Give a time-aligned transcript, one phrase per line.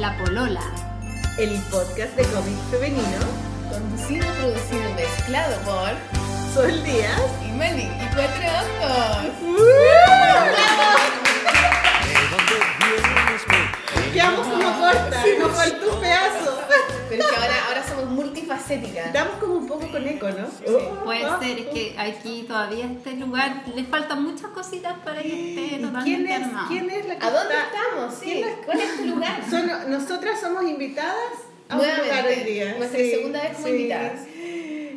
[0.00, 0.62] La Polola.
[1.36, 3.18] el podcast de cómic femenino.
[3.70, 5.90] Conducido, producido y mezclado por
[6.54, 7.20] Sol Díaz.
[7.46, 8.46] y Meli y Cuatro
[8.80, 9.26] Ojos.
[14.14, 16.60] Quedamos como cortas, nos faltó un pedazo.
[17.10, 19.12] Pero es que ahora, ahora somos multifacéticas.
[19.12, 20.46] Damos como un poco con eco, ¿no?
[21.04, 25.28] Puede Oh, ser, es que aquí todavía este lugar le faltan muchas cositas para que
[25.28, 26.68] esté ¿Y totalmente ¿Quién es, armado.
[26.68, 27.66] ¿Quién es la que ¿A dónde está?
[27.66, 28.14] estamos?
[28.14, 28.24] Sí.
[28.26, 28.54] ¿Quién es?
[28.64, 29.40] ¿Cuál es tu lugar?
[29.50, 31.16] Son- nosotras somos invitadas
[31.68, 32.74] a un lugar hoy día.
[32.78, 34.20] nuestra segunda vez como invitadas.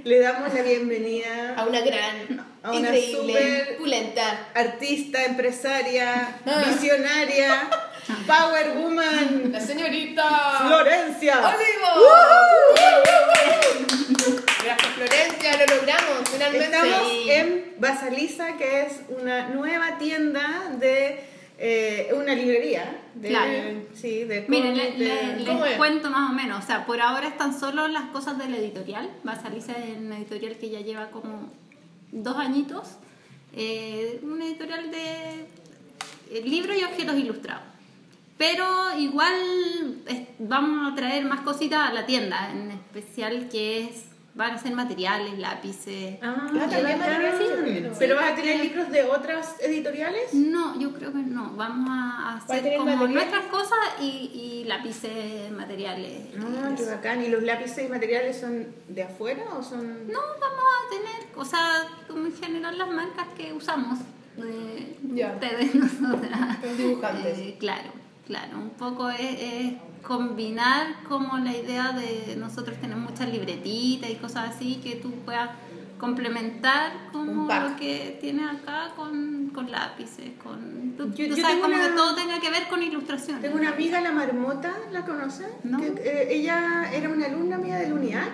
[0.03, 4.47] Le damos la bienvenida A una gran, A una increíble, súper- pulenta.
[4.53, 6.63] artista, empresaria, Ah.
[6.67, 7.69] visionaria,
[8.27, 11.39] power woman, La señorita Florencia.
[11.39, 12.07] Olivo.
[14.63, 16.65] Gracias Florencia, lo logramos finalmente.
[16.65, 17.31] Estamos Sí.
[17.31, 21.25] en Basaliza, que es una nueva tienda de
[21.59, 22.99] eh, una librería.
[23.13, 23.51] De, Claro.
[23.93, 25.77] Sí, de Miren, le- cómics, de- le- les ¿Cómo es?
[25.77, 26.63] cuento más o menos.
[26.63, 29.09] O sea, por ahora están solo las cosas de la editorial.
[29.25, 31.51] Va a salirse en una editorial que ya lleva como
[32.11, 32.97] dos añitos.
[33.55, 35.45] Eh, una editorial de
[36.31, 37.63] eh, libros y objetos ilustrados.
[38.37, 38.65] Pero
[38.97, 39.33] igual
[40.39, 44.73] vamos a traer más cositas a la tienda, en especial que es van a ser
[44.73, 46.17] materiales, lápices.
[46.23, 46.99] Ah, Ah, también
[47.37, 47.83] sí.
[47.99, 50.33] Pero vas a tener libros de otras editoriales.
[50.33, 51.51] No, yo creo que no.
[51.55, 53.13] Vamos a ¿Va a hacer tener como material?
[53.13, 56.29] nuestras cosas y, y lápices, materiales.
[56.39, 57.23] Ah, y qué bacán.
[57.23, 60.07] ¿Y los lápices y materiales son de afuera o son.?
[60.07, 63.99] No, vamos a tener, o sea, como en general las marcas que usamos.
[64.39, 65.33] eh, Ya.
[65.33, 66.57] Ustedes, nosotras.
[66.63, 67.37] Los dibujantes.
[67.37, 67.91] Eh, claro,
[68.27, 68.57] claro.
[68.59, 74.49] Un poco es, es combinar como la idea de nosotros tenemos muchas libretitas y cosas
[74.55, 75.49] así que tú puedas
[75.97, 80.93] complementar como lo que tienes acá con, con lápices, con...
[80.97, 83.39] Tú, Yo- tú yo sabes, como una- que todo tenga que ver con ilustración.
[83.39, 85.47] Tengo una amiga, la Marmota, ¿la conocen?
[85.63, 85.77] No.
[85.79, 88.29] Que, eh, ella era una alumna mía del UNIAC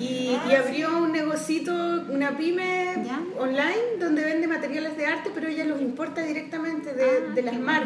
[0.00, 1.72] y, Ah, y abrió un negocito,
[2.10, 3.20] una pyme Ya.
[3.38, 7.54] online donde vende materiales de arte, pero ella los importa directamente de, Ah, de las
[7.54, 7.84] buena.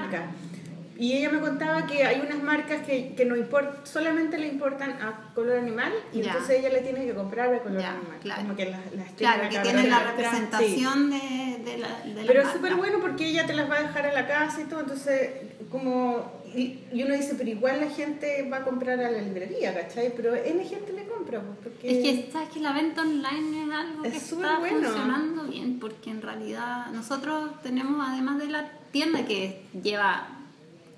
[1.00, 4.90] Y ella me contaba que hay unas marcas que, que no import, solamente le importan
[5.00, 6.32] a color animal y Ya.
[6.32, 8.18] entonces ella le tiene que comprar a color Ya, animal.
[8.20, 8.42] claro.
[8.42, 12.26] Como que las, las Claro, tiene que tienen la representación de, de la de la
[12.26, 14.64] Pero es súper bueno porque ella te las va a dejar a la casa y
[14.64, 15.30] todo, entonces
[15.70, 16.36] como...
[16.52, 20.12] Y, y uno dice, pero igual la gente va a comprar a la librería, ¿cachai?
[20.16, 21.90] Pero N gente le compra, pues, porque...
[21.90, 24.88] Es que, ¿sabes que La venta online es algo Es que está bueno.
[24.88, 30.37] funcionando bien, porque en realidad nosotros tenemos, además de la tienda que lleva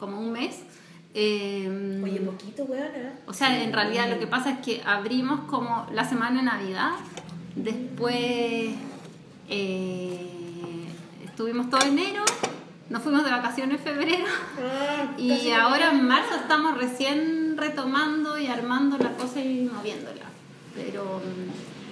[0.00, 0.60] como un mes,
[1.12, 3.12] eh, Oye, poquito, weona.
[3.26, 6.92] o sea, en realidad lo que pasa es que abrimos como la semana de Navidad,
[7.54, 8.70] después
[9.48, 10.86] eh,
[11.24, 12.24] estuvimos todo enero,
[12.88, 14.24] nos fuimos de vacaciones en febrero.
[14.58, 20.26] Ah, Y ahora en marzo estamos recién retomando y armando la cosa y moviéndola.
[20.74, 21.20] Pero,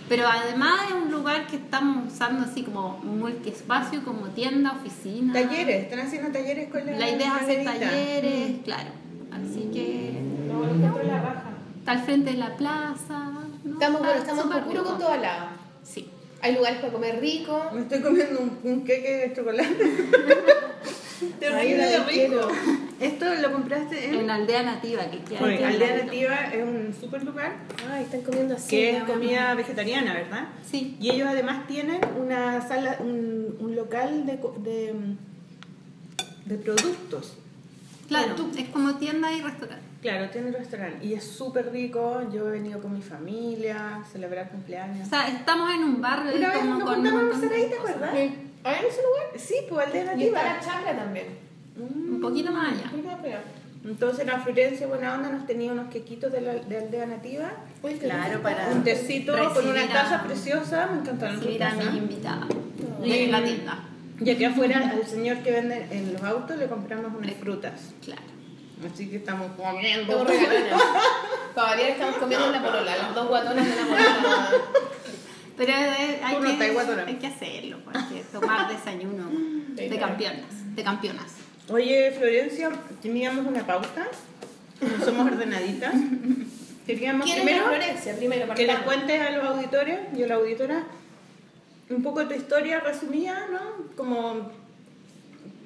[0.08, 5.32] pero además es un lugar que estamos usando así como multiespacio, como tienda, oficina.
[5.32, 8.90] Talleres, están haciendo talleres con la La idea es hacer talleres, claro.
[9.30, 10.62] Así que No,
[11.02, 11.44] la raja.
[11.78, 13.30] está al frente de la plaza.
[13.64, 13.72] ¿no?
[13.74, 15.46] Estamos, bueno, estamos puro con todo al lado.
[15.82, 16.08] Sí.
[16.40, 17.60] Hay lugares para comer rico.
[17.74, 19.76] Me estoy comiendo un, un queque de chocolate.
[21.40, 22.48] Terrible de rico.
[23.00, 24.14] Esto lo compraste en...
[24.16, 26.04] En Aldea Nativa, que queda al Aldea.
[26.04, 27.52] Nativa es un super lugar
[27.90, 28.68] Ay, están comiendo así.
[28.70, 30.48] que es comida vegetariana, ¿verdad?
[30.68, 30.96] Sí.
[31.00, 34.94] Y ellos además tienen una sala, un, un local de, co- de,
[36.44, 37.36] de productos.
[38.08, 39.84] Claro, es como tienda y restaurante.
[40.00, 42.22] Claro, tiene un restaurante y es súper rico.
[42.32, 45.06] Yo he venido con mi familia a celebrar cumpleaños.
[45.06, 47.74] O sea, estamos en un barrio Una vez como nos juntamos a de ahí, ¿te
[47.76, 48.10] acuerdas?
[48.14, 48.30] Sí.
[48.68, 49.26] ¿Hay en ese lugar?
[49.36, 50.72] Sí, pues aldea Y está la nativa.
[50.74, 51.26] chacra también.
[51.78, 52.90] Un poquito más allá.
[52.90, 53.42] ¿Por qué más pegado?
[53.84, 57.50] Entonces la Florencia Buena Onda nos tenía unos quequitos de, la, de aldea nativa.
[57.82, 60.86] Uy, Claro, para- Un tecito con una taza preciosa.
[60.92, 61.84] Me encantaron sus recibir a tazas.
[61.92, 62.46] mis invitadas
[63.04, 63.78] Y- en la tienda.
[64.20, 67.94] Y aquí afuera al señor que vende en los autos le compramos unas frutas.
[68.04, 68.22] Claro.
[68.92, 70.12] Así que estamos comiendo.
[70.12, 70.82] Estamos regalonas.
[71.54, 74.48] Para variar estamos comiendo en la polola, las dos guatonas de la polola.
[75.58, 79.28] Pero hay, Tú no estás que, hay que hacerlo, pues, hay que tomar desayuno
[79.74, 81.34] de campeonas, de campeonas.
[81.68, 82.70] Oye, Florencia,
[83.02, 84.06] teníamos una pauta.
[84.80, 85.94] No somos ordenaditas.
[86.86, 88.16] Queríamos ¿Quién es la primero Florencia?
[88.16, 88.84] Primero, que partamos.
[88.84, 90.84] cuentes a los auditores y a la auditora
[91.90, 93.94] un poco tu historia resumida, ¿no?
[93.96, 94.50] Como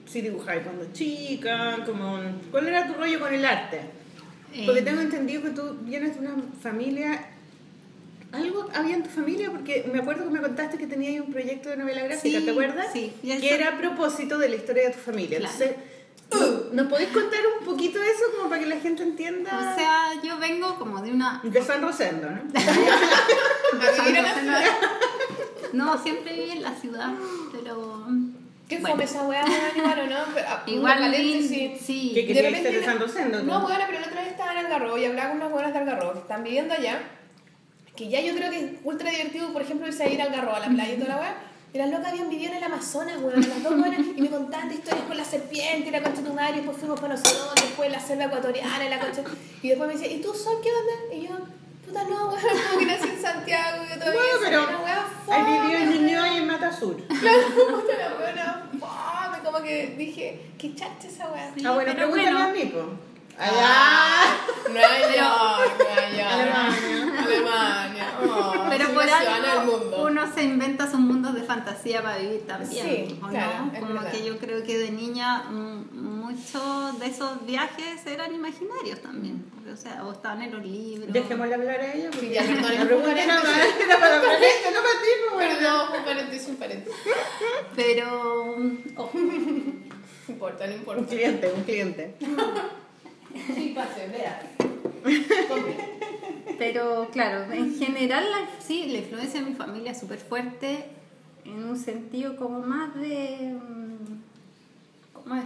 [0.06, 2.18] si dibujáis cuando chica, como
[2.50, 3.80] cuál era tu rollo con el arte.
[4.64, 7.31] Porque Eh, tengo entendido que tú vienes de una familia
[8.32, 11.68] algo había en tu familia porque me acuerdo que me contaste que tenías un proyecto
[11.68, 12.86] de novela gráfica, Sí, ¿te acuerdas?
[12.92, 15.38] sí, y eso- Que era a propósito de la historia de tu familia.
[15.38, 15.54] Claro.
[15.54, 15.76] Entonces,
[16.72, 19.50] ¿Nos podéis contar un poquito de eso como para que la gente entienda?
[19.54, 21.42] O sea, yo vengo como de una...
[21.44, 22.40] de San Rosendo, ¿no?
[22.40, 24.64] En la ciudad.
[25.74, 27.10] No, siempre viví en la ciudad,
[27.52, 28.06] pero...
[28.68, 28.94] ¿Qué Bueno.
[28.94, 29.46] fome esa weá, o
[30.08, 30.24] no?
[30.34, 31.80] Pero, ah, Igual, paréntesis.
[31.84, 32.12] sí.
[32.14, 33.42] ¿Qué De repente de San Rosendo?
[33.42, 35.78] No, bueno, pero la otra vez estaba en Algarrobo y hablaba con unas buenas de
[35.80, 36.98] Algarrobo que están viviendo allá.
[38.02, 40.56] Que ya yo creo que es ultra divertido, por ejemplo, irse a ir al Algarrobo,
[40.56, 41.36] a la playa y toda la weá.
[41.72, 44.68] Y las locas habían vivido en el Amazonas, weón, las dos buenas, y me contaban
[44.70, 47.14] de historias con la serpiente, y la concha de tu madre, y después fuimos para
[47.14, 49.22] no sé dónde, después la selva ecuatoriana, y la concha.
[49.62, 51.14] Y después me decía, ¿y tú, Sol, qué onda?
[51.14, 51.46] Y yo,
[51.86, 55.46] puta, no, weón, como que nací en Santiago, yo todavía Bueno, pero una weá Has
[55.46, 56.96] vivido en Ñuñoa y en Matasur.
[57.20, 61.52] Claro, puta la buena fome, como que dije, qué chacha esa weá.
[61.56, 62.36] Sí, ah, bueno, pero bueno.
[62.36, 63.11] a mí, po.
[63.38, 64.36] Allá.
[64.70, 66.32] Nueva York, Nueva York.
[66.32, 67.22] Alemania.
[67.24, 68.06] Alemania.
[68.24, 72.86] Oh, Pero por algo uno se inventa sus mundos de fantasía para vivir también.
[72.86, 73.80] Sí, ¿o claro, no?
[73.80, 74.10] Como verdad.
[74.12, 79.44] que yo creo que de niña mm, muchos de esos viajes eran imaginarios también.
[79.72, 81.12] O sea, o estaban en los libros.
[81.12, 82.10] Dejémosle hablar a ella.
[82.12, 83.56] Sí, Porque ya, la es un pregunta era paréntesis.
[83.56, 85.54] más era para la no para ti, po, bueno.
[85.58, 87.00] Perdón, un paréntesis, un paréntesis.
[87.76, 88.56] Pero.
[88.96, 89.10] oh,
[90.28, 91.06] No importa, no Un importa.
[91.06, 92.14] cliente, un cliente.
[93.54, 94.42] Sí, pase, vea.
[96.58, 100.84] Pero claro, en general la- sí, la influencia de mi familia es súper fuerte
[101.44, 103.54] en un sentido como más de...
[103.60, 105.44] mm, ¿Cómo es?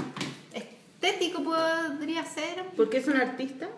[0.52, 2.64] Estético podría ser.
[2.76, 3.68] ¿Por qué es un artista?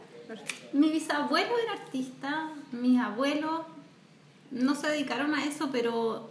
[0.73, 3.63] Mi bisabuelo era artista, mis abuelos
[4.51, 6.31] no se dedicaron a eso, pero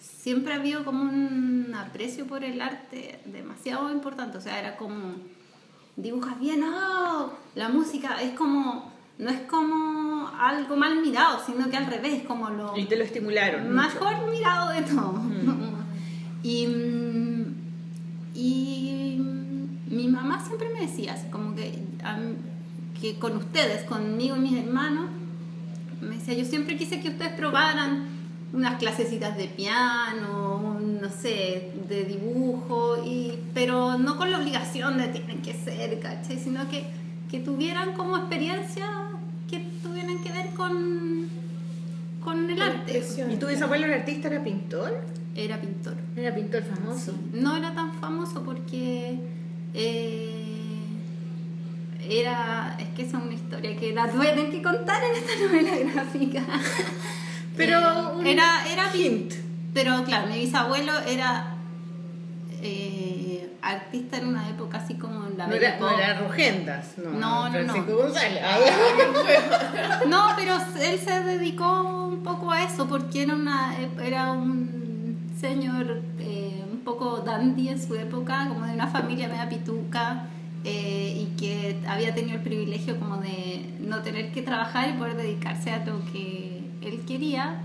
[0.00, 4.38] siempre ha habido como un aprecio por el arte demasiado importante.
[4.38, 5.14] O sea, era como,
[5.96, 11.76] dibujas bien, oh, la música es como, no es como algo mal mirado, sino que
[11.76, 13.74] al revés, como lo Y te lo estimularon.
[13.74, 13.88] mucho.
[14.00, 15.14] mejor mirado de todo.
[16.44, 17.44] Y, mm,
[18.34, 24.34] y mm, mi mamá siempre me decía, así como que, mí- que con ustedes, conmigo
[24.36, 25.06] y mis hermanos,
[26.00, 28.06] me decía, yo siempre quise que ustedes probaran
[28.52, 34.98] unas clasecitas de piano, un, no sé, de dibujo, y, pero no con la obligación
[34.98, 36.38] de tienen que ser, ¿cachai?
[36.38, 36.84] Sino que,
[37.30, 38.86] que tuvieran como experiencia
[39.50, 41.28] que tuvieran que ver con,
[42.22, 43.02] con el arte.
[43.30, 45.02] ¿Y tu bisabuelo era artista, era pintor?
[45.34, 45.94] Era pintor.
[46.16, 47.14] Era pintor famoso.
[47.32, 49.18] No era tan famoso porque
[49.74, 50.82] eh,
[52.08, 52.76] era.
[52.78, 55.32] Es que esa es una historia que la voy a tener que contar en esta
[55.46, 56.44] novela gráfica.
[57.56, 59.34] Pero un era, era hint.
[59.74, 61.54] Pero claro, mi bisabuelo era
[62.60, 67.10] eh, artista en una época así como en la No era, no era Rugendas, no.
[67.10, 67.96] No, no, Francisco no.
[67.96, 68.42] González.
[70.08, 76.02] No, pero él se dedicó un poco a eso porque era, una, era un señor
[76.18, 80.26] eh, un poco dandy en su época, como de una familia media pituca
[80.64, 85.16] eh, y que había tenido el privilegio como de no tener que trabajar y poder
[85.16, 87.60] dedicarse a lo que él quería,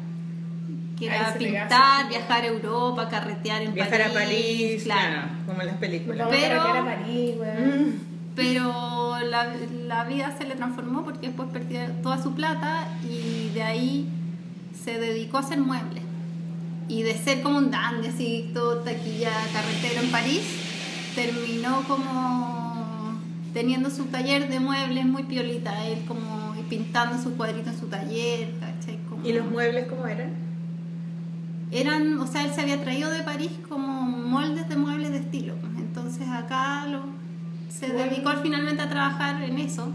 [0.97, 4.09] que era pintar, viajar a Europa, carretear en Viajar París.
[4.09, 5.11] a París, claro.
[5.11, 6.27] claro, como en las películas.
[6.29, 7.35] Pero- a París.
[7.37, 7.89] Mm.
[8.35, 9.55] Pero la,
[9.87, 14.07] la vida se le transformó porque después perdió toda su plata y de ahí
[14.83, 16.03] se dedicó a hacer muebles.
[16.87, 20.43] Y de ser como un dandy, así, todo taquilla carretero en París,
[21.15, 23.19] terminó como
[23.53, 28.49] teniendo su taller de muebles muy piolita, él como pintando sus cuadritos en su taller,
[28.59, 28.96] ¿cachai?
[29.27, 30.31] ¿Y los muebles cómo eran?
[31.71, 35.53] eran, o sea, él se había traído de París como moldes de muebles de estilo.
[35.77, 37.01] Entonces acá lo,
[37.69, 38.09] se Bueno.
[38.09, 39.91] dedicó finalmente a trabajar en eso,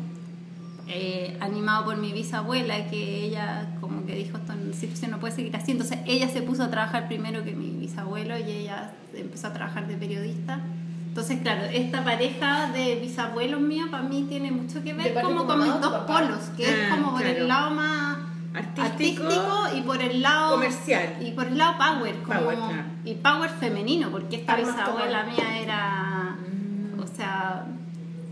[0.86, 5.56] eh, animado por mi bisabuela, que ella como que dijo, esta situación no puede seguir
[5.56, 5.70] así.
[5.72, 9.86] Entonces ella se puso a trabajar primero que mi bisabuelo y ella empezó a trabajar
[9.88, 10.60] de periodista.
[11.08, 15.46] Entonces, claro, esta pareja de bisabuelos míos para mí tiene mucho que ¿De ver como
[15.46, 16.06] con mis dos papá?
[16.06, 17.38] polos, que es Ah, como por claro.
[17.38, 18.16] el lado más
[18.54, 21.16] Artístico, artístico y por el lado comercial.
[21.20, 22.82] y por el lado power, como, Power, claro.
[23.04, 25.26] y power femenino, porque esta bisabuela tomar.
[25.26, 27.00] mía era, Mm.
[27.00, 27.66] o sea,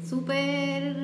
[0.07, 0.97] súper...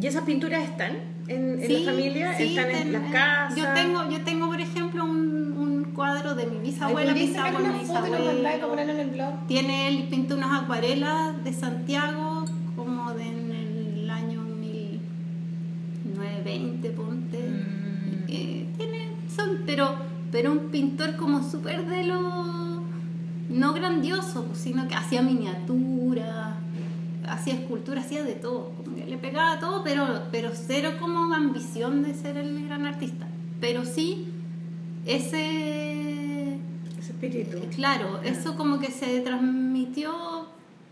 [0.00, 0.92] ¿Y esas pinturas están
[1.26, 2.32] en, en Sí, la familia?
[2.36, 3.56] sí, ¿Están en las casas?
[3.58, 7.74] Yo tengo, yo tengo por ejemplo, un, un cuadro de mi bisabuela, ¿Podrías sacar bisabuela,
[7.74, 8.68] una foto y nos mandáis para bisabuelo.
[8.68, 9.46] ponerlo en el blog?
[9.48, 12.44] Tiene, él pintó unas acuarelas de Santiago,
[12.76, 17.07] como de en el año 1920, ponte.
[19.38, 19.94] Son, pero,
[20.32, 22.82] pero un pintor como súper de lo
[23.48, 26.56] no grandioso, pues, sino que hacía miniatura,
[27.26, 31.32] hacía escultura, hacía de todo, como que le pegaba a todo, pero, pero cero como
[31.34, 33.26] ambición de ser el gran artista.
[33.60, 34.26] Pero sí,
[35.06, 36.58] ese
[36.98, 37.58] Ese espíritu.
[37.74, 40.12] Claro, eso como que se transmitió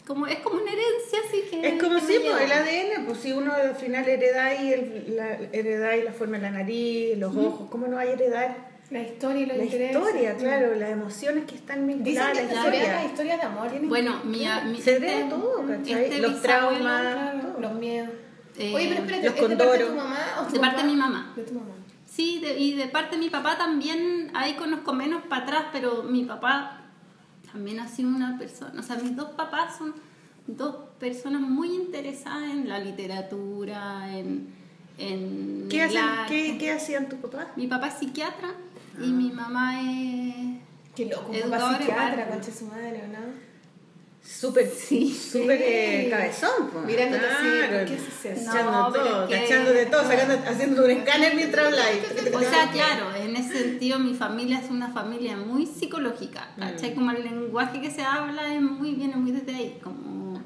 [0.07, 1.67] como, es como una herencia, así que...
[1.67, 2.39] Es como que si pues, llegó.
[2.39, 6.37] el ADN, pues si uno al final hereda y el, la, hereda y la forma
[6.37, 9.97] de la nariz, los ojos, ¿cómo no hay heredar La historia y los la intereses.
[9.97, 13.07] historia, claro, las emociones que están Dicen vinculadas que a la se vean las historia?
[13.07, 13.89] historias de amor.
[13.89, 14.39] Bueno, mi,
[14.71, 16.05] mi Se este- hereda todo, ¿cachai?
[16.05, 16.81] este los traumas,
[17.15, 17.61] Claro, todo.
[17.61, 18.11] los miedos.
[18.59, 20.77] Eh, Oye, pero espérate, los ¿es de parte de tu mamá o tu De parte
[20.83, 21.33] de mi mamá.
[21.37, 21.73] De tu mamá.
[22.07, 26.05] Sí, de- y de parte de mi papá también, ahí conozco menos para atrás, pero
[26.05, 26.86] mi papá
[27.57, 29.95] también ha sido una persona, o sea, mis dos papás son
[30.47, 34.49] dos personas muy interesadas en la literatura, en,
[34.99, 36.03] en ¿Qué, hacen.
[36.29, 37.47] ¿qué, ¿Qué hacían tus papás?
[37.57, 38.51] Mi papá es psiquiatra
[39.03, 40.59] y mi mamá es...
[40.95, 43.46] Qué loco, un Educador papá psiquiatra, concha su madre, ¿o no?
[44.27, 45.15] Súper, Sí.
[45.15, 46.11] súper eh, Sí.
[46.11, 46.85] cabezón, pues.
[46.85, 48.45] Mirándote así, Claro, ¿qué es eso?
[48.51, 52.01] Cachando No, todo, cachando de todo, sacando, haciendo un escáner mientras habláis.
[52.35, 56.95] O sea, claro, en ese sentido mi familia es una familia muy psicológica, ¿cachai?
[56.95, 60.43] Como el lenguaje que se habla es muy, viene muy desde ahí, como...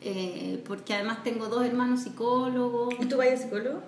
[0.00, 2.94] eh, porque además tengo dos hermanos psicólogos.
[3.00, 3.80] ¿Y tú vayas psicólogo?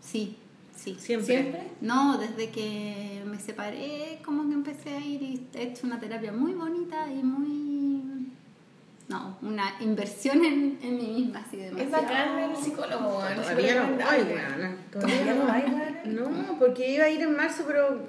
[0.00, 0.36] Sí,
[0.76, 0.96] sí.
[0.98, 1.26] Siempre.
[1.34, 1.62] ¿Siempre?
[1.80, 6.30] No, desde que me separé, como que empecé a ir y he hecho una terapia
[6.32, 8.15] muy bonita y muy...
[9.08, 13.36] No, una inversión en, en mí misma, así de Es bacán el psicólogo, weón.
[13.36, 14.76] Todavía no voy, weona.
[14.90, 16.00] ¿Todavía no vais, weona?
[16.04, 18.02] No, porque iba a ir en marzo, pero.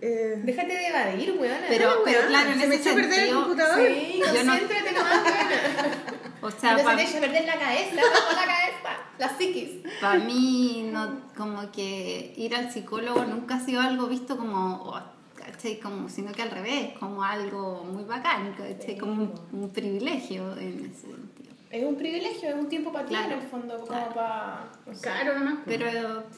[0.00, 1.66] eh, Déjate de evadir, weona.
[1.68, 3.86] Pero, Ah, pero claro, en se me echó a perder el computador.
[3.86, 5.20] Sí, Yo no- concéntrate nomás.
[6.44, 8.00] O sea, No se pa- te eche a perder la cabeza, no,
[8.34, 9.70] la cabeza, la psiquis.
[10.00, 15.00] Para mí, no, como que ir al psicólogo nunca ha sido algo visto como, oh,
[15.44, 15.78] ¿cachai?
[15.78, 18.96] Como, sino que al revés, como algo muy bacán, ¿cachai?
[18.98, 21.52] Como un, un privilegio en ese sentido.
[21.70, 24.14] Es un privilegio, es un tiempo para ti Claro, en el fondo, como claro.
[24.14, 24.70] para...
[25.00, 25.60] Caro nomás.
[25.64, 25.88] Pero,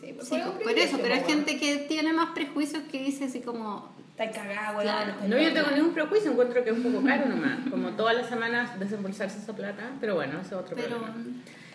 [0.01, 2.31] Sí, pues, sí, fue un por privilegio, eso, pero hay pues, gente que tiene más
[2.31, 4.83] prejuicios que dice así como, Está cagada, weón.
[4.83, 5.15] Claro.
[5.27, 7.69] No, yo tengo ningún prejuicio, encuentro que es un poco caro nomás.
[7.69, 11.17] Como todas las semanas desembolsarse esa plata, pero bueno, ese es otro pero, problema.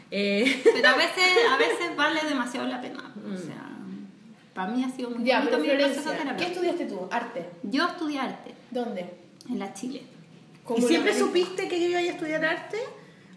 [0.10, 3.14] Eh, pero a veces, a veces vale demasiado la pena.
[3.30, 3.69] O sea,
[4.60, 6.12] para mí ha sido muy Ya, bonito mi proceso.
[6.38, 7.08] ¿qué estudiaste tú?
[7.10, 7.50] Arte.
[7.64, 9.10] Yo estudié arte ¿Dónde?
[9.50, 10.02] en la Chile.
[10.02, 12.78] ¿Y ¿Cómo siempre supiste que yo iba a estudiar arte?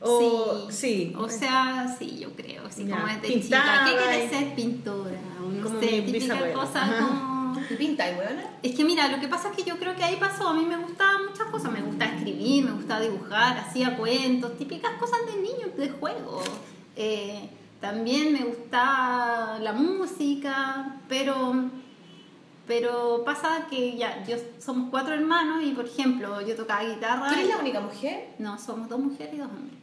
[0.01, 1.15] O, sí.
[1.17, 2.65] O sea, sí, yo creo.
[2.77, 2.97] Ya.
[2.97, 3.85] como desde Pintaba chica.
[3.85, 4.55] ¿Qué y- quieres ser?
[4.57, 5.19] Pintora.
[5.41, 7.07] O no Como sé, típica cosa Ajá.
[7.07, 7.61] como.
[7.71, 8.45] ¿Y pinta, weona?
[8.65, 10.49] Es que mira, lo que pasa es que yo creo que ahí pasó.
[10.49, 11.71] A mí me gustaban muchas cosas.
[11.71, 16.43] Me gustaba escribir, me gustaba dibujar, hacía cuentos, típicas cosas de niños, de juego.
[16.97, 17.49] Eh,
[17.83, 21.69] también me gustaba la música, pero.
[22.65, 27.27] Pero pasa que ya, yo somos cuatro hermanos y por ejemplo, yo tocaba guitarra.
[27.29, 28.29] ¿Tú eres la única mujer?
[28.39, 29.79] No, somos dos mujeres y dos hombres.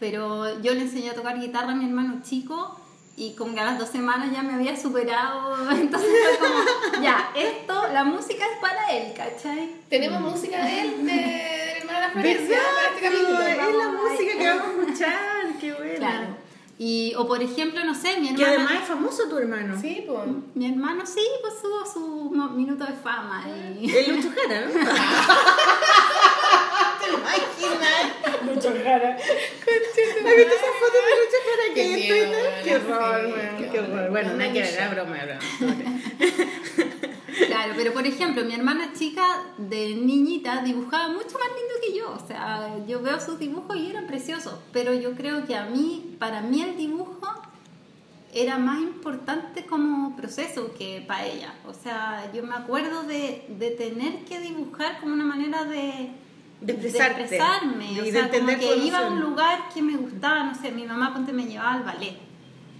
[0.00, 2.76] Pero yo le enseñé a tocar guitarra a mi hermano chico
[3.16, 5.70] y como que a las dos semanas ya me había superado.
[5.70, 9.76] Entonces fue como, ya, esto, la música es para él, ¿cachai?
[9.88, 12.58] Tenemos música de él, de, del hermano de la Florencia,
[13.00, 13.40] capítulo.
[13.40, 15.96] Es la música que vamos a escuchar, qué buena.
[15.98, 16.43] Claro.
[16.78, 18.66] Y, o por ejemplo, no sé, mi Que hermano.
[18.68, 19.80] además es famoso tu hermano.
[19.80, 20.18] Sí, pues.
[20.54, 22.00] Mi hermano sí, pues tuvo su
[22.34, 23.44] mo- minuto de fama.
[23.80, 23.88] Y...
[23.96, 24.70] El Lucho Jara, ¿no?
[27.00, 28.42] ¿Te imaginas?
[28.42, 29.16] Mucho cara.
[29.16, 29.26] ¿Has
[30.36, 32.52] visto esa foto de Lucho Jara que Qué hay en Twitter?
[32.64, 33.22] Qué horror,
[33.70, 34.10] qué horror.
[34.10, 35.40] Bueno, nada que ver, broma, broma.
[37.46, 39.24] Claro, pero por ejemplo, mi hermana chica
[39.58, 42.10] de niñita dibujaba mucho más lindo que yo.
[42.12, 44.58] O sea, yo veo sus dibujos y eran preciosos.
[44.72, 47.28] Pero yo creo que a mí, para mí el dibujo
[48.32, 51.54] era más importante como proceso que para ella.
[51.66, 56.10] O sea, yo me acuerdo de, de tener que dibujar como una manera de,
[56.60, 57.20] De expresarte.
[57.22, 57.92] expresarme.
[57.92, 60.84] Y o sea, como que iba a un lugar que me gustaba, no sé, mi
[60.84, 62.16] mamá ponte me llevaba al ballet.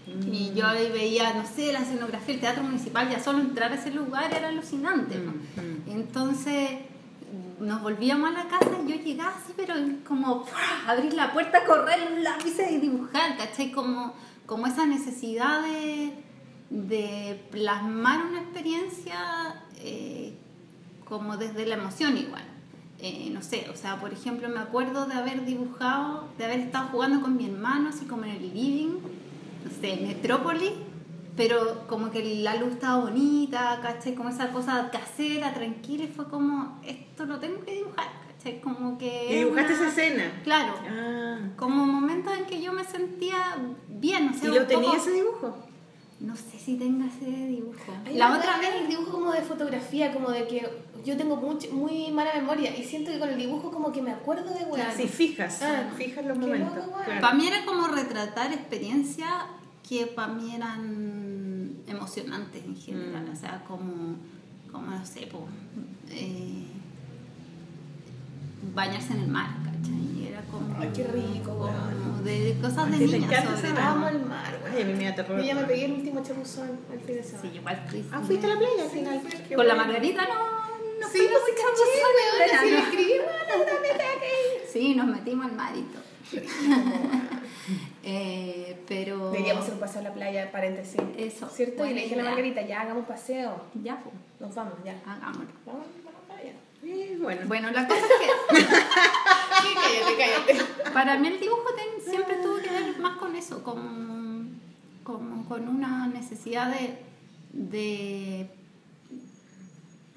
[0.06, 3.76] Y yo ahí veía, no sé, la escenografía, el teatro municipal, ya solo entrar a
[3.76, 5.16] ese lugar era alucinante.
[5.18, 5.32] ¿no?
[5.32, 6.70] Mm, Entonces
[7.58, 9.74] nos volvíamos a la casa y yo llegaba así, pero
[10.06, 10.44] como
[10.86, 13.72] abrir la puerta, correr los lápices y dibujar, ¿cachai?
[13.72, 14.14] Como,
[14.46, 16.12] como esa necesidad de,
[16.70, 20.34] de plasmar una experiencia eh,
[21.04, 22.44] como desde la emoción igual.
[22.98, 26.88] Eh, no sé, o sea, por ejemplo, me acuerdo de haber dibujado, de haber estado
[26.88, 28.98] jugando con mi hermano, así como en el living,
[29.64, 30.72] no sé, Metrópolis,
[31.36, 34.14] pero como que la luz estaba bonita, ¿cachai?
[34.14, 38.60] Como esa cosa casera, tranquila, y fue como, esto lo tengo que dibujar, ¿cachai?
[38.60, 39.32] Como que...
[39.32, 40.40] Y dibujaste una- esa escena.
[40.44, 41.38] Claro, Ah.
[41.56, 43.56] como momentos en que yo me sentía
[43.88, 45.56] bien, o sea, ¿Y lo tenía poco- ese dibujo?
[46.24, 47.92] No sé si tenga ese dibujo.
[48.14, 48.70] La otra vez...
[48.82, 50.66] el dibujo como de fotografía, como de que
[51.04, 54.10] yo tengo much- muy mala memoria y siento que con el dibujo como que me
[54.10, 54.90] acuerdo de weá.
[54.96, 55.60] Sí, fijas.
[55.62, 56.74] Ah, fijas los momentos.
[56.76, 57.04] loco, weón.
[57.04, 57.20] claro.
[57.20, 59.30] Para mí era como retratar experiencias
[59.86, 63.32] que para mí eran emocionantes en general, Mm.
[63.32, 64.16] o sea, como,
[64.72, 65.46] como no sé, po,
[66.10, 66.64] eh,
[68.74, 69.50] bañarse en el mar.
[69.88, 73.68] Y era como, Ay, qué rico, como de cosas de Ay, te niña encanta sobre
[73.68, 73.84] esa todo.
[73.86, 74.98] Amo el mar, Ay, a mí weón.
[74.98, 75.38] me da terror.
[75.38, 77.54] Yo ya me pegué el último chapuzón el fin de Sí, semana.
[77.54, 78.04] igual fui.
[78.12, 79.20] Ah, ¿fuiste a la playa al final?
[79.56, 79.74] Con la.
[79.74, 80.34] Margarita no,
[81.00, 83.22] no Sí, pues a caché, tengo que ir.
[84.72, 85.98] Sí, nos metimos al marito.
[88.02, 89.30] Eh, pero.
[89.30, 91.00] Deberíamos hacer un paseo a la playa, paréntesis.
[91.16, 91.86] Eso, ¿Cierto?
[91.86, 92.24] y le dije a la.
[92.24, 93.62] Margarita, ya hagamos paseo.
[93.82, 94.94] Ya, pues, Nos vamos, ya.
[95.06, 95.46] hagámoslo.
[95.64, 96.52] Vamos, vamos a la playa.
[96.82, 97.40] Eh, bueno.
[97.46, 98.66] Bueno, la cosa es que.
[99.64, 100.16] Sí, cállate,
[100.56, 100.90] cállate.
[100.92, 104.60] Para mí el dibujo ten- siempre tuvo que ver más con eso, con,
[105.04, 106.98] con una necesidad de,
[107.52, 108.50] de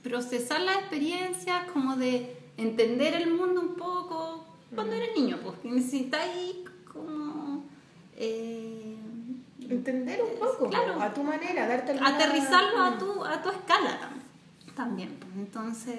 [0.03, 4.45] procesar las experiencias, como de entender el mundo un poco.
[4.73, 6.55] Cuando eres niño, pues que necesitáis
[6.91, 7.63] como
[8.15, 8.95] eh,
[9.69, 11.01] Entender un poco, Claro.
[11.01, 15.17] a tu manera, darte alguna- aterrizarlo a tu, a tu escala tam- también.
[15.19, 15.31] pues.
[15.35, 15.97] Entonces,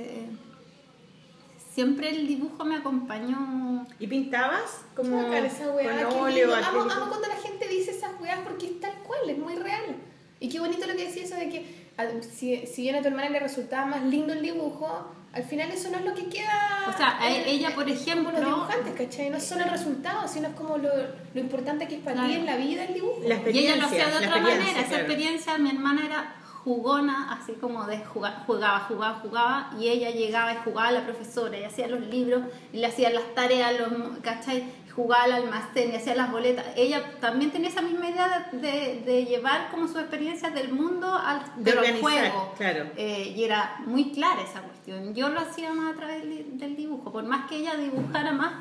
[1.78, 3.86] siempre el dibujo me acompañó.
[4.00, 4.84] ¿Y pintabas?
[4.96, 6.52] Como Bacán esa weá, con óleo.
[6.52, 9.94] Amo, amo cuando la gente dice esas weas porque es tal cual, es muy real.
[10.40, 13.06] Y qué bonito lo que decía eso de que a- si, si bien a tu
[13.06, 16.86] hermana le resultaba más lindo el dibujo, al final eso no es lo que queda.
[16.88, 19.30] O sea, eh, ella, eh, por ejemplo- Como los dibujantes, ¿cachai?
[19.30, 20.88] No es solo el resultado, sino es como lo,
[21.34, 22.40] lo importante que es para ti Claro.
[22.40, 23.20] en la vida el dibujo.
[23.24, 24.64] La Y ella lo hacía de otra manera.
[24.64, 24.96] Esa claro.
[25.04, 26.34] experiencia, mi hermana era
[26.68, 31.04] jugona, así como de jugar, jugaba, jugaba, jugaba, y ella llegaba y jugaba a la
[31.04, 32.42] profesora, y hacía los libros,
[32.74, 34.64] y le hacía las tareas, los, ¿cachai?
[34.94, 36.66] Jugaba al almacén y hacía las boletas.
[36.76, 41.72] Ella también tenía esa misma idea de, llevar como sus experiencias del mundo al, De
[41.72, 42.52] pero juego.
[42.58, 42.84] claro.
[42.96, 45.14] Eh, y era muy clara esa cuestión.
[45.14, 46.22] Yo lo hacía más a través
[46.60, 48.52] del, dibujo, por más que ella dibujara más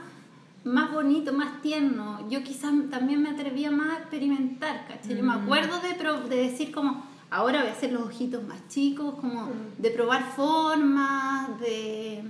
[0.63, 2.27] más bonito, más tierno.
[2.29, 5.15] Yo quizás también me atrevía más a experimentar, ¿cachai?
[5.17, 5.41] Yo me Mm.
[5.43, 5.93] acuerdo de,
[6.35, 9.81] de decir como, ahora voy a hacer los ojitos más chicos, como Mm.
[9.81, 12.23] de probar formas, de...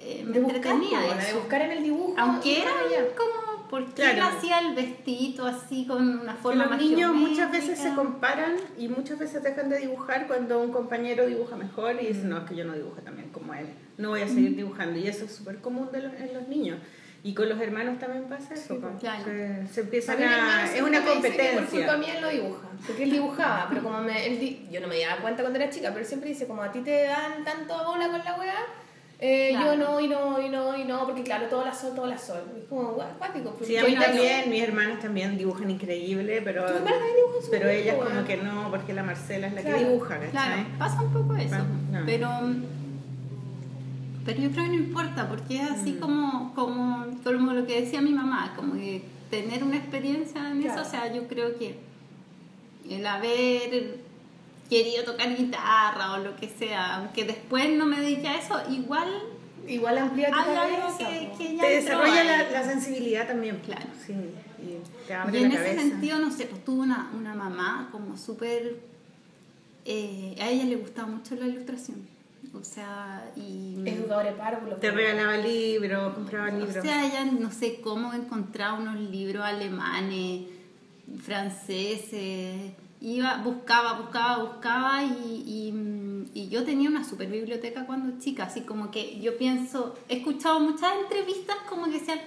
[0.00, 2.14] eh, me de buscar, entretenía po, de buscar en el dibujo.
[2.18, 2.70] Aunque era
[3.16, 4.36] como, ¿por qué Claro.
[4.36, 8.54] hacía el vestidito así con una Que forma los más niños muchas veces se comparan
[8.78, 12.44] y muchas veces dejan de dibujar cuando un compañero dibuja mejor y dicen, no, es
[12.44, 13.66] que yo no dibujo también como él,
[13.98, 14.98] no voy a seguir dibujando.
[14.98, 16.78] Y eso es súper común de los- en los niños.
[17.28, 18.74] Y con los hermanos también pasa eso.
[18.74, 18.88] Sí, po.
[18.98, 19.24] claro.
[19.70, 20.64] se, empiezan a...
[20.74, 21.96] Es una que Por culpa competencia.
[21.98, 22.68] mía él lo dibuja.
[22.86, 25.68] Porque él dibujaba, pero como me, él di- yo no me daba cuenta cuando era
[25.70, 28.54] chica, pero él siempre dice, como a ti te dan tanto bola con la weá,
[29.20, 29.74] eh, Claro.
[29.74, 32.16] yo no, y no, y no, y no, porque claro, todo la sol, todo la
[32.16, 32.40] sol.
[32.56, 33.54] Es como, weá, acuático.
[33.62, 37.42] Sí, a mí no- también, mis hermanas también dibujan increíble, pero, Tus hermanas también dibujan
[37.42, 40.30] súper pero ellas como que no, porque la Marcela es la Claro, que dibuja, ¿cachai?
[40.30, 41.56] Claro, pasa un poco eso.
[41.56, 42.06] Ah, no.
[42.06, 42.28] Pero,
[44.28, 45.98] pero yo creo que no importa, porque es así Mm.
[46.00, 50.80] como, como, como lo que decía mi mamá, como que tener una experiencia en Claro.
[50.80, 51.78] eso, o sea, yo creo que
[52.90, 53.96] el haber
[54.70, 59.08] querido tocar guitarra o lo que sea, aunque después no me dedique a eso, igual
[59.66, 61.08] Igual amplía tu cabeza.
[61.10, 63.60] que, que ya Te desarrolla la, la sensibilidad también.
[63.62, 63.84] Claro.
[64.06, 65.82] Sí, y te abre Y en la ese cabeza.
[65.90, 68.76] sentido, no sé, pues tuve una, una mamá como súper...
[69.84, 71.98] eh, a ella le gustaba mucho la ilustración.
[72.54, 73.74] O sea, y...
[73.82, 73.92] De
[74.36, 74.80] párvulos.
[74.80, 76.76] Te regalaba libros, compraba libros.
[76.76, 80.46] O sea, ella no sé cómo encontraba unos libros alemanes,
[81.22, 85.44] franceses, iba, buscaba, buscaba, buscaba y,
[86.34, 90.18] y, y yo tenía una super biblioteca cuando chica, así como que yo pienso, he
[90.18, 92.20] escuchado muchas entrevistas como que decían,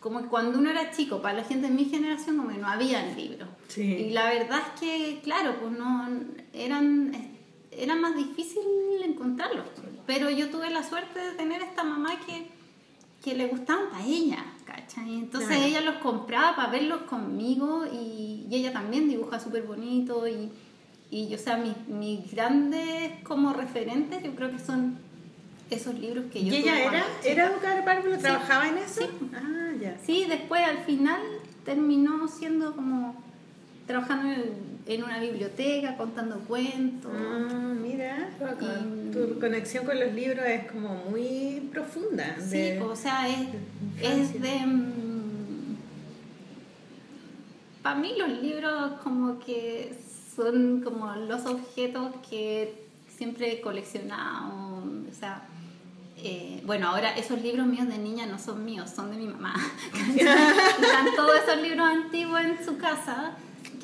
[0.00, 2.68] como que cuando uno era chico, para la gente de mi generación como que no
[2.68, 3.48] habían libros.
[3.68, 3.82] Sí.
[3.82, 6.08] Y la verdad es que, claro, pues no,
[6.52, 7.33] eran,
[7.78, 8.62] era más difícil
[9.04, 9.64] encontrarlos.
[10.06, 12.46] Pero yo tuve la suerte de tener esta mamá que,
[13.22, 15.14] que le gustaban para ella, ¿cachai?
[15.14, 15.64] Entonces Claro.
[15.64, 20.50] ella los compraba para verlos conmigo y, y ella también dibuja súper bonito y,
[21.10, 24.98] y yo, o sea, mis, mis grandes como referentes yo creo que son
[25.70, 28.02] esos libros que ¿Y yo ella tuve era, era educadora?
[28.16, 28.20] Sí.
[28.22, 29.00] ¿Trabajaba en eso?
[29.00, 29.06] Sí.
[29.34, 29.98] Ah, ya.
[30.04, 31.20] Sí, después al final
[31.64, 33.14] terminó siendo como
[33.86, 34.52] trabajando en,
[34.86, 37.10] en una biblioteca, contando cuentos.
[37.14, 38.30] Ah, mira.
[39.12, 42.36] Tu conexión con los libros es como muy profunda.
[42.40, 43.46] Sí, de- o sea, es,
[44.02, 44.58] es de...
[47.82, 49.94] Para mí los libros como que
[50.34, 54.84] son como los objetos que siempre he coleccionado.
[55.10, 55.42] O sea,
[56.16, 59.54] eh, bueno, ahora esos libros míos de niña no son míos, son de mi mamá.
[60.16, 63.32] Están todos esos libros antiguos en su casa,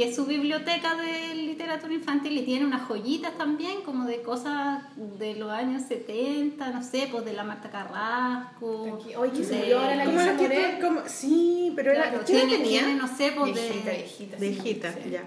[0.00, 4.82] que es su biblioteca de literatura infantil y tiene unas joyitas también, como de cosas
[5.18, 8.98] de los años 70, no sé, pues de la Marta Carrasco.
[8.98, 12.08] Aquí- oye, que se murió ahora la ¿Cómo era que tú- cómo- Sí, pero era.
[12.10, 12.80] Claro, ¿qué edad tiene, tenía?
[12.84, 13.96] tiene, no sé, pues Viejita, de...
[13.98, 14.36] viejita.
[14.38, 14.54] De
[14.94, 15.10] sí, sí.
[15.10, 15.24] ya.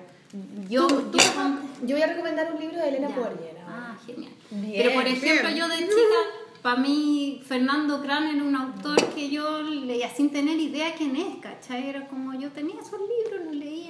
[0.67, 3.15] Yo, Tú- yo tú- yo voy a recomendar un libro de Elena Ya.
[3.15, 3.57] Porrier.
[3.67, 4.31] Ah, genial.
[4.49, 5.55] Bien, Pero por ejemplo, bien.
[5.55, 6.19] yo de chica,
[6.63, 11.15] para mí, Fernando Crán era un autor que yo le ella sin tener idea quién
[11.15, 11.89] es, ¿cachai?
[11.89, 13.82] Era como yo tenía esos libros, los leía,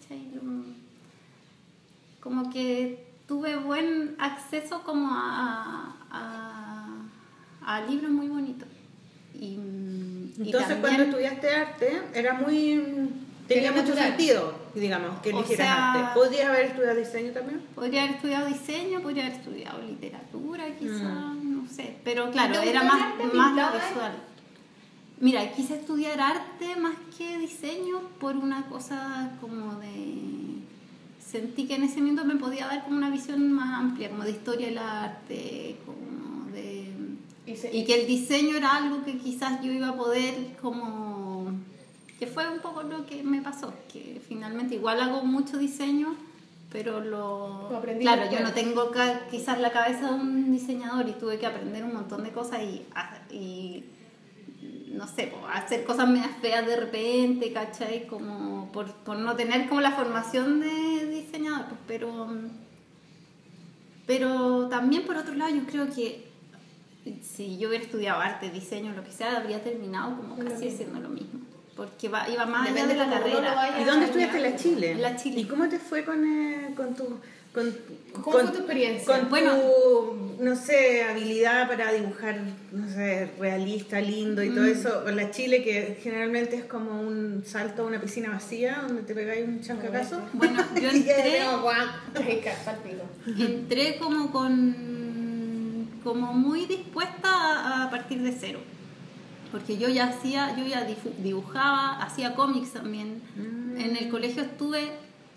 [0.00, 0.30] ¿cachai?
[2.20, 6.86] Como que tuve buen acceso como a, a,
[7.64, 8.68] a libros muy bonitos.
[9.34, 13.10] Y, y Entonces, también- cuando estudiaste arte, era muy.
[13.48, 14.08] tenía Era mucho natural.
[14.10, 16.14] sentido, digamos, que O eligieras sea- arte.
[16.20, 17.60] ¿Podrías haber estudiado diseño también?
[17.74, 21.96] Podría haber estudiado diseño, podría haber estudiado literatura, quizás, no sé.
[22.04, 23.00] Pero claro, ¿Te era más,
[23.34, 24.12] más visual.
[25.22, 30.58] Mira, quise estudiar arte más que diseño por una cosa como de...
[31.24, 34.32] Sentí que en ese momento me podía dar como una visión más amplia, como de
[34.32, 36.92] historia del arte, como de...
[37.46, 41.52] Y se- Y que el diseño era algo que quizás yo iba a poder como...
[42.18, 46.16] Que fue un poco lo que me pasó, que finalmente igual hago mucho diseño,
[46.72, 47.68] pero lo...
[47.70, 48.90] Lo aprendí Claro, yo no tengo
[49.30, 52.82] quizás la cabeza de un diseñador y tuve que aprender un montón de cosas y,
[52.96, 53.84] ha- y
[54.92, 58.06] no sé, po, hacer cosas medias feas de repente, ¿cachai?
[58.06, 62.28] Como por, por no tener como la formación de diseñador, pues, pero...
[64.06, 66.32] Pero también por otro lado yo creo que
[67.22, 71.08] si yo hubiera estudiado arte, diseño, lo que sea, habría terminado como casi haciendo lo
[71.08, 71.40] mismo.
[71.76, 73.80] Porque va, iba más allá Depende de la carrera.
[73.80, 74.90] ¿Y dónde estudiaste en la Chile?
[74.92, 75.40] En la Chile.
[75.40, 77.18] ¿Y cómo te fue con, eh, con tu...
[77.52, 77.70] Con,
[78.12, 79.18] ¿Cómo con- fue tu experiencia?
[79.20, 79.52] Con Bueno.
[79.56, 82.40] tu, no sé, habilidad para dibujar,
[82.72, 84.68] no sé, realista, lindo y todo Mm.
[84.68, 85.06] eso.
[85.08, 89.14] En la Chile, que generalmente es como un salto a una piscina vacía, donde te
[89.14, 90.22] pegáis un chancacazo.
[90.32, 91.42] Bueno, yo entré,
[93.38, 94.92] entré como con
[96.02, 98.58] como muy dispuesta a, a partir de cero.
[99.52, 100.86] Porque yo ya hacía, yo ya
[101.22, 103.20] dibujaba, hacía cómics también.
[103.36, 103.76] Mm.
[103.78, 104.88] En el colegio estuve,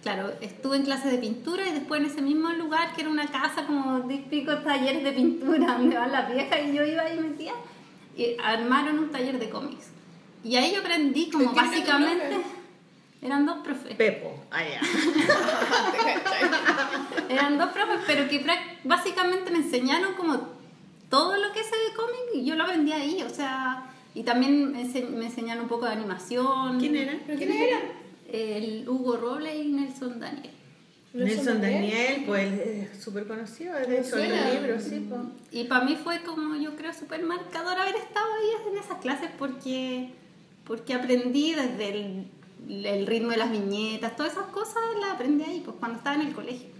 [0.06, 3.26] claro, estuve en clase de pintura y después en ese mismo lugar, que era una
[3.26, 7.54] casa como típicos talleres de pintura, donde van las viejas, y yo iba ahí metida,
[8.15, 9.88] y armaron un taller de cómics.
[10.44, 12.38] Y ahí yo aprendí como ¿Quién básicamente,
[13.24, 13.96] eran dos profes.
[13.96, 14.80] Pepo, allá.
[17.30, 18.46] Eran dos profes, pero que
[18.84, 20.38] básicamente me enseñaron como
[21.10, 24.72] todo lo que es el cómic y yo lo aprendí ahí, o sea, y también
[24.72, 26.80] me, ense- me enseñaron un poco de animación.
[26.80, 27.13] ¿Quién era?
[27.26, 27.82] ¿Pero quiénes eran?
[28.32, 30.52] El Hugo Robles y Nelson Daniel.
[31.14, 35.22] Nelson Daniel, pues es súper conocido, de Me hecho, libros, sí, pues.
[35.52, 39.30] Y para mí fue como, yo creo, súper marcador haber estado ahí en esas clases
[39.38, 40.10] porque,
[40.66, 42.28] porque aprendí desde el,
[42.86, 46.28] el ritmo de las viñetas, todas esas cosas las aprendí ahí, pues cuando estaba en
[46.28, 46.75] el colegio.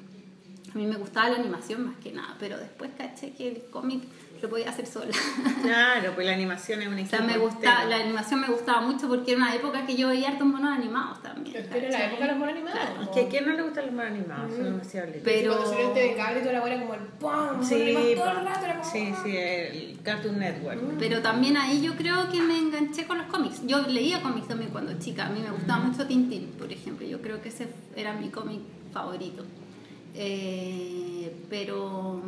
[0.76, 4.04] A mí me gustaba la animación más que nada, pero después caché que el cómic
[4.42, 5.14] lo podía hacer sola.
[5.62, 7.90] Claro, pues la animación es un O sea, equipo me gustaba, entero.
[7.98, 11.24] la animación me gustaba mucho porque era una época que yo veía hartos monos animados
[11.24, 11.56] también.
[11.56, 12.80] Es que era la época de los monos animados.
[13.04, 15.24] Es que a quién no le gustan los monos animados, son demasiado lindos.
[15.24, 17.64] Pero- Cuando salió el TV Cable y toda la hora como el ¡pum!
[17.64, 20.80] Sí, todo el rato era como sí, sí, el Cartoon Network.
[21.00, 23.62] Pero también ahí yo creo que me enganché con los cómics.
[23.66, 25.28] Yo leía cómics también cuando chica.
[25.28, 27.08] A mí me gustaba mucho Tintín, por ejemplo.
[27.08, 28.60] Yo creo que ese era mi cómic
[28.92, 29.46] favorito.
[30.18, 32.22] Eh, pero,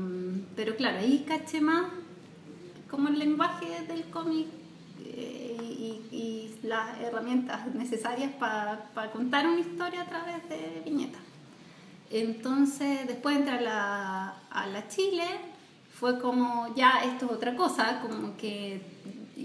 [0.56, 1.86] pero claro, ahí caché más
[2.90, 4.48] como el lenguaje del cómic
[5.06, 11.22] eh, y, y las herramientas necesarias para contar una historia a través de viñetas.
[12.10, 15.26] Entonces, después de entrar a la, a la Chile,
[15.94, 18.82] fue como, ya, esto es otra cosa, como que,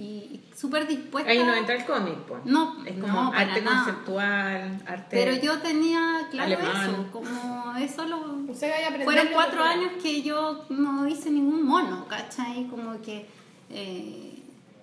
[0.03, 1.31] y, súper dispuesta.
[1.31, 2.45] Ahí no entra el cómic, pues.
[2.45, 3.85] No, Es como no, arte nada.
[3.85, 5.07] conceptual, arte.
[5.11, 6.91] Pero yo tenía claro Alemán.
[6.91, 8.19] eso, como eso lo...
[8.53, 12.67] Usted vaya Fueron cuatro años que yo no hice ningún mono, ¿cachai?
[12.69, 13.27] Como que
[13.71, 14.43] eh,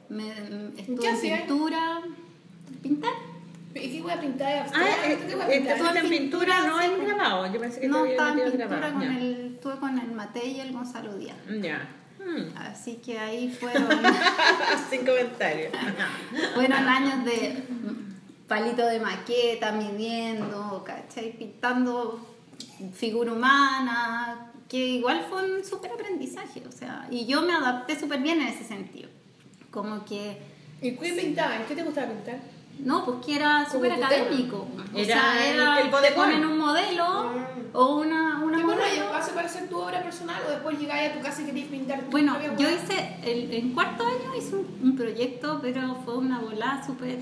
[0.10, 0.30] me,
[0.78, 2.02] estuve ¿Qué en pintura,
[2.82, 3.12] pintar.
[3.76, 4.66] ¿Y qué voy a pintar?
[4.74, 5.78] Ah, eh, ¿Qué voy a eh, pintar?
[5.78, 7.54] estuviste en pintura, no en grabado.
[7.54, 8.94] Yo pensé que No, estaba en pintura grabado.
[8.94, 9.18] con ya.
[9.20, 11.38] el, estuve con el Matei y el Gonzalo Díaz.
[11.62, 11.88] Ya.
[12.20, 12.58] Hmm.
[12.58, 13.88] Así que ahí fueron,
[14.90, 15.72] Sin comentarios.
[16.54, 17.64] fueron años de
[18.48, 21.32] palito de maqueta, midiendo, ¿cachai?
[21.38, 22.20] Pintando
[22.94, 28.22] figura humana, que igual fue un súper aprendizaje, o sea, y yo me adapté súper
[28.22, 29.10] bien en ese sentido.
[29.72, 30.38] Como que,
[30.82, 31.66] ¿Y qué pintaban?
[31.68, 32.40] ¿Qué te gustaba pintar?
[32.80, 34.68] No, pues que era súper académico.
[34.94, 37.32] O Era sea, era, el- el te ponen un modelo
[37.74, 39.14] o una, una ¿Qué bueno, modelo.
[39.14, 42.02] ¿Hace para hacer tu obra personal o después llegáis a tu casa y querías pintar
[42.02, 46.40] tu Bueno, yo hice, el, en cuarto año hice un, un proyecto, pero fue una
[46.40, 47.20] volada súper,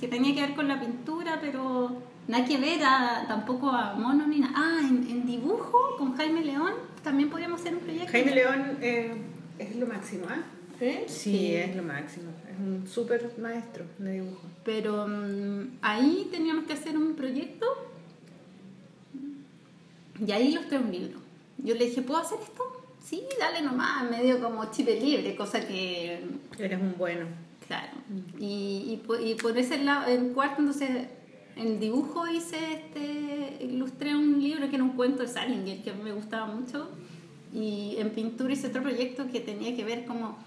[0.00, 1.96] que tenía que ver con la pintura, pero
[2.28, 4.52] nada que ver a, tampoco a mono ni nada.
[4.56, 8.12] Ah, en, en dibujo con Jaime León también podríamos hacer un proyecto.
[8.12, 9.14] Jaime León eh,
[9.58, 10.38] es lo máximo, ¿ah?
[10.82, 10.98] ¿Sí?
[11.06, 12.30] Sí, es lo máximo.
[12.50, 14.42] Es un súper maestro de dibujo.
[14.64, 17.66] Pero mm, ahí teníamos que hacer un proyecto
[20.26, 21.18] y ahí ilustré un libro.
[21.58, 22.62] Yo le dije, ¿puedo hacer esto?
[23.02, 26.20] Sí, dale nomás, medio como chip libre, cosa que
[26.58, 27.26] Eres un bueno.
[27.66, 27.92] Claro.
[28.38, 31.06] Y, y, por- y por ese lado, en cuarto, entonces,
[31.56, 36.12] en dibujo hice este, ilustré un libro que era un cuento de Salinger que me
[36.12, 36.88] gustaba mucho.
[37.54, 40.38] Y en pintura hice otro proyecto que tenía que ver como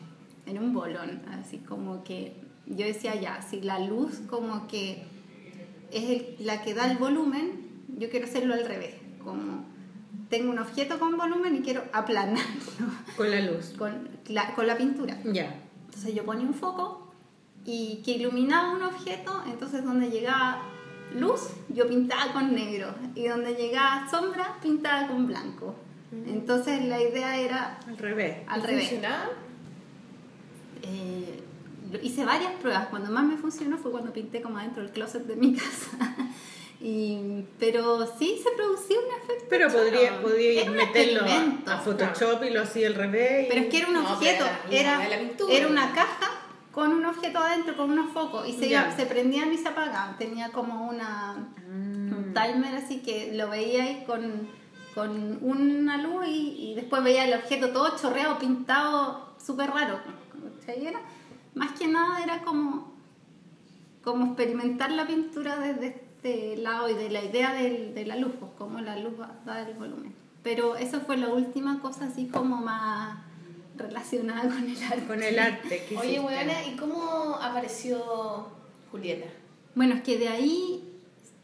[0.45, 5.03] en un bolón, así como que yo decía ya, si la luz como que
[5.91, 9.65] es el- la que da el volumen, yo quiero hacerlo al revés, como
[10.29, 12.43] tengo un objeto con volumen y quiero aplanarlo
[13.17, 13.73] Con la luz.
[13.77, 15.17] con la, con la pintura.
[15.23, 15.61] Ya.
[15.85, 17.11] Entonces yo ponía un foco
[17.63, 20.63] y que iluminaba un objeto, entonces donde llegaba
[21.15, 25.75] luz yo pintaba con negro y donde llegaba sombra pintaba con blanco.
[26.27, 28.37] Entonces la idea era Al revés.
[28.47, 28.89] al ¿Y revés.
[28.89, 29.29] funcionaba?
[30.85, 31.43] Eh,
[32.03, 32.87] hice varias pruebas.
[32.87, 36.15] Cuando más me funcionó fue cuando pinté como adentro del closet de mi casa.
[36.81, 39.45] Y, pero sí se producía un efecto.
[39.49, 41.21] Pero podría, podría meterlo
[41.67, 43.45] a, Photoshop y lo hacía al revés.
[43.45, 45.07] y- Pero es que era un objeto, era
[45.49, 46.31] era, una caja
[46.71, 50.17] con un objeto adentro, con unos focos, y se, iba- se prendían y se apagaban.
[50.17, 52.13] Tenía como una, Mm.
[52.13, 54.49] un timer, así que lo veíais con,
[54.93, 59.99] con una luz y, y después veía el objeto todo chorreado, pintado, súper raro.
[60.65, 60.87] ¿Cachai?
[60.87, 61.01] Era-
[61.53, 62.93] más que nada era como,
[64.03, 68.33] como experimentar la pintura desde este lado y de la idea del- de la luz,
[68.39, 70.13] pues cómo la luz va a dar el volumen.
[70.43, 73.19] Pero eso fue la última cosa así como más
[73.77, 75.05] relacionada con el arte.
[75.07, 75.85] Con el arte.
[75.87, 78.47] que Oye, weona, ¿y cómo apareció
[78.91, 79.27] Julieta?
[79.75, 80.83] Bueno, es que de ahí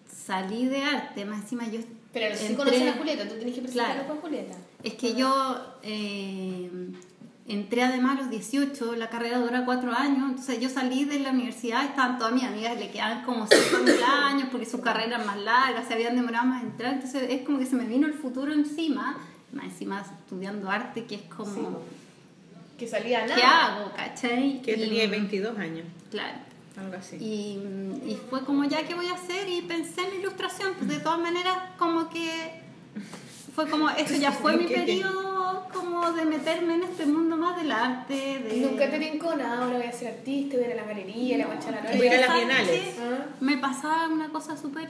[0.08, 1.80] salí de arte, más encima yo...
[2.14, 4.08] Pero si entré- conoces a Julieta, tú tienes que presentarlo Claro.
[4.10, 4.56] con Julieta.
[4.84, 6.70] Es que yo eh,
[7.47, 11.32] entré además a los 18, la carrera dura 4 años, entonces yo salí de la
[11.32, 15.38] universidad, estaban todas mis amigas, le quedaban como 5 mil años porque sus carreras más
[15.38, 18.13] largas, se habían demorado más en entrar, entonces es como que se me vino el
[18.13, 19.17] futuro encima,
[19.54, 21.62] más encima estudiando arte, que es como, Sí.
[22.77, 23.36] Que salía nada.
[23.36, 23.91] ¿qué hago?
[23.95, 24.62] ¿Cachai?
[24.63, 25.86] Que Y- tenía 22 años.
[26.10, 26.39] Claro.
[26.80, 27.15] Algo así.
[27.17, 29.47] Y, y fue como, ya, ¿qué voy a hacer?
[29.49, 30.71] Y pensé en ilustración.
[30.80, 32.61] Pues de todas maneras, como que
[33.54, 37.72] fue como, esto ya fue mi periodo como de meterme en este mundo más del
[37.72, 38.14] arte.
[38.14, 38.58] De...
[38.58, 41.38] Nunca te rincó nada, ahora voy a ser artista, voy a ir a la galería,
[41.38, 42.96] la guacha la Voy a ir a las ¿Sabes bienales.
[43.00, 43.26] Ah.
[43.40, 44.90] Me pasaba una cosa súper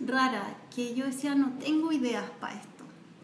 [0.00, 2.71] rara, que yo decía, no tengo ideas para esto.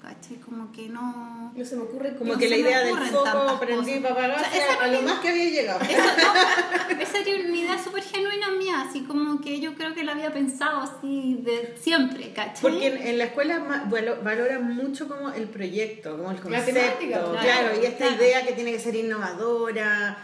[0.00, 0.36] ¿Cachai?
[0.38, 1.52] Como que no...
[1.54, 4.48] No se me ocurre Como No que la idea del foco prendí apagar O sea,
[4.56, 5.80] esa a lo más que había llegado.
[5.80, 10.04] Eso no, esa era una idea súper genuina mía, así como que yo creo que
[10.04, 12.62] la había pensado así de siempre, ¿cachai?
[12.62, 16.42] Porque en, en la escuela ma- valo- valoran mucho como el proyecto, como el La
[16.42, 16.72] concepto.
[16.74, 18.22] temática, claro, claro, y esta claro.
[18.22, 20.16] idea que tiene que ser innovadora,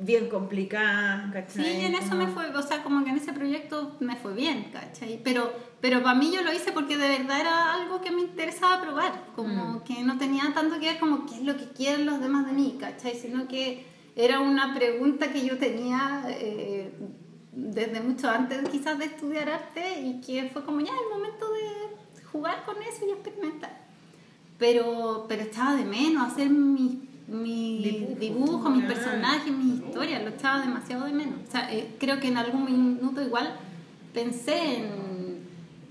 [0.00, 1.64] bien complicada, ¿cachai?
[1.64, 4.34] Sí, en eso Como- me fue, o sea, como que en ese proyecto me fue
[4.34, 5.20] bien, ¿cachai?
[5.22, 8.80] Pero, pero para mí yo lo hice porque de verdad era algo que me interesaba
[8.82, 12.20] probar, como que no tenía tanto que ver como qué es lo que quieren los
[12.20, 13.14] demás de mí, ¿cachai?
[13.16, 13.84] Sino que
[14.16, 16.92] era una pregunta que yo tenía eh,
[17.52, 22.22] desde mucho antes quizás de estudiar arte y que fue como ya el momento de
[22.24, 23.82] jugar con eso y experimentar.
[24.58, 26.94] Pero, pero echaba de menos hacer mis
[27.28, 31.34] mi Dibujo, dibujo, mis personajes, mis historias, lo echaba demasiado de menos.
[31.48, 33.54] O sea, eh, creo que en algún minuto igual
[34.12, 34.86] pensé en,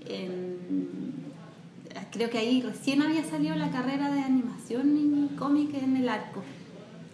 [0.06, 0.52] en-
[2.10, 6.42] Creo que ahí recién había salido la carrera de animación y cómic en el arco.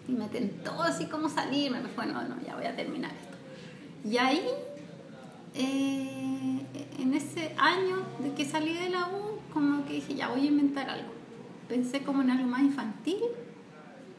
[0.08, 3.36] Y me tentó así como salirme, me fue, no, no, ya voy a terminar esto.
[4.08, 4.42] Y ahí,
[5.54, 6.60] eh,
[6.98, 10.46] en ese año de que salí de la U, como que dije, ya voy a
[10.46, 11.12] inventar algo.
[11.68, 13.18] Pensé como en algo más infantil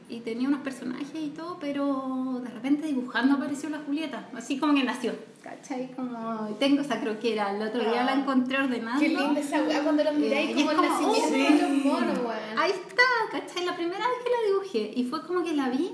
[0.10, 4.74] y tenía unos personajes y todo, pero de repente dibujando apareció la Julieta, así como
[4.74, 5.92] que nació, ¿cachai?
[5.96, 9.00] Como tengo esa croquera, el otro día la encontré ordenando.
[9.00, 11.70] Qué linda esa weá cuando los miráis Eh, y como es el como, nacimiento oh,
[11.70, 12.58] los monos, weón.
[12.58, 13.66] Ahí está, ¿cachai?
[13.66, 15.92] La primera vez que la dibujé y fue como que la vi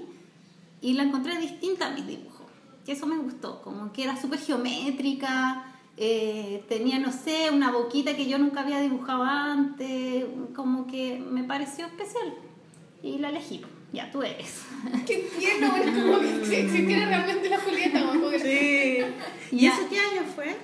[0.81, 2.47] y la encontré distinta a mis dibujos,
[2.85, 8.15] que eso me gustó, como que era súper geométrica, eh, tenía, no sé, una boquita
[8.15, 10.25] que yo nunca había dibujado antes,
[10.55, 12.33] como que me pareció especial
[13.01, 13.61] y la elegí,
[13.93, 14.63] ya tú eres.
[15.05, 15.87] Qué tierno, weón.
[15.89, 18.19] Es como que si existiera realmente la Julieta, weón.
[18.19, 19.55] como que- Sí.
[19.55, 19.73] ¿Y Ya.
[19.73, 20.55] eso qué año fue?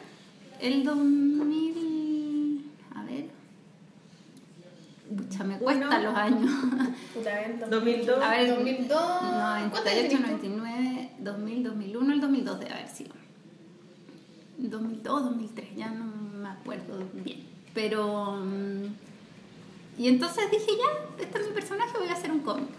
[0.60, 3.25] El 2000, a ver,
[5.17, 6.10] Pucha, me cuestan Uno.
[6.10, 6.51] los años.
[7.13, 8.23] Puta, a ver, 2002.
[8.23, 9.01] A ver, 2002.
[9.01, 10.47] ¿Cuánto 98, tenés tú?
[10.47, 13.13] 99, 2000, 2001, el 2002 debe haber sido.
[14.57, 17.43] 2002, 2003, ya no me acuerdo bien.
[17.73, 18.34] Pero.
[18.38, 18.86] mm,
[19.97, 22.69] Y entonces dije, ya, este es mi personaje, voy a hacer un cómic.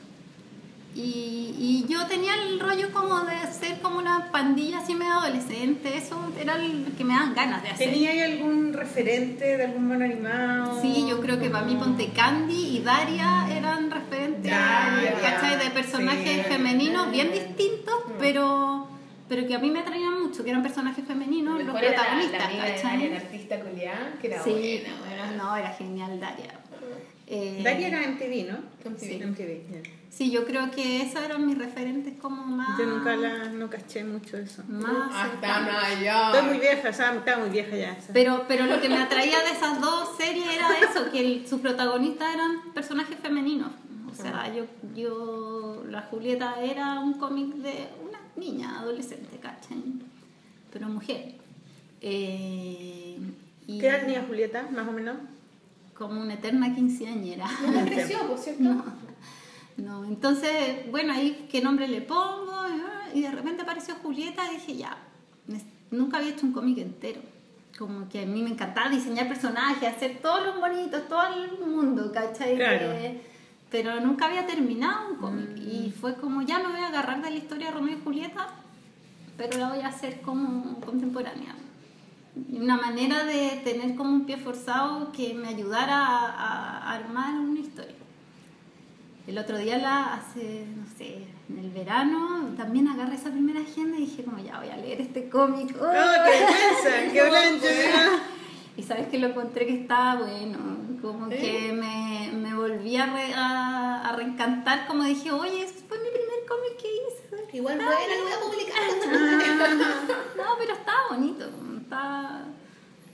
[0.95, 5.97] Y, y yo tenía el rollo como de ser como una pandilla así medio adolescente,
[5.97, 7.89] eso era el que me daban ganas de hacer.
[7.91, 10.83] ¿Tenía ahí algún referente de algún mono animado?
[10.83, 15.59] Sí, yo creo que para mí Ponte Candy y Daria eran referentes Daria, ¿cachai?
[15.65, 16.53] de personajes sí.
[16.53, 18.87] femeninos bien distintos, pero,
[19.31, 22.45] pero que a mí me atraían mucho, que eran personajes femeninos, los la- protagonistas, La
[22.49, 23.09] amiga de ¿cachai?
[23.09, 25.33] La artista culiada, que era sí, buena, buena.
[25.43, 26.53] no, era genial Daria.
[27.27, 28.59] Eh, Daria era MTV, ¿no?
[28.91, 29.27] MTV.
[29.27, 29.91] MTV, ya.
[30.15, 32.79] Sí, yo creo que esos eran mis referentes como más...
[32.79, 34.63] Yo nunca la, no caché mucho eso.
[34.69, 35.83] Más Hasta cercanos.
[35.85, 36.27] allá.
[36.33, 37.93] Estoy muy vieja, o sea, estaba muy vieja ya.
[37.93, 38.13] esa.
[38.13, 41.61] Pero, pero lo que me atraía de esas dos series era eso, que el- sus
[41.63, 43.71] protagonistas eran personajes femeninos.
[44.11, 49.83] O sea, yo, yo, la Julieta era un cómic de una niña, adolescente, ¿cachai?
[50.71, 51.37] Pero mujer.
[52.03, 53.17] Eh,
[53.67, 55.17] y ¿Qué edad tenía Julieta, más o menos?
[55.95, 57.47] Como una eterna quinceañera.
[57.65, 58.63] Nunca creció, por cierto.
[58.63, 58.85] No,
[59.77, 62.53] no, entonces, bueno, ahí qué nombre le pongo,
[63.15, 64.97] y de repente apareció Julieta y dije, ya,
[65.91, 67.21] nunca había hecho un cómic entero.
[67.79, 72.13] Como que a mí me encantaba diseñar personajes, hacer todos los bonitos, todo el mundo,
[72.13, 72.57] ¿cachai?
[72.57, 72.93] Claro.
[73.71, 75.57] Pero nunca había terminado un cómic.
[75.59, 78.49] Y fue como, ya me voy a agarrar de la historia de Romeo y Julieta,
[79.37, 81.55] pero la voy a hacer como contemporánea.
[82.53, 87.61] Una manera de tener como un pie forzado que me ayudara a, a armar una
[87.61, 88.02] historia.
[89.27, 93.97] El otro día, la, hace, no sé, en el verano, también agarré esa primera agenda
[93.97, 95.75] y dije como, ya voy a leer este cómic.
[95.81, 97.11] ¡Oh, qué!
[97.13, 97.61] ¡Qué blanco!
[97.63, 98.23] mira.
[98.75, 100.59] Y sabes que lo encontré que estaba bueno,
[101.03, 101.37] como ¿Sí?
[101.37, 106.09] que me, me volví a, re- a, a reencantar, como dije, oye, ese fue mi
[106.09, 107.57] primer cómic que hice.
[107.59, 108.83] Igual buena, lo voy a publicar.
[110.39, 111.45] No, pero estaba bonito,
[111.83, 112.45] estaba,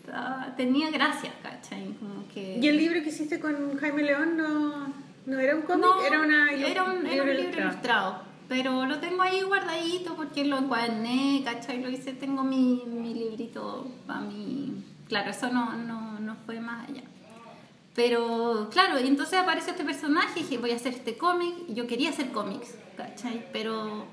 [0.00, 1.92] estaba- tenía gracia, ¿cachai?
[1.98, 2.58] Como que...
[2.62, 4.92] ¿Y el libro que hiciste con Jaime León no,
[5.28, 5.84] no era un cómic?
[5.84, 8.22] No, era, una, era un, era un libro ilustrado.
[8.48, 11.82] Pero lo tengo ahí guardadito porque lo encuaderné, ¿cachai?
[11.82, 14.82] Lo hice, tengo mi, mi librito para mí.
[15.08, 17.02] Claro, eso no, no, no fue más allá.
[17.94, 21.54] Pero claro, y entonces apareció este personaje y dije, voy a hacer este cómic.
[21.68, 23.44] Y Yo quería hacer cómics, ¿cachai?
[23.52, 24.06] Pero,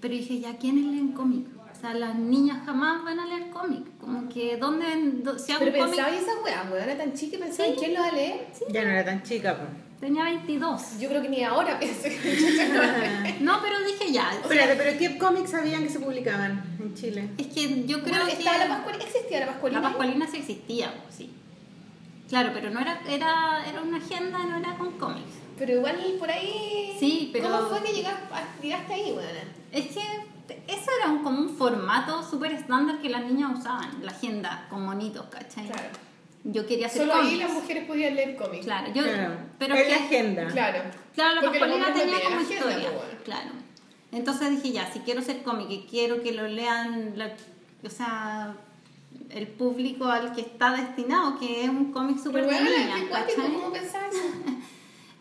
[0.00, 1.46] pero dije, ¿ya quiénes leen cómic?
[1.72, 3.84] O sea, las niñas jamás van a leer cómic.
[3.98, 4.86] Como que, ¿dónde?
[5.24, 5.96] do- si hago Pero un cómic...
[6.04, 8.46] pensaba esa weá, weá, era tan chica y pensaba en quién lo va a leer.
[8.68, 9.68] Ya no era tan chica, pues.
[10.02, 10.98] Tenía 22.
[10.98, 14.32] Yo creo que ni ahora pienso que No, pero dije ya.
[14.44, 17.30] o sea, pero ¿qué cómics sabían que se publicaban en Chile?
[17.38, 19.80] Es que yo creo Bueno, que estaba la Pascualina, existía la Pascualina.
[19.80, 21.30] la Pascualina sí existía, pues, sí.
[22.28, 25.30] Claro, pero no era, era, era una agenda, no era con cómics.
[25.56, 26.96] Pero igual por ahí.
[26.98, 28.24] Sí, pero- ¿Cómo fue que llegaste,
[28.60, 29.28] llegaste ahí, weón?
[29.70, 30.00] Es que
[30.66, 34.84] eso era un- como un formato súper estándar que las niñas usaban, la agenda con
[34.84, 35.68] monitos, ¿cachai?
[35.68, 35.90] Claro.
[36.44, 37.38] Yo quería hacer Solo ahí cómics.
[37.38, 38.64] las mujeres podían leer cómics.
[38.64, 39.34] Claro, yo, Claro.
[39.58, 40.46] pero es que- la agenda.
[40.48, 40.78] Claro.
[41.14, 42.76] Claro, la no tenía tenían como agenda, historia.
[42.90, 43.20] pues, bueno.
[43.24, 43.50] Claro.
[44.10, 47.34] Entonces dije, ya, si quiero ser cómic y quiero que lo lean, la-
[47.84, 48.56] o sea,
[49.30, 52.68] el público al que está destinado, que es un cómic súper bueno.
[53.36, 53.98] ¿cómo eso?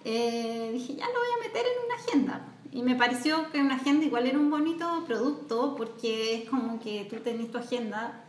[0.04, 2.48] Eh, dije, ya lo voy a meter en una agenda.
[2.72, 7.06] Y me pareció que una agenda igual era un bonito producto porque es como que
[7.10, 8.24] tú tenés tu agenda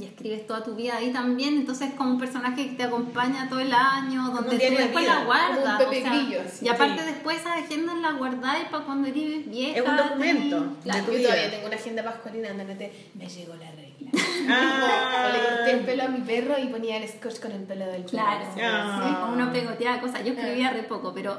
[0.00, 1.54] y escribes toda tu vida ahí también.
[1.58, 5.18] Entonces es como un personaje que te acompaña todo el año, donde tú después vida,
[5.20, 5.58] la guardas.
[5.58, 7.06] como un Pepe o sea, y aparte Sí.
[7.12, 9.78] después esas agendas las guardáis para cuando eres vieja.
[9.78, 11.06] Es un documento tenés- Claro.
[11.06, 11.22] Yo vida.
[11.28, 14.10] todavía tengo una agenda pascualina donde anoté, me llegó la regla.
[14.50, 15.30] Ah.
[15.32, 18.02] Le corté el pelo a mi perro y ponía el scotch con el pelo del
[18.02, 18.10] perro.
[18.10, 18.44] Claro.
[18.62, 19.02] Ah.
[19.08, 20.24] sí, como uno pegoteaba cosas.
[20.24, 21.38] Yo escribía re poco, pero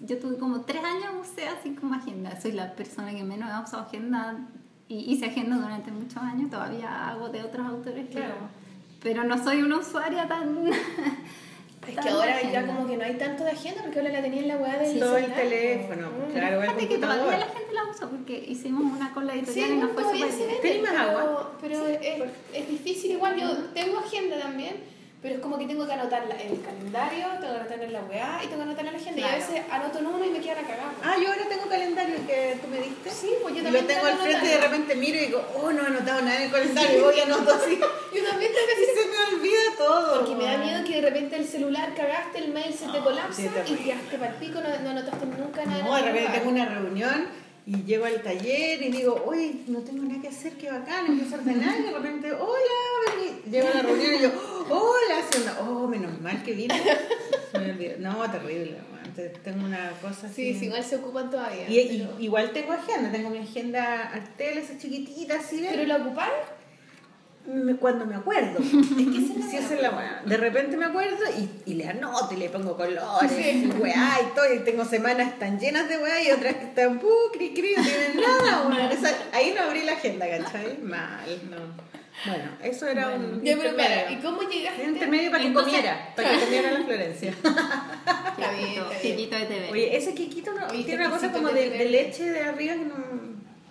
[0.00, 2.40] yo tuve como tres años usé así como agenda.
[2.40, 4.38] Soy la persona que menos ha usado agenda
[4.88, 6.50] y hice agenda durante muchos años.
[6.50, 8.40] Todavía hago de otros autores, pero, Claro.
[9.02, 10.70] pero no soy una usuaria tan.
[11.88, 14.22] Es tan que ahora ya como que no hay tanto de agenda porque ahora la
[14.22, 16.32] tenía en la weá del Todo el celular, teléfono, pues.
[16.32, 19.70] claro, el que todavía la gente la usa porque hicimos una con la Sí, editorial
[19.72, 20.48] y nos bueno, fue súper se bien.
[20.48, 21.52] vende, ¿Tenés más pero, agua?
[21.60, 22.22] pero es,
[22.54, 23.36] es difícil igual.
[23.36, 24.76] Yo tengo agenda también,
[25.22, 28.00] pero es como que tengo que anotar la- el calendario, tengo que anotar en la
[28.02, 29.20] weá y tengo que anotar en la agenda.
[29.20, 30.92] Y a veces anoto en uno y me queda la cagada.
[31.04, 33.08] Ah, yo ahora tengo calendario el que tú me diste.
[33.10, 35.70] Sí, pues yo también lo tengo al frente y de repente miro y digo, oh,
[35.72, 36.98] no he anotado nada en el calendario.
[36.98, 37.78] Y voy y anoto así.
[38.14, 40.18] Yo también tengo que hacer se me olvida todo.
[40.20, 43.42] Porque me da miedo que de repente el celular cagaste, el mail se te colapsa
[43.42, 45.82] sí, te y quedaste para el pico, no, no anotaste nunca nada.
[45.84, 47.26] No, de repente tengo una reunión
[47.64, 51.36] y llego al taller y digo, uy, no tengo nada que hacer, qué bacán, empiezo
[51.36, 53.40] a ordenar y de repente, hola, vení.
[53.50, 54.30] Llego a la reunión y yo,
[54.70, 56.74] hola, hace una, oh, menos mal que olvidó.
[57.98, 58.78] No, terrible,
[59.44, 60.52] tengo una cosa así.
[60.54, 61.68] Sí, sí, igual se ocupan todavía.
[61.68, 65.70] Y, y- pero, igual tengo agenda, tengo mi agenda Artel, esa chiquitita así, ¿ves?
[65.72, 66.28] ¿Pero la ocupan?
[67.80, 68.58] Cuando me acuerdo.
[68.62, 70.22] Es que esa Sí, esa es la weá.
[70.24, 73.64] De repente me acuerdo y, y le anoto y le pongo colores Sí.
[73.66, 74.54] y weá y todo.
[74.54, 77.82] Y tengo semanas tan llenas de weá y otras que están pu, cri, cri, no
[77.82, 78.92] tienen nada.
[78.92, 80.78] Esa- ahí no abrí la agenda, ¿cachai?
[80.78, 81.91] Mal, no.
[82.26, 83.42] Bueno, eso era un.
[83.42, 84.82] Ya, pero espera, ¿y cómo llegaste?
[84.82, 87.30] Un intermedio para que Entonces- comiera, para que comiera la Florencia.
[88.32, 89.00] Está bien, está bien.
[89.02, 89.70] Chiquito de TV.
[89.70, 92.84] Oye, ese Kikito no, tiene una cosa este como de, de leche de arriba que
[92.84, 92.94] no.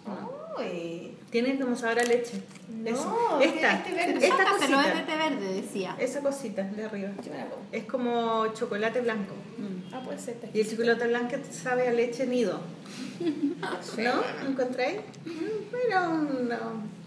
[0.06, 0.32] no.
[0.60, 1.18] Uy.
[1.30, 2.42] Tiene como sabor a leche.
[2.70, 3.38] No, Eso.
[3.40, 4.28] tiene esta, este verde.
[4.28, 5.06] esta Sácaselo, es de cosita.
[5.06, 5.96] té verde, decía.
[6.00, 7.10] Esa cosita de arriba.
[7.24, 7.66] Yo me la como.
[7.72, 9.34] Es como chocolate blanco.
[9.58, 9.94] Mm.
[9.94, 10.36] Ah, puede ser.
[10.54, 12.60] Y el chocolate blanco sabe a leche nido.
[13.20, 13.96] ¿No?
[13.96, 14.50] bueno.
[14.50, 15.00] ¿Encontráis?
[15.26, 17.01] Mm, Pero no.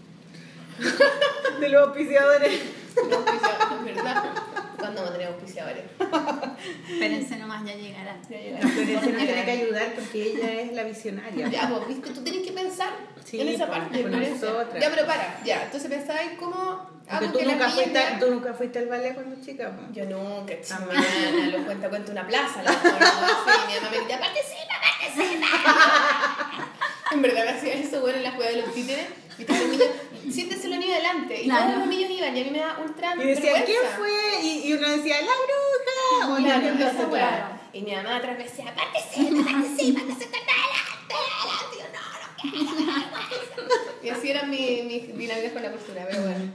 [1.59, 2.61] De los auspiciadores.
[2.95, 4.23] Los auspiciadores, ¿verdad?
[4.77, 5.83] ¿Cuándo vamos a tener auspiciadores?
[6.89, 8.21] Espérense nomás, ya llegarán.
[8.29, 8.65] Ya llegará.
[8.65, 8.73] Nos
[9.03, 11.47] tiene que ayudar porque ella es la visionaria.
[11.49, 12.89] Ya, pues, viste, tú tienes que pensar
[13.23, 14.01] Sí, en esa pues, parte.
[14.01, 14.49] con Florencia.
[14.49, 14.81] nosotras.
[14.83, 15.63] Ya, pero para, ya.
[15.63, 16.89] Entonces pensáis cómo.
[17.07, 19.71] Ah, Porque tú nunca, fuiste, ya- tú nunca fuiste al ballet cuando chica.
[19.93, 23.97] Yo nunca, chingana, lo cuenta, cuenta una plaza, la mejor, no así, mi mamá me
[23.97, 25.47] gritaba, participa, participa.
[27.11, 29.05] en verdad hacía eso, bueno, en la juega de los títeres,
[29.37, 29.87] viste, los niños,
[30.31, 31.65] siéntese los niños delante, y Claro.
[31.65, 33.65] todos los niños iban, y a mí me da ultra Y decía, vergüenza.
[33.65, 34.41] ¿quién fue?
[34.43, 36.37] Y, y uno decía, la bruja.
[36.37, 37.45] Claro, la claro.
[37.73, 41.73] Y mi mamá atrás me decía, participa, participa, que se está adelante, adelante.
[41.73, 43.05] Y yo, no, no quiero.
[44.03, 46.53] Y así eran mis mi dinámicas con la postura, pero bueno.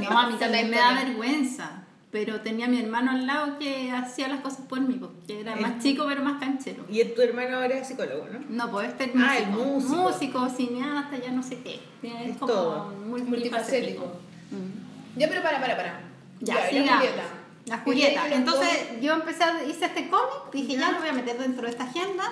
[0.00, 1.82] No, a mí la también me da vergüenza.
[2.10, 5.54] Pero tenía a mi hermano al lado que hacía las cosas por mí, porque era
[5.54, 6.84] más chico pero más canchero.
[6.88, 8.40] Y tu hermano ahora es psicólogo, ¿no?
[8.48, 9.94] No, pues este es Ah, el músico.
[9.94, 10.48] músico.
[10.48, 11.74] cineasta, ya no sé qué.
[12.02, 12.90] Es, Es como todo.
[13.06, 14.06] Multifacético.
[14.50, 15.18] Mm.
[15.20, 16.00] Ya, pero para, para, para.
[16.40, 16.94] Ya, la sigamos.
[16.98, 17.22] Julieta.
[17.66, 18.22] La Julieta.
[18.24, 21.38] ahí los Entonces yo empecé, a, hice este cómic, dije ya lo voy a meter
[21.38, 22.24] dentro de esta agenda.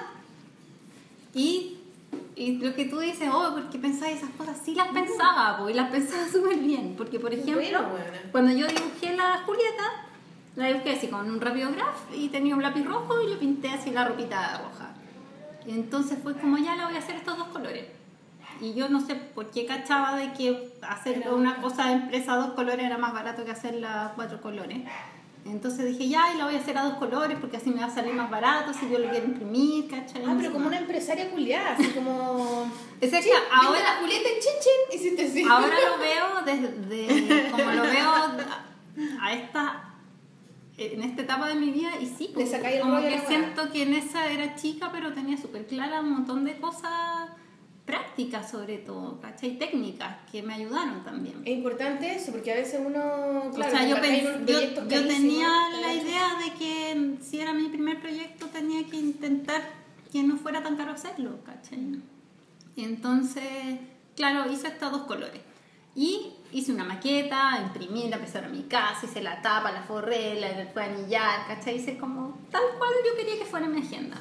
[1.35, 1.78] Y,
[2.39, 5.77] y lo que tú dices, oh, porque pensáis esas cosas, sí las pensaba, pues, y
[5.77, 6.95] las pensaba súper bien.
[6.97, 7.81] Porque, por ejemplo, bueno,
[8.31, 10.07] cuando yo dibujé la Julieta,
[10.55, 13.71] la dibujé así con un rápido graph y tenía un lápiz rojo y le pinté
[13.71, 14.95] así la ropita roja.
[15.67, 17.87] Y entonces fue como ya la voy a hacer estos dos colores.
[18.61, 22.37] Y yo no sé por qué cachaba de que hacer Era una cosa de empresa
[22.37, 24.79] dos colores era más barato que hacerla cuatro colores.
[25.45, 27.87] Entonces dije, ya, y la voy a hacer a dos colores porque así me va
[27.87, 30.23] a salir más barato si yo lo quiero imprimir, ¿cachai?
[30.27, 32.71] Ah, pero como una empresaria culiada, así como.
[33.01, 35.45] Es que Sí, ahora, la Julieta en Chin Chin, hiciste así.
[35.49, 38.11] ahora lo veo desde, como lo veo
[39.21, 39.85] a, esta
[40.77, 44.31] en esta etapa de mi vida y sí, como a que siento que en esa
[44.31, 47.29] era chica pero tenía súper clara un montón de cosas
[47.89, 49.59] prácticas sobre todo, ¿cachai?
[49.59, 51.41] Técnicas que me ayudaron también.
[51.43, 53.51] Es importante eso, porque a veces uno.
[53.55, 53.97] Claro, o sea, yo,
[54.45, 55.49] yo, yo tenía
[55.81, 59.63] la idea de que si era mi primer proyecto tenía que intentar
[60.13, 61.99] que no fuera tan caro hacerlo, ¿cachai?
[62.77, 63.79] Entonces,
[64.15, 65.41] claro, hice estos dos colores.
[65.97, 70.39] Y hice una maqueta, imprimí, la empecé a mi casa, hice la tapa, la forré,
[70.39, 71.77] la fue anillar, ¿cachai?
[71.77, 74.19] Hice como tal cual yo quería que fuera mi agenda.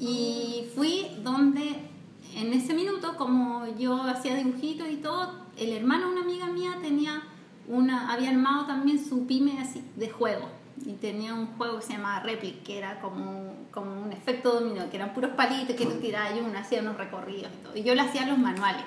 [0.00, 1.92] Y fui donde
[2.36, 6.78] en ese minuto, como yo hacía dibujitos y todo, el hermano de una amiga mía
[6.82, 7.22] tenía
[7.68, 10.48] una, había armado también su pyme así de juego.
[10.84, 14.90] Y tenía un juego que se llamaba Replic, que era como, como un efecto dominó,
[14.90, 17.76] que eran puros palitos que tú tirabas y uno hacía unos recorridos y todo.
[17.76, 18.82] Y yo le hacía los manuales.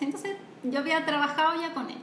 [0.00, 1.98] Entonces yo había trabajado ya con él.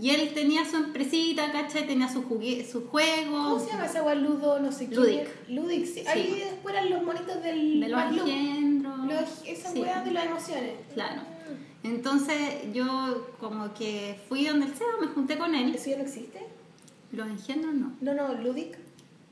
[0.00, 1.86] Y él tenía su empresita, ¿cachai?
[1.86, 3.50] Tenía su, jugue su juego.
[3.50, 4.14] ¿Cómo se llama esa weá?
[4.14, 4.94] Ludo, no sé qué.
[4.94, 5.48] Ludic.
[5.48, 6.00] Ludic, sí.
[6.00, 6.06] Sí.
[6.06, 7.80] Ahí después eran los monitos del.
[7.80, 7.88] De
[9.06, 9.80] los Sí.
[9.80, 10.72] weas de las emociones.
[10.94, 11.22] Claro.
[11.82, 15.74] Entonces yo como que fui donde el Seba, me junté con él.
[15.74, 16.46] ¿Eso ya no existe?
[17.12, 17.92] Los engendros no.
[18.00, 18.78] No, no, Ludic.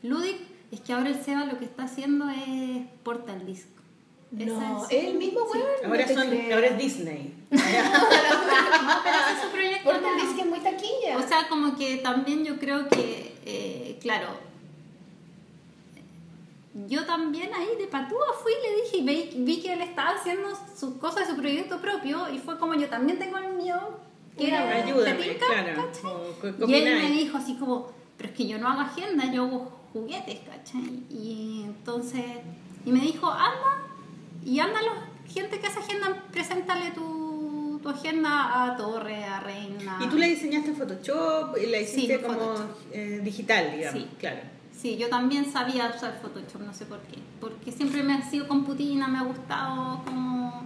[0.03, 0.37] Ludic
[0.71, 3.67] es que ahora el Seba lo que está haciendo es Portal Disc.
[4.31, 5.59] No, Esa es el mismo Sí.
[5.59, 5.71] weón.
[5.87, 6.55] Ahora, no te son, creo.
[6.55, 7.35] ahora es Disney.
[7.51, 7.59] No,
[9.05, 9.85] pero ese es su proyecto.
[9.91, 10.11] Portal.
[10.21, 11.17] Disc es muy taquilla.
[11.19, 14.29] O sea, como que también yo creo que, eh, claro,
[16.89, 19.03] yo también ahí de patúa fui y le dije y
[19.37, 22.89] vi, vi que él estaba haciendo sus cosas, su proyecto propio y fue como yo
[22.89, 23.77] también tengo el mío,
[24.39, 25.47] que era ¿te Ayúdame, tinca?
[25.47, 25.83] claro.
[25.87, 26.11] ¿cachai?
[26.11, 28.81] o ¿qué- qué Y él me dijo así como, pero es que yo no hago
[28.81, 31.03] agenda, yo hago juguetes, ¿cachai?
[31.11, 32.25] Y entonces,
[32.87, 33.83] y me dijo, anda,
[34.45, 34.95] y anda los,
[35.33, 39.99] gente que hace agenda, preséntale tu, tu agenda a Torre, a Reina.
[40.03, 42.55] Y tú la diseñaste en Photoshop y la hiciste como
[42.93, 44.01] eh, digital, digamos.
[44.01, 44.09] Sí.
[44.19, 44.41] Claro.
[44.83, 47.21] Sí, yo también sabía usar Photoshop, no sé por qué.
[47.41, 50.65] Porque siempre me ha sido computina, me ha gustado como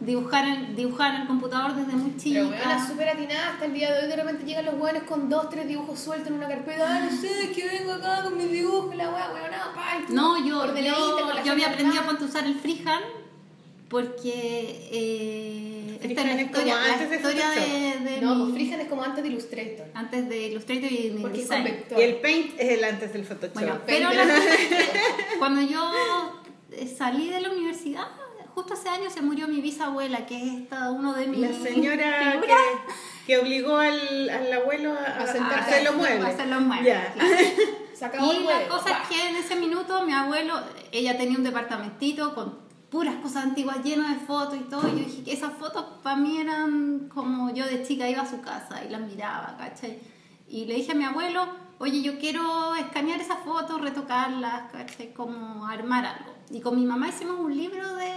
[0.00, 2.40] dibujar en, dibujar en el computador desde muy chica.
[2.50, 4.08] Pero es súper atinada hasta el día de hoy.
[4.08, 6.86] De repente llegan los weones con dos, tres dibujos sueltos en una carpeta.
[6.88, 10.44] Ah, no sé, es que vengo acá con mis dibujos, la pa, y tú No,
[10.44, 13.21] yo, yo, yo había aprendido a usar el freehand
[13.92, 18.52] porque eh, esta es la como historia, la antes de historia de, de No, mi-
[18.52, 19.86] Freehand es como antes de Illustrator.
[19.94, 21.98] antes de Illustrator y de Porque con vector.
[21.98, 23.52] Y el Paint es el antes del Photoshop.
[23.54, 24.24] Bueno, Pero- la
[25.38, 28.06] cuando yo eh, salí de la universidad,
[28.54, 32.40] justo ese año se murió mi bisabuela, que es esta, uno de mis La señora
[32.40, 35.70] que, que obligó al, al abuelo a, A a, sentarse.
[35.70, 36.24] hacer los muebles.
[36.24, 37.12] A hacer los muebles, Ya.
[37.12, 37.30] claro.
[37.94, 40.54] Se acabó el Y la huevo, cosa es que en ese minuto mi abuelo,
[40.90, 42.61] ella tenía un departamentito con
[42.92, 44.86] puras cosas antiguas, lleno de fotos y todo.
[44.88, 48.30] Y yo dije que esas fotos para mí eran como yo de chica iba a
[48.30, 49.98] su casa y las miraba, ¿cachai?
[50.48, 51.46] Y le dije a mi abuelo,
[51.78, 55.12] oye, yo quiero escanear esas fotos, retocarlas, ¿cachai?
[55.14, 56.32] Como armar algo.
[56.50, 58.12] Y con mi mamá hicimos un libro de...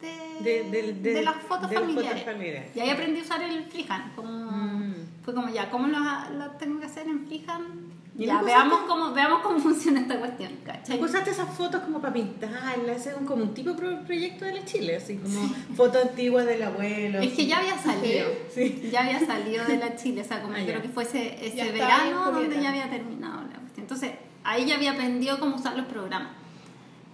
[0.00, 2.20] De, De- de- de- de las fotos las familiares.
[2.22, 2.76] fotos familiares.
[2.76, 4.14] Y ahí aprendí a usar el freehand.
[4.14, 4.94] Como, Mm.
[5.24, 7.89] Fue como, ya, ¿cómo lo, lo tengo que hacer en freehand?
[8.20, 11.02] ¿Y Ya, veamos cómo, veamos cómo funciona esta cuestión, ¿cachai?
[11.02, 14.64] Usaste esas fotos como para pintarlas, ese es un- como un tipo proyecto de la
[14.66, 17.20] Chile, así como fotos antiguas del abuelo.
[17.20, 18.28] Es que ya había salido.
[18.54, 18.88] Sí.
[18.92, 21.72] Ya había salido de la Chile, o sea, como Ah, creo que fue ese, ese
[21.72, 23.84] verano donde ya había terminado la cuestión.
[23.84, 24.12] Entonces,
[24.44, 26.32] ahí ya había aprendido cómo usar los programas.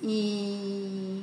[0.03, 1.23] Y,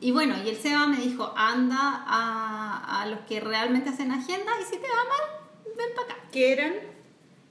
[0.00, 4.52] y bueno, y el Seba me dijo, anda a, a los que realmente hacen agenda
[4.60, 6.16] y si te va mal, ven para acá.
[6.32, 6.72] ¿Qué eran?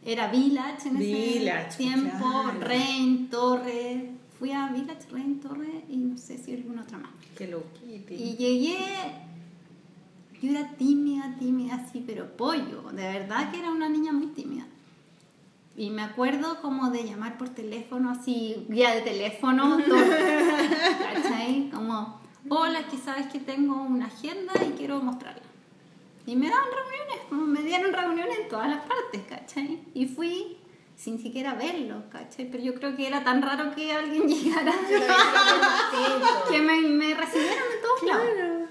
[0.03, 2.59] Era Village en Village, ese tiempo, claro.
[2.61, 4.11] Rein, Torre.
[4.39, 7.11] Fui a Village, Rein, Torre y no sé si alguna otra más.
[7.37, 8.15] Qué loquiti.
[8.15, 8.77] Y llegué,
[10.41, 12.81] yo era tímida, tímida, así, pero pollo.
[12.91, 14.65] De verdad que era una niña muy tímida.
[15.77, 19.97] Y me acuerdo como de llamar por teléfono, así, guía de teléfono, todo.
[21.13, 21.69] ¿Cachai?
[21.71, 25.50] Como, hola, que sabes que tengo una agenda y quiero mostrarla.
[26.31, 29.81] Y me daban reuniones, como me dieron reuniones en todas las partes, ¿cachai?
[29.93, 30.55] Y fui
[30.95, 32.49] sin siquiera verlo, ¿cachai?
[32.49, 34.71] Pero yo creo que era tan raro que alguien llegara
[36.49, 38.27] que me, me recibieron de todos lados.
[38.33, 38.65] Claro.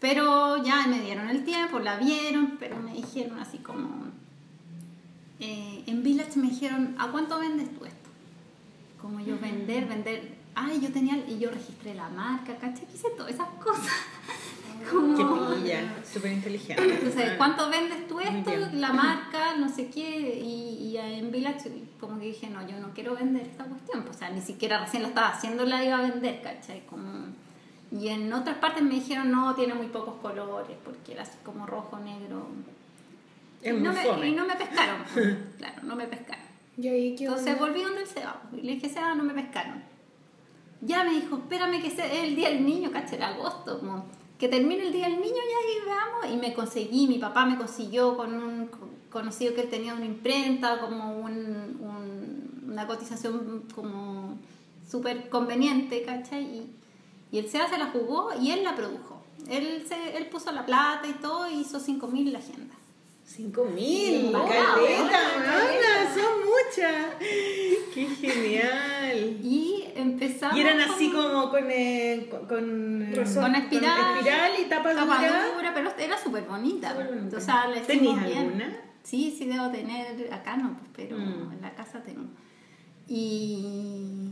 [0.00, 4.06] Pero ya me dieron el tiempo, la vieron, pero me dijeron así como...
[5.38, 8.08] eh, en Village me dijeron, ¿a cuánto vendes tú esto?
[9.02, 10.38] Como yo vender, vender...
[10.54, 11.18] Ay, yo tenía...
[11.28, 12.86] Y yo registré la marca, ¿cachai?
[12.94, 13.92] Hice todas esas cosas.
[14.90, 16.82] Como- Qué pilla, súper inteligente.
[16.82, 18.50] entonces, ¿cuánto vendes tú esto?
[18.74, 20.40] La marca, no sé qué.
[20.42, 21.70] Y, y en Village,
[22.00, 24.06] como que dije, no, yo no quiero vender esta cuestión.
[24.08, 26.84] O sea, ni siquiera recién la estaba haciendo, la iba a vender, ¿cachai?
[26.86, 27.26] Como...
[27.90, 31.66] Y en otras partes me dijeron, no, tiene muy pocos colores, porque era así como
[31.66, 32.46] rojo, negro.
[33.60, 34.28] Es y, no me, fome.
[34.28, 35.04] y no me pescaron.
[35.58, 36.44] claro, no me pescaron.
[36.78, 37.66] Y ahí, ¿qué Entonces onda?
[37.66, 38.40] volví donde el Seba.
[38.52, 39.82] Y le dije, Seba, no me pescaron.
[40.80, 44.06] Ya me dijo, espérame que sea el día del niño, caché, era agosto, como
[44.42, 46.34] que termine el día del niño ya y veamos.
[46.34, 50.04] Y me conseguí, mi papá me consiguió con un co- conocido que él tenía una
[50.04, 51.32] imprenta, como un,
[51.78, 54.36] un- una cotización como
[54.90, 56.42] súper conveniente, ¿cachai?
[56.42, 56.76] Y,
[57.30, 59.22] y el SEA se la jugó y él la produjo.
[59.48, 62.74] Él, se, él puso la plata y todo y hizo 5.000 en la agenda.
[63.24, 65.18] Cinco mil, caleta,
[66.14, 67.14] son muchas.
[67.94, 69.38] Qué genial.
[69.42, 70.56] Y empezamos...
[70.56, 73.54] Y eran así como con, eh, con, con, espiral.
[74.18, 75.46] espiral y tapa Tapa dura.
[75.56, 76.92] dura, pero era súper bonita.
[76.94, 77.36] Bonita.
[77.36, 78.76] O sea, ¿Tenías alguna?
[79.02, 81.52] Sí, sí debo tener, acá no, pues, pero Mm.
[81.54, 82.24] en la casa tengo.
[83.08, 84.28] Y,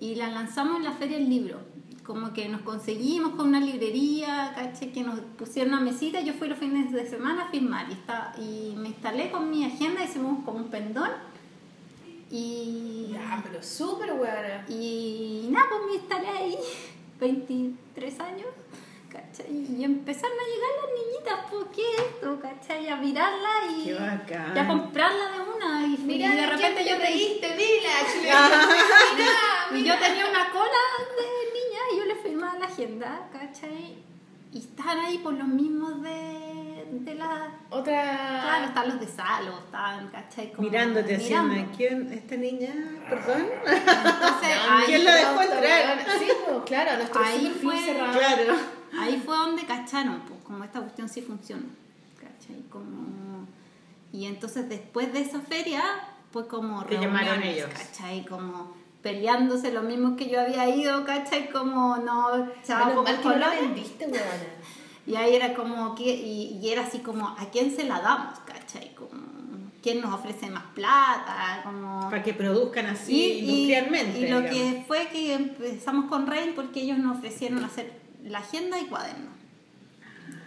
[0.00, 1.58] y la lanzamos en la Feria del Libro.
[2.04, 6.20] Como que nos conseguimos con una librería, caché, que nos pusieron una mesita.
[6.20, 9.64] Yo fui los fines de semana a firmar y, está, y me instalé con mi
[9.64, 11.10] agenda, hicimos como un pendón.
[12.30, 14.64] Y, Ya, pero súper buena.
[14.68, 16.58] y nada, pues me instalé ahí,
[17.20, 18.48] 23 años,
[19.08, 19.46] ¿cachai?
[19.78, 22.38] Y empezaron a llegar las niñitas, pues, ¿qué es esto?
[22.40, 22.88] ¿cachai?
[22.88, 25.86] A mirarla y, y a comprarla de una.
[25.86, 28.20] Y, Mira, y de repente yo, te te- reíste, Village.
[29.16, 30.82] Mira, y yo tenía una cola
[31.16, 31.63] de niña
[32.22, 33.96] firmaba la agenda, ¿cachai?
[34.52, 37.50] Y estaban ahí por los mismos de, de la...
[37.70, 38.40] Otra.
[38.42, 40.52] Claro, están los de Salo, estaban, ¿cachai?
[40.52, 41.52] Como Mirándote mirando.
[41.54, 42.12] haciendo, ¿quién?
[42.12, 42.72] ¿Esta niña?
[43.08, 43.46] ¿Perdón?
[43.66, 46.06] Entonces, ahí, ¿Quién la dejó entrar?
[46.20, 47.96] Sí, pues, claro, nuestro Ahí fue-.
[48.12, 48.54] Claro.
[48.96, 51.64] Ahí fue donde cacharon, pues, como esta cuestión sí funciona.
[52.20, 52.62] ¿Cachai?
[52.70, 53.46] Como...
[54.12, 55.82] Y entonces después de esa feria,
[56.30, 57.68] pues como Te llamaron ellos.
[57.72, 58.24] ¿cachai?
[58.24, 58.72] Como
[59.04, 61.50] peleándose lo mismo que yo había ido, ¿cachai?
[61.50, 64.20] Como no, pocos mal que no la vendiste, weona.
[65.06, 68.38] Y ahí era como que, y, y era así como, ¿a quién se la damos,
[68.46, 68.94] cachai?
[68.94, 69.10] Como,
[69.82, 71.60] ¿quién nos ofrece más plata?
[71.62, 72.08] Como...
[72.08, 74.18] Para que produzcan así Y- y- industrialmente.
[74.20, 74.50] Y, lo digamos.
[74.50, 77.92] que fue que empezamos con Rain porque ellos nos ofrecieron hacer
[78.24, 79.28] la agenda y cuaderno.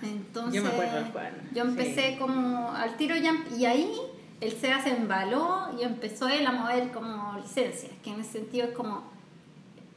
[0.02, 2.18] Entonces, Yo me acuerdo cuaderno, yo empecé sí.
[2.18, 3.92] como al tiro ya, y ahí
[4.40, 8.68] el SEA se embaló y empezó él a mover como licencias, que en ese sentido
[8.68, 9.04] es como,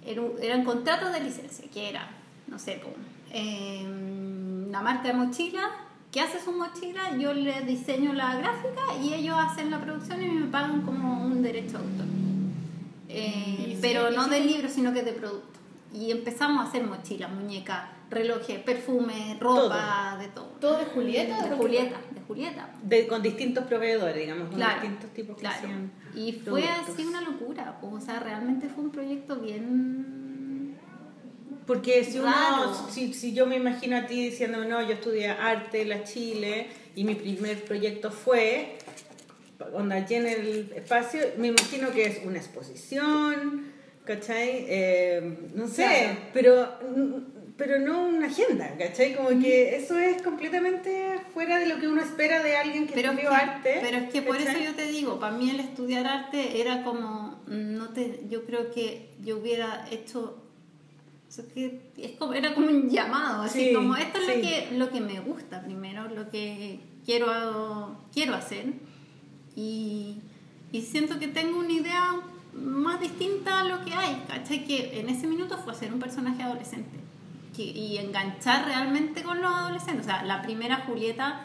[0.05, 2.09] eran contratos de licencia, que era,
[2.47, 2.95] no sé, pues,
[3.33, 3.85] eh,
[4.69, 5.71] una marca de mochila
[6.11, 10.27] que hace su mochila, yo le diseño la gráfica y ellos hacen la producción y
[10.27, 12.07] me pagan como un derecho de autor.
[13.09, 14.31] Eh, sí, pero no sí.
[14.31, 15.59] de libro, sino que de producto.
[15.93, 20.47] Y empezamos a hacer mochilas, muñecas, relojes, perfume, ropa, de todo.
[20.61, 22.69] ¿Todo de Julieta De de Julieta, de Julieta.
[22.83, 25.57] De- con distintos proveedores, digamos, con Claro, distintos tipos que claro.
[25.59, 26.89] hacían Y fue productos.
[26.95, 27.79] así una locura.
[27.83, 30.77] O sea, realmente fue un proyecto bien
[31.67, 35.83] Porque si uno, si, si yo me imagino a ti diciendo, no, yo estudié arte
[35.83, 38.77] en la Chile y mi primer proyecto fue,
[39.73, 43.67] onda llena el espacio, me imagino que es una exposición,
[44.05, 44.65] ¿cachai?
[44.69, 46.19] Eh, no sé, Claro.
[46.33, 46.79] pero,
[47.61, 49.15] pero no una agenda, ¿cachai?
[49.15, 53.09] Como que eso es completamente fuera de lo que uno espera de alguien que Pero
[53.13, 53.79] es estudió que, arte.
[53.83, 57.39] pero es que por eso yo te digo, para mí el estudiar arte era como,
[57.47, 60.39] no te, yo creo que yo hubiera hecho,
[61.55, 64.33] que es como, era como un llamado, así Sí, como esto es sí.
[64.37, 68.73] lo que, lo que me gusta primero, lo que quiero, quiero hacer
[69.55, 70.17] y,
[70.73, 72.21] y siento que tengo una idea
[72.55, 74.65] más distinta a lo que hay, ¿cachai?
[74.65, 77.00] Que en ese minuto fue ser un personaje adolescente
[77.65, 81.41] que- y enganchar realmente con los adolescentes, o sea, la primera Julieta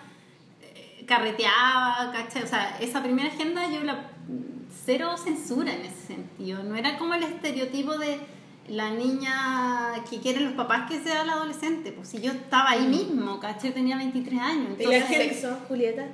[0.62, 2.44] eh, carreteaba, ¿cachai?
[2.44, 4.10] O sea, esa primera agenda yo la
[4.86, 8.20] cero censura en ese sentido, no era como el estereotipo de
[8.68, 12.88] la niña que quieren los papás que sea la adolescente, pues si yo estaba ahí
[12.88, 13.72] mismo, ¿cachai?
[13.74, 16.06] Tenía 23 años, Y la entonces, gente- ¿Sexo, Julieta?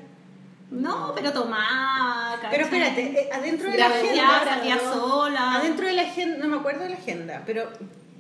[0.70, 2.52] no, pero tomaba, ¿cachai?
[2.52, 4.76] Pero espérate, eh, adentro de la Carreteaba, agenda...
[4.84, 4.93] ¿no?
[4.93, 5.56] sola.
[5.56, 7.70] Adentro de la agenda, no me acuerdo de la agenda, pero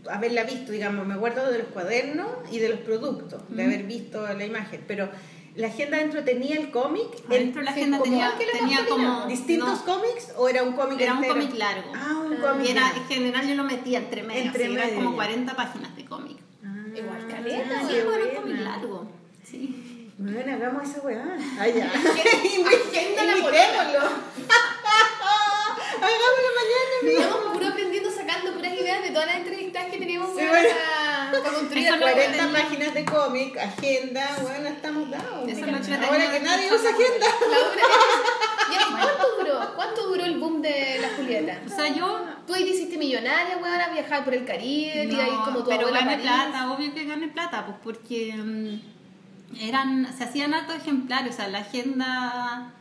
[0.09, 4.21] haberla visto, digamos, me acuerdo de los cuadernos y de los productos, de haber visto
[4.33, 5.09] la imagen, pero
[5.55, 9.25] la agenda adentro tenía el cómic, el- Adentro la agenda tenía, que la tenía como...
[9.27, 11.33] distintos no, cómics o era un cómic Era un entero?
[11.41, 11.91] cómic largo.
[11.95, 12.67] Ah, un Ah, cómic.
[12.67, 15.15] Y era, en general yo lo metía entre medio, Entre eran medio, como ya.
[15.15, 16.37] 40 páginas de cómic.
[16.65, 19.07] Ah, Igual caleta, Sí, bueno, un cómic largo.
[19.43, 20.07] Sí.
[20.17, 21.37] Bueno, hagamos esa weá.
[21.59, 21.85] Ah, ya.
[21.91, 23.33] Agenda la.
[26.01, 27.53] Hagámoslo mañana, sacando
[28.61, 30.69] puras ideas de todas las entrevistas que teníamos Sí, weón, bueno.
[31.31, 35.49] para, para construir Eso el lo 40 tenía- páginas de cómic, agenda, bueno, estamos dados.
[36.09, 37.27] Ahora que nadie usa agenda.
[38.91, 39.75] ¿Cuánto duró?
[39.75, 41.59] ¿Cuánto duró el boom de la Julieta?
[41.65, 42.25] O sea, yo...
[42.47, 45.69] Tú ahí te hiciste millonaria, weón, a viajar por el Caribe, y ahí como tu
[45.69, 51.33] pero gané plata, obvio que gané plata, pues porque mm, eran, se hacían hartos ejemplares,
[51.35, 52.73] o sea, la agenda,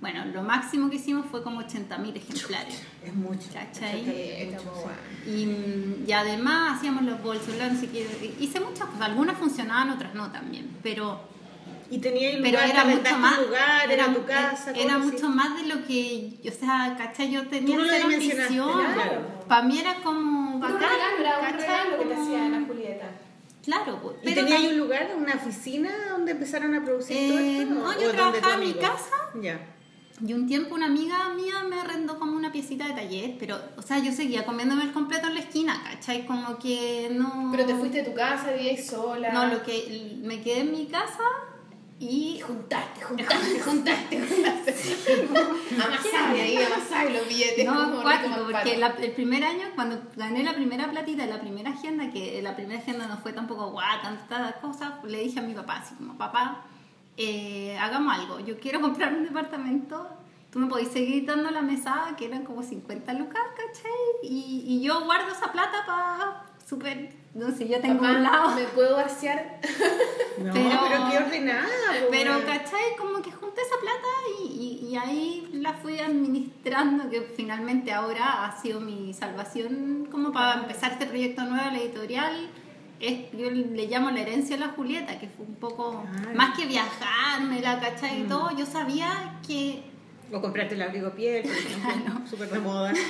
[0.00, 2.82] bueno, lo máximo que hicimos fue como 80.000 ejemplares.
[3.04, 3.48] Es mucho.
[3.52, 4.48] ¿Cachai?
[4.50, 4.88] Mucho,
[5.24, 5.30] sí.
[5.30, 9.90] Y, mm, y además hacíamos los bolsos, no sé qué, hice muchas cosas, algunas funcionaban,
[9.90, 11.20] otras no también, pero
[11.90, 14.70] Y tenía el pero lugar, era mucho más un lugar, era, era, tu casa.
[14.72, 17.30] era mucho más de lo que o sea ¿cachai?
[17.30, 19.20] yo tenía no dimensionaste, ambición claro.
[19.48, 21.60] para mí era como Un bacán regalo, era un ¿cachai?
[21.60, 23.06] regalo que te hacía la Julieta.
[23.64, 27.62] claro pues, ¿Y tenía ahí un lugar, una oficina donde empezaron a producir todo Eh,
[27.62, 27.74] esto?
[27.74, 29.14] no, ¿O yo trabajaba en mi casa.
[29.40, 29.60] Ya.
[30.24, 33.82] Y un tiempo una amiga mía me arrendó como una piecita de taller pero o
[33.82, 36.24] sea yo seguía comiéndome el completo en la esquina ¿cachai?
[36.26, 39.30] como que no Pero te fuiste de tu casa, vivías sola.
[39.32, 41.22] no lo que me quedé en mi casa
[41.98, 44.74] y juntaste, juntaste, juntaste, juntaste.
[45.82, 47.64] Amasaste ahí, amasaste los billetes.
[47.64, 52.10] No, rico porque la- el primer año, cuando gané la primera platita la primera agenda,
[52.10, 55.76] que la primera agenda no fue tampoco guau, tantas cosas, le dije a mi papá,
[55.82, 56.64] así como, papá,
[57.16, 60.08] eh, hagamos algo, yo quiero comprar un departamento,
[60.50, 63.90] tú me podés seguir dando la mesada, que eran como 50 lucas, ¿cachai?
[64.22, 68.54] Y, y yo guardo esa plata para súper, no sé, yo tengo Papá, un lado...
[68.56, 69.60] ¿Me puedo barcear?
[70.38, 71.66] No, Pero- pero, qué ordenada.
[72.10, 72.32] Pero.
[72.44, 72.94] ¿cachai?
[72.98, 74.06] Como que junté esa plata
[74.38, 74.44] y,
[74.82, 80.60] y- y ahí la fui administrando, que finalmente ahora ha sido mi salvación como para
[80.60, 82.50] empezar este proyecto nuevo, la editorial.
[83.00, 86.34] Es, yo le llamo la herencia a la Julieta, que fue un poco, Claro.
[86.36, 88.20] más que viajarme, la ¿cachai?
[88.20, 88.28] Y Mm.
[88.28, 89.82] todo, yo sabía que...
[90.32, 92.92] O comprarte el abrigo piel, por ejemplo, súper de moda.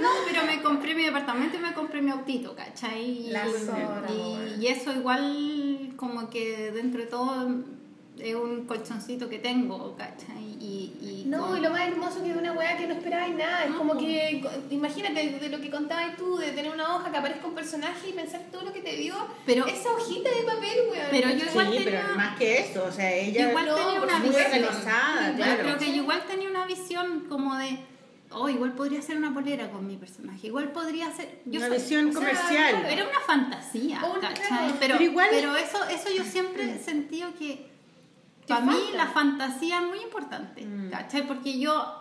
[0.00, 3.28] No, pero me compré mi departamento y me compré mi autito, ¿cachai?
[3.28, 7.46] Y, La zorra, y- y eso igual como que dentro de todo
[8.18, 10.42] es un colchoncito que tengo, ¿cachai?
[10.60, 13.30] Y, y No, con- y lo más hermoso que es una weá que no esperabas
[13.30, 13.64] nada.
[13.64, 17.16] Es No, como que, imagínate de lo que contabas tú, de tener una hoja que
[17.16, 19.14] aparezca un personaje y pensar todo lo que te dio.
[19.46, 21.06] Pero- esa hojita de papel, weón.
[21.10, 24.02] Pero yo Sí, igual pero tenía- más que eso, o sea, ella Igual no, tenía
[24.02, 25.36] una visión.
[25.38, 27.78] Yo creo que yo igual tenía una visión como de,
[28.30, 31.40] oh, igual podría ser una polera con mi personaje, igual podría ser...
[31.46, 32.86] Yo Una soy- visión o sea, comercial.
[32.88, 34.46] Era una fantasía, Un- ¿cachai?
[34.46, 34.74] claro.
[34.78, 37.71] Pero, Pero igual- pero eso, eso yo siempre he sentido que
[38.46, 40.90] para mí la fantasía es muy importante, Mm.
[40.90, 41.26] ¿cachai?
[41.26, 42.00] Porque yo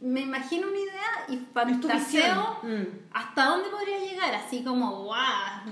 [0.00, 2.58] me imagino una idea y fantaseo.
[2.62, 2.82] Mm.
[3.12, 5.14] hasta dónde podría llegar, así como, wow.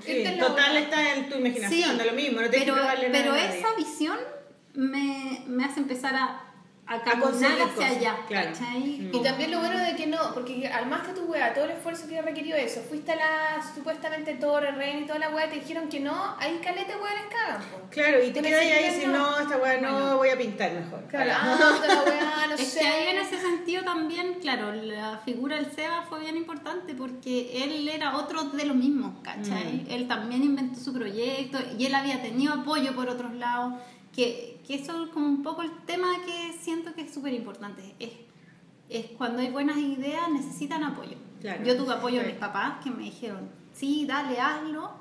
[0.05, 2.59] Sí, Esta es la total está en tu imaginación, Sí, da lo mismo, no te
[2.61, 2.77] pero,
[3.13, 4.17] pero esa visión
[4.75, 6.50] me, me hace empezar a,
[6.91, 8.51] a conseguir caminar hacia cosas, allá, claro.
[8.51, 8.81] ¿cachai?
[8.81, 9.15] Mm.
[9.15, 12.21] Y también lo bueno de que no, porque armaste tu weá, todo el esfuerzo que
[12.21, 16.01] requirió eso, fuiste a la supuestamente Torre, Reina y toda la weá, te dijeron que
[16.01, 17.79] no, ahí caleta weones cagan, po.
[17.91, 20.17] Claro, y te Con quedas ahí si criterio, no, esta weá no, bueno.
[20.17, 21.05] voy a pintar mejor.
[21.09, 22.81] Claro, ah, la weá, no Es sé.
[22.81, 27.65] que ahí en ese sentido también, claro, la figura del Seba fue bien importante porque
[27.65, 29.87] él era otro de los mismos, ¿cachai?
[29.89, 33.75] Él también inventó su proyecto y él había tenido apoyo por otros lados,
[34.15, 37.83] que, que eso es como un poco el tema que siento que es súper importante.
[37.99, 38.11] Es,
[38.89, 41.17] es cuando hay buenas ideas necesitan apoyo.
[41.41, 41.65] Claro.
[41.65, 44.93] Yo tuve apoyo de mis papás que me dijeron, sí, dale, hazlo.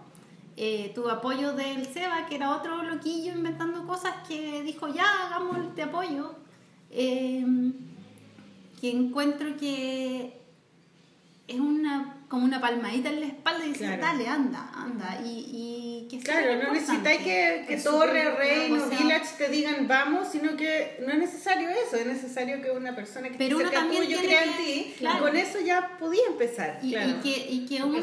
[0.57, 5.75] Eh, tuve apoyo del Seba, que era otro loquillo inventando cosas que dijo, ya, hagamos
[5.75, 6.33] te apoyo.
[6.89, 7.45] Eh,
[8.81, 10.41] que encuentro que
[11.47, 14.01] es una como una palmadita en la espalda y dice, Claro.
[14.03, 15.19] dale, anda, anda.
[15.25, 19.87] Y, y que Claro, no necesitáis que, que Torre, Reino, o sea- Village te digan
[19.87, 23.75] vamos, sino que no es necesario eso, es necesario que una persona que Pero esté
[23.75, 25.17] cerca tuyo crea en ti, claro.
[25.17, 26.79] y con eso ya podía empezar.
[26.83, 27.09] Y, claro.
[27.09, 27.99] y que, y que uno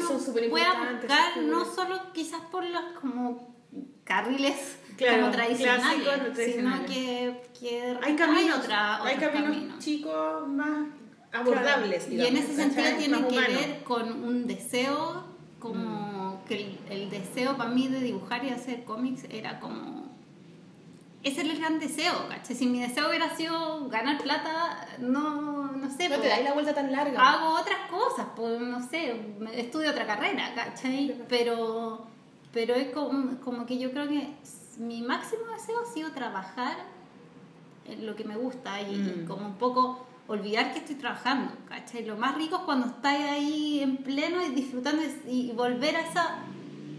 [0.49, 3.55] pueda buscar no solo quizás por los como
[4.03, 6.03] carriles Claro, como tradicionales,
[6.55, 9.79] sino que, que hay caminos, otra- hay caminos caminos.
[9.79, 10.87] chicos más
[11.39, 12.07] abordables.
[12.07, 15.23] Y digamos, en ese sentido tiene Más que ver con un deseo,
[15.59, 20.07] como que el, el deseo para mí de dibujar y hacer cómics era como...
[21.23, 22.55] Ese era el gran deseo, ¿cachai?
[22.55, 26.53] Si mi deseo hubiera sido ganar plata, no, no sé, No te pues, dais la
[26.53, 27.19] vuelta tan larga.
[27.19, 29.19] hago otras cosas, pues no sé,
[29.53, 31.15] estudio otra carrera, ¿cachai?
[31.27, 32.05] Pero,
[32.53, 34.29] pero es como, como que yo creo que
[34.77, 36.77] mi máximo deseo ha sido trabajar
[37.85, 39.27] en lo que me gusta y, y Mm.
[39.27, 42.05] como un poco olvidar que estoy trabajando, ¿cachai?
[42.05, 46.01] Lo más rico es cuando estáis ahí en pleno y disfrutando y, y volver a
[46.01, 46.39] esa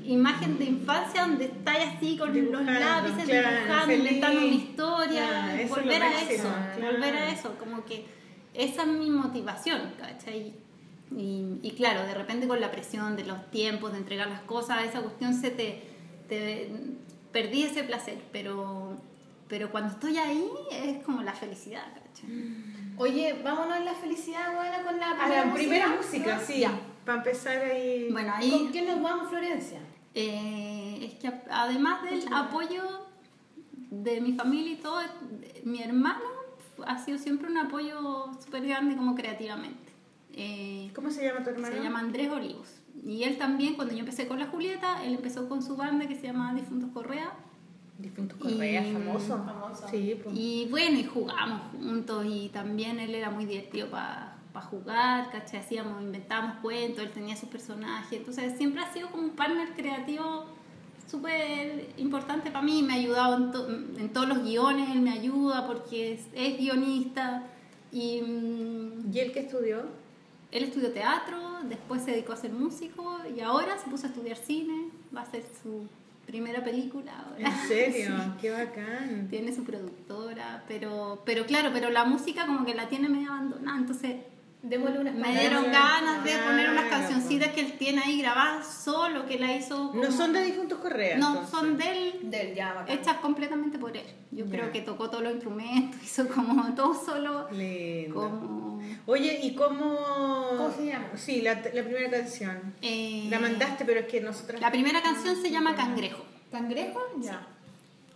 [0.05, 4.05] imagen de infancia donde estáis así con Dibujando, los lápices claro, dibujando, feliz.
[4.07, 6.93] inventando una historia, Claro, volver a máximo, eso, claro.
[6.93, 8.07] volver a eso, como que
[8.55, 10.55] esa es mi motivación, ¿cachai?
[11.15, 14.83] Y, y claro, de repente con la presión de los tiempos, de entregar las cosas,
[14.85, 15.83] esa cuestión se te,
[16.29, 16.71] te
[17.33, 18.97] perdí ese placer, pero,
[19.49, 22.31] pero cuando estoy ahí es como la felicidad, ¿cachai?
[22.99, 26.41] Oye, vámonos en la felicidad, buena con la A primera la primera música, música, ¿no?
[26.47, 26.61] sí.
[26.61, 26.81] Ya.
[27.05, 28.09] Para empezar ahí.
[28.11, 29.79] Bueno, ¿Con ahí quién nos vamos, Florencia?
[30.15, 32.83] eh, es que además del apoyo
[33.91, 35.01] de mi familia y todo,
[35.65, 36.21] mi hermano
[36.87, 39.93] ha sido siempre un apoyo súper grande como creativamente.
[40.35, 41.75] Eh, ¿Cómo se llama tu hermano?
[41.75, 42.69] Se llama Andrés Olivos.
[43.05, 46.15] Y él también, cuando yo empecé con la Julieta, él empezó con su banda que
[46.17, 47.33] se llama Difuntos Correa.
[47.99, 49.39] Difunto Correa, Y- famoso.
[49.45, 49.89] Famoso.
[49.91, 50.37] Sí, pues.
[50.39, 54.35] Y bueno, y jugamos juntos y también él era muy divertido para
[54.71, 55.61] jugar, ¿cachai?
[55.61, 58.19] Hacíamos, inventábamos cuentos, él tenía sus personajes.
[58.19, 60.47] Entonces siempre ha sido como un partner creativo
[61.11, 62.83] súper importante para mí.
[62.83, 66.59] Me ha ayudado en, to- en todos los guiones, él me ayuda porque es, es
[66.59, 67.45] guionista.
[67.93, 69.83] Y mm, ¿Y él qué estudió?
[70.51, 71.39] él estudió teatro,
[71.69, 74.89] después se dedicó a ser músico y ahora se puso a estudiar cine.
[75.15, 75.87] Va a hacer su
[76.29, 77.49] primera película ahora.
[77.49, 78.11] ¿En serio?
[78.41, 79.29] Qué bacán.
[79.31, 83.79] tiene su productora, pero, pero claro, pero la música como que la tiene medio abandonada,
[83.79, 84.17] entonces
[84.61, 88.67] Démosle unas me dieron ganas de poner unas Claro, cancioncitas que él tiene ahí grabadas
[88.83, 89.93] solo, que la hizo...
[89.95, 91.17] No como- son de Difuntos Correa.
[91.17, 91.51] No, entonces.
[91.51, 94.03] son de él, Del ya, hechas completamente por él.
[94.33, 94.51] Yo Ya.
[94.51, 98.15] creo que tocó todos los instrumentos, hizo como todo solo, Lindo.
[98.15, 98.83] como...
[99.07, 99.97] Oye, ¿y cómo.
[100.57, 101.07] ¿Cómo se llama?
[101.17, 102.75] Sí, la, la primera canción.
[102.83, 104.61] eh, La mandaste, pero es que nosotras.
[104.61, 107.01] La primera canción se llama Cangrejo, ¿Cangrejo?
[107.21, 107.47] Ya.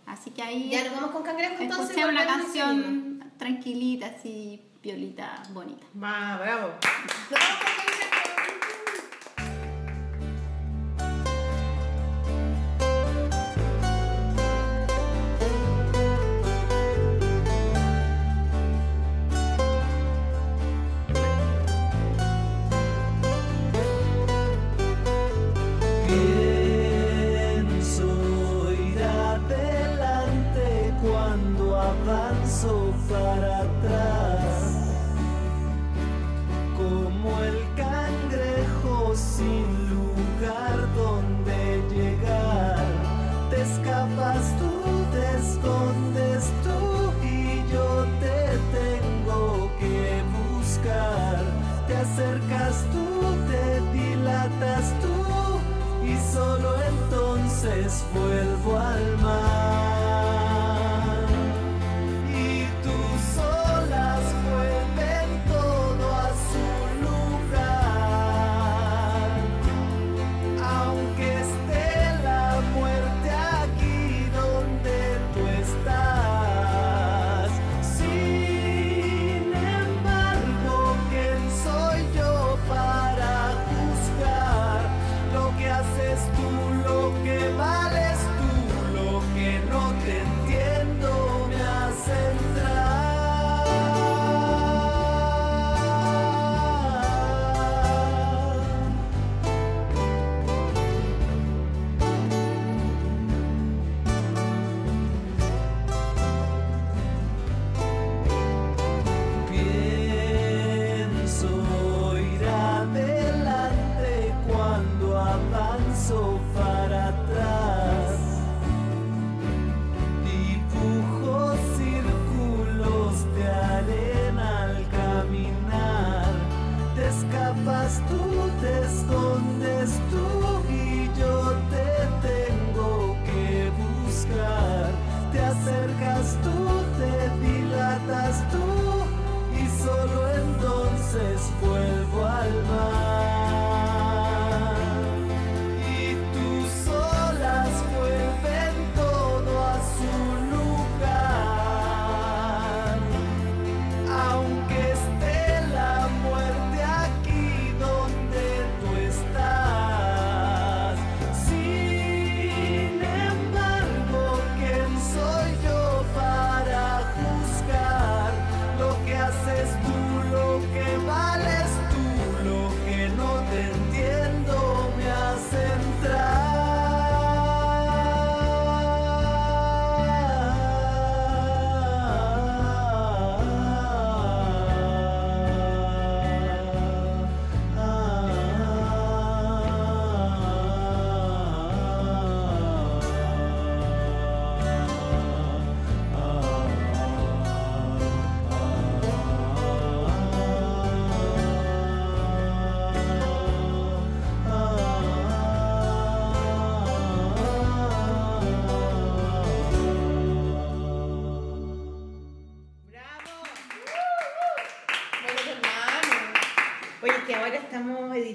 [0.05, 0.69] así que ahí...
[0.69, 1.89] Ya nos vamos con cangrejo entonces.
[1.91, 5.85] Escuché una canción tranquilita, así, violita, bonita.
[5.93, 6.77] Va, bravo.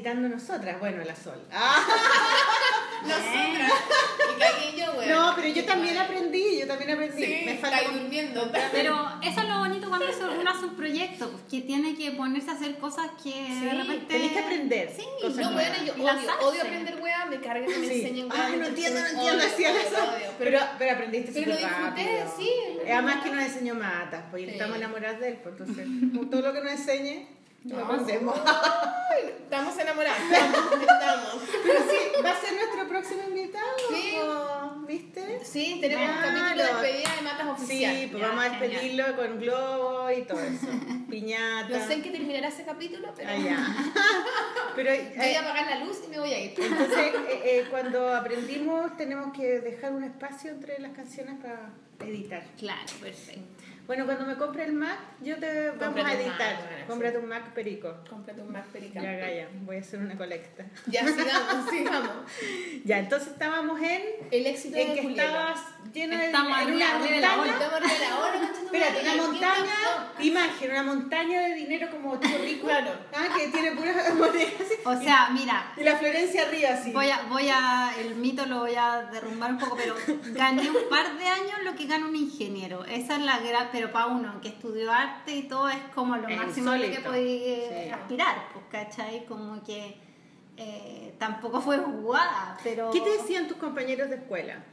[0.08, 0.80] Editando nosotras.
[0.80, 1.40] Bueno, la Sol.
[1.52, 1.84] Ah,
[3.02, 3.72] Nosotras.
[4.36, 5.08] Y cagué yo, güey.
[5.08, 7.24] no, pero yo también aprendí, yo también aprendí.
[7.24, 8.50] Sí, Me falta caí durmiendo.
[8.72, 12.10] Pero eso es lo bonito cuando hace- uno hace un proyecto, pues, que tiene que
[12.12, 14.06] ponerse a hacer cosas que de repente...
[14.06, 14.92] Tenés que aprender.
[14.96, 18.00] Sí, cosas No, bueno, yo odio, odio aprender weá, me carga que me Sí.
[18.02, 18.56] enseñen Ah, weá.
[18.56, 20.02] no entiendo, no entiendo, hacía odio, eso.
[20.02, 20.30] odio.
[20.38, 22.34] Pero, pero aprendiste pero lo súper disfruté, rápido.
[22.36, 22.50] sí.
[22.92, 24.50] Además que nos enseñó matas, pues Sí.
[24.50, 25.86] estamos enamoradas de él, pues entonces
[26.30, 27.26] todo lo que nos enseñe,
[27.64, 28.34] lo No.
[29.10, 30.18] Ay, Estamos enamorados.
[30.30, 31.42] Estamos.
[31.64, 34.14] Pero sí, va a ser nuestro próximo invitado, Sí.
[34.86, 35.40] ¿viste?
[35.44, 37.96] Sí, tenemos un capítulo de despedida de matas oficial.
[37.96, 38.70] Sí, pues Ya, vamos a genial.
[38.70, 40.66] despedirlo con globo y todo eso.
[41.10, 41.78] Piñata.
[41.78, 43.76] No sé en qué terminará ese capítulo, pero Ah, ya.
[44.76, 46.54] Pero voy eh, a apagar la luz y me voy a ir.
[46.56, 46.96] entonces,
[47.28, 51.72] eh, eh, cuando aprendimos, tenemos que dejar un espacio entre las canciones para
[52.06, 52.44] editar.
[52.56, 53.42] Claro, perfecto.
[53.88, 56.56] Bueno, cuando me compre el Mac, yo te vamos a editar.
[56.56, 57.94] Mac, bueno, Cómprate un Mac perico.
[58.10, 59.00] Cómprate un Mac Perica.
[59.00, 60.66] Ya, Gaya, voy a hacer una colecta.
[60.86, 62.10] Ya, sigamos, sigamos.
[62.84, 65.24] Ya, entonces estábamos en, El éxito en de que Julieta.
[65.24, 65.60] estabas
[65.94, 67.14] lleno de Estamos en una montaña.
[67.14, 69.74] De la hora, Espérate, una ¿qué montaña,
[70.20, 72.90] imagen, una montaña de dinero como chorrico, Claro.
[73.14, 74.52] ah, que tiene puras monedas.
[74.84, 76.92] O sea, mira, Y la Florencia arriba así.
[76.92, 79.94] voy a, voy a, el mito lo voy a derrumbar un poco, pero
[80.34, 82.84] gané un par de años lo que gana un ingeniero.
[82.84, 86.26] Esa es la gran, pero para uno que estudió arte y todo es como lo
[86.28, 87.90] Es máximo a lo que podía Sí.
[87.90, 89.24] aspirar, pues, ¿cachai?
[89.26, 89.96] Como que
[90.56, 92.90] eh, tampoco fue jugada, pero...
[92.90, 94.64] ¿Qué te decían tus compañeros de escuela?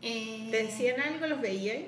[0.00, 1.26] Eh, ¿Te decían algo?
[1.26, 1.82] ¿Los veías?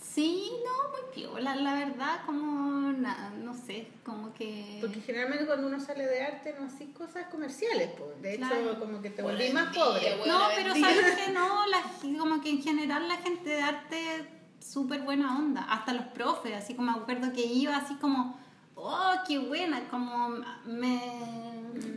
[0.00, 4.78] Sí, no, muy piola, la verdad, como nada, no sé, como que...
[4.80, 8.22] Porque generalmente cuando uno sale de arte no haces cosas comerciales, pues.
[8.22, 8.78] De hecho, Claro.
[8.80, 10.16] como que te volví más pobre.
[10.26, 11.82] No, pero sabes que no, la,
[12.18, 16.74] como que en general la gente de arte súper buena onda, hasta los profes, así
[16.74, 18.38] como me acuerdo que iba así como,
[18.74, 20.28] oh, qué buena, como
[20.66, 21.00] me,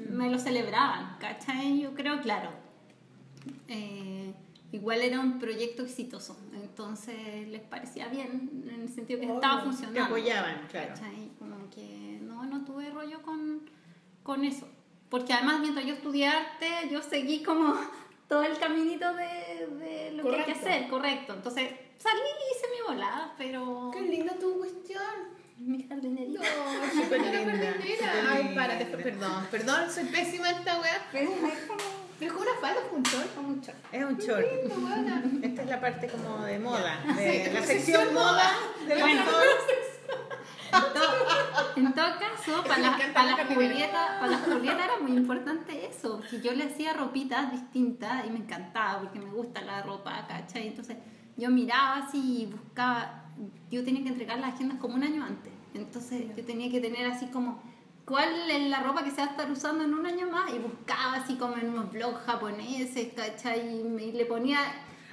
[0.10, 1.80] me lo celebraban, ¿cachai?
[1.80, 2.50] Yo creo, claro,
[3.68, 4.34] eh,
[4.72, 9.62] igual era un proyecto exitoso, entonces les parecía bien, en el sentido que Obvio, estaba
[9.64, 10.00] funcionando.
[10.00, 10.90] Te apoyaban, claro.
[10.90, 11.32] ¿cachai?
[11.40, 13.70] Como que no, no tuve rollo con,
[14.24, 14.68] con eso.
[15.10, 17.76] Porque además mientras yo estudié arte, yo seguí como
[18.30, 21.34] todo el caminito de, de lo que hay que hacer, correcto.
[21.34, 21.70] Entonces
[22.02, 23.92] salí y hice mi volada, pero...
[23.94, 25.42] Qué linda tu cuestión.
[25.58, 26.40] Mi jardinería.
[26.40, 27.76] No, Súper linda,
[28.32, 31.08] Ay, párate, perdón, perdón, soy pésima esta weá.
[31.12, 31.54] Pero es
[32.22, 33.36] es una falda con un short.
[33.36, 33.78] como un short.
[33.92, 34.46] Es un short.
[35.44, 38.52] Esta es la parte como de moda, de Sí, la la sección moda
[38.88, 39.24] de la Bueno.
[40.74, 41.14] En todo,
[41.76, 43.46] en todo caso, para las, para la.
[43.46, 48.30] Julietas, para las Julietas era muy importante eso, que yo le hacía ropitas distintas y
[48.30, 50.68] me encantaba porque me gusta la ropa, ¿cachai?
[50.68, 50.98] Entonces
[51.38, 53.26] yo miraba así y buscaba,
[53.70, 57.06] yo tenía que entregar las agendas como un año antes, entonces yo tenía que tener
[57.08, 57.62] así como
[58.06, 60.60] cuál es la ropa que se va a estar usando en un año más y
[60.60, 63.80] buscaba así como en unos blogs japoneses, ¿cachai?
[63.80, 64.60] Y, me- y le ponía...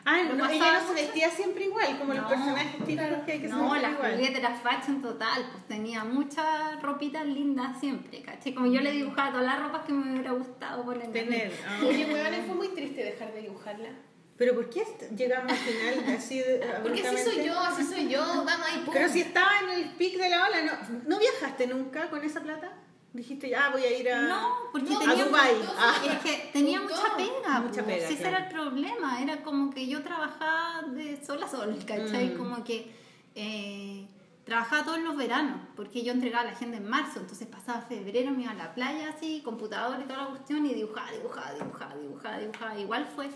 [0.05, 3.33] Ah, lo no, ella pasaba no se vestía siempre igual, como los personajes típicos que
[3.33, 4.13] hay que No, ser la igual.
[4.13, 8.55] Julieta era fashion total, pues tenía muchas ropitas lindas siempre, ¿cachai?
[8.55, 11.13] Como yo le dibujaba todas las ropas que me hubiera gustado poner.
[11.13, 11.53] Tener.
[11.69, 11.81] ah.
[11.87, 13.91] Oye, weón, fue muy triste dejar de dibujarla.
[14.39, 14.85] Pero ¿por qué
[15.17, 18.95] llegamos al final así de- Porque así soy yo, así soy yo, vamos ahí, pum.
[18.95, 22.41] Pero si estaba en el pic de la ola, ¿no, ¿no viajaste nunca con esa
[22.41, 22.73] plata?
[23.13, 24.23] Dijiste, ah, voy a ir a...
[24.23, 25.95] No, porque No, tenía a puntos, Ah.
[26.07, 28.37] Es que tenía mucha pega, Mucha pues, pega, ese claro.
[28.37, 32.29] era el problema, era como que yo trabajaba de sol a sol, ¿cachai?
[32.29, 32.37] Mm.
[32.37, 32.93] Como que
[33.35, 34.07] eh,
[34.45, 38.43] trabajaba todos los veranos, porque yo entregaba la agenda en marzo, entonces pasaba febrero, me
[38.43, 42.39] iba a la playa así, computador y toda la cuestión, y dibujaba, dibujaba, dibujaba, dibujaba,
[42.39, 42.79] dibujaba.
[42.79, 43.31] Igual fue.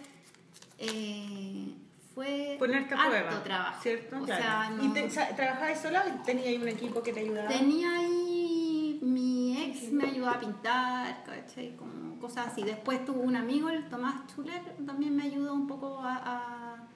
[0.82, 1.74] Eh,
[2.14, 3.42] fue Ponerte a harto prueba.
[3.44, 3.82] trabajo.
[3.82, 4.18] ¿Cierto?
[4.18, 4.42] O Claro.
[4.42, 7.48] sea, no- ¿Y te, sa- trabajabas sola o tenías ahí un equipo que te ayudaba?
[7.48, 11.74] Tenía ahí mi ex me ayudaba a pintar, ¿cachai?
[11.76, 12.62] Como cosas así.
[12.62, 16.88] Después tuvo un amigo, el Tomás Chuler, también me ayudó un poco a, a-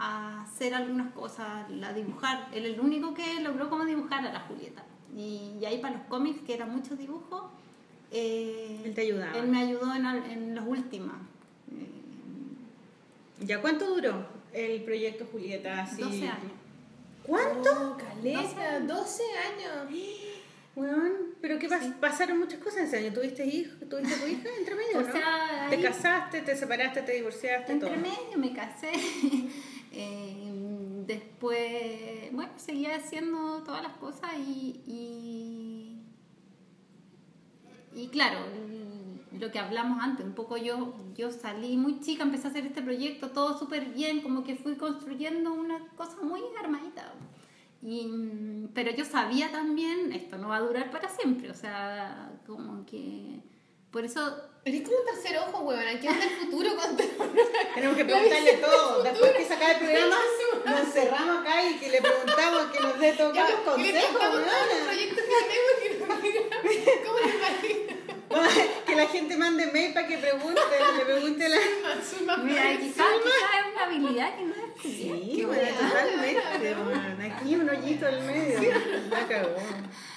[0.00, 2.48] a hacer algunas cosas, a dibujar.
[2.52, 4.82] Él el único que logró como dibujar a la Julieta.
[5.16, 7.42] Y, y ahí para los cómics, que eran muchos dibujos,
[8.12, 9.36] eh, Él te ayudaba.
[9.36, 11.14] Él me ayudó en, en los últimos.
[13.40, 15.82] ¿Ya cuánto duró el proyecto Julieta?
[15.82, 16.02] Así?
[16.02, 16.52] 12 años.
[17.24, 17.70] ¿Cuánto?
[17.70, 19.22] Oh, caleta, 12
[19.52, 19.92] años.
[20.74, 23.12] Weón, pero ¿qué pas- pasaron muchas cosas en ese año?
[23.12, 23.74] ¿Tuviste hijo?
[23.86, 25.12] ¿Tuviste tu hija entre medio, O no?
[25.12, 27.98] sea, Te casaste, te separaste, te divorciaste, Entre todo.
[28.00, 28.92] medio me casé.
[29.90, 30.52] Eh,
[31.06, 36.02] después, bueno, seguía haciendo todas las cosas y, y,
[37.94, 38.38] y claro,
[39.32, 42.82] lo que hablamos antes, un poco yo, yo salí muy chica, empecé a hacer este
[42.82, 47.12] proyecto, todo súper bien, como que fui construyendo una cosa muy armadita.
[47.82, 48.08] Y,
[48.74, 53.40] pero yo sabía también, esto no va a durar para siempre, o sea, como que...
[53.90, 54.20] Por eso
[54.68, 55.88] Eres como un tercer ojo, weón.
[55.88, 56.94] Aquí anda el futuro con
[57.74, 59.02] Tenemos que preguntarle todo.
[59.02, 60.16] Después que se acabe el programa,
[60.66, 64.84] nos encerramos acá y que le preguntamos que nos dé todos los consejos, weona.
[64.84, 67.97] proyectos que tenemos que nos cómo les va
[68.86, 70.60] Que la gente mande mail para que pregunte,
[70.98, 71.56] le pregunte a la...
[72.42, 77.20] Mira, quizás quizá es una habilidad que no es Sí, bueno, totalmente, weón.
[77.20, 78.60] Aquí un hoyito al medio.
[79.10, 79.56] La cagó.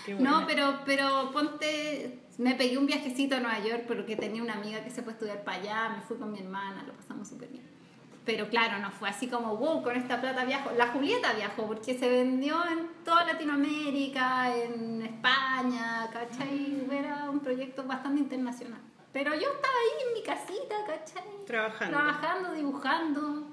[0.06, 4.54] Qué No, pero, pero ponte, me pegué un viajecito a Nueva York porque tenía una
[4.54, 7.28] amiga que se fue a estudiar para allá, me fui con mi hermana, lo pasamos
[7.28, 7.81] súper bien.
[8.24, 10.70] Pero claro, no fue así como, wow, con esta plata viajo.
[10.78, 16.86] La Julieta viajó porque se vendió en toda Latinoamérica, en España, ¿cachai?
[16.92, 18.80] Era un proyecto bastante internacional.
[19.12, 21.24] Pero yo estaba ahí en mi casita, ¿cachai?
[21.48, 21.98] Trabajando.
[21.98, 23.48] Trabajando, dibujando,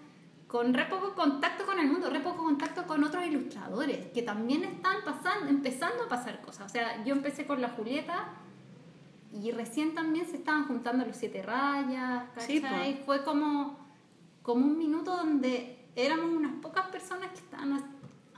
[0.46, 4.64] con re poco contacto con el mundo, re poco contacto con otros ilustradores que también
[4.64, 6.66] están pasando, empezando a pasar cosas.
[6.66, 8.28] O sea, yo empecé con la Julieta
[9.32, 13.00] y recién también se estaban juntando los siete rayas, Sí, ¿cachai?
[13.00, 13.04] po.
[13.06, 13.77] Fue como,
[14.48, 17.90] como un minuto donde éramos unas pocas personas que estaban ha-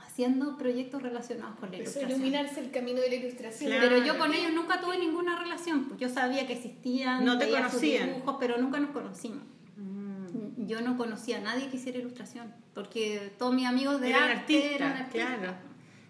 [0.05, 2.11] haciendo proyectos relacionados con la a ilustración.
[2.19, 3.71] iluminarse el camino de la ilustración.
[3.71, 3.87] Claro.
[3.87, 7.45] Pero yo con ellos nunca tuve ninguna relación, pues yo sabía que existían, No te
[7.45, 8.07] veía sus conocían.
[8.09, 9.43] dibujos, pero nunca nos conocimos.
[9.77, 10.65] Mm.
[10.67, 14.35] Yo no conocía a nadie que hiciera ilustración, porque todos mis amigos de Eran arte
[14.39, 15.37] artistas, eran artistas.
[15.37, 15.53] claro.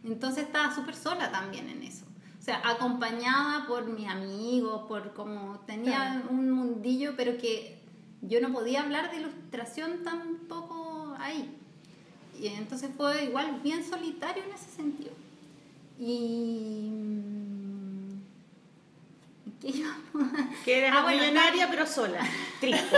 [0.03, 2.05] Entonces estaba súper sola también en eso.
[2.39, 7.80] O sea, acompañada por mis amigos, por como tenía un mundillo, pero que
[8.21, 11.57] yo no podía hablar de ilustración tampoco ahí.
[12.39, 15.11] Y entonces fue igual bien solitario en ese sentido.
[15.99, 16.89] Y...
[16.91, 18.21] mm,
[19.61, 22.19] ¿Qué a- Que eras Ah, bueno, millonaria pero sola.
[22.59, 22.97] Triste.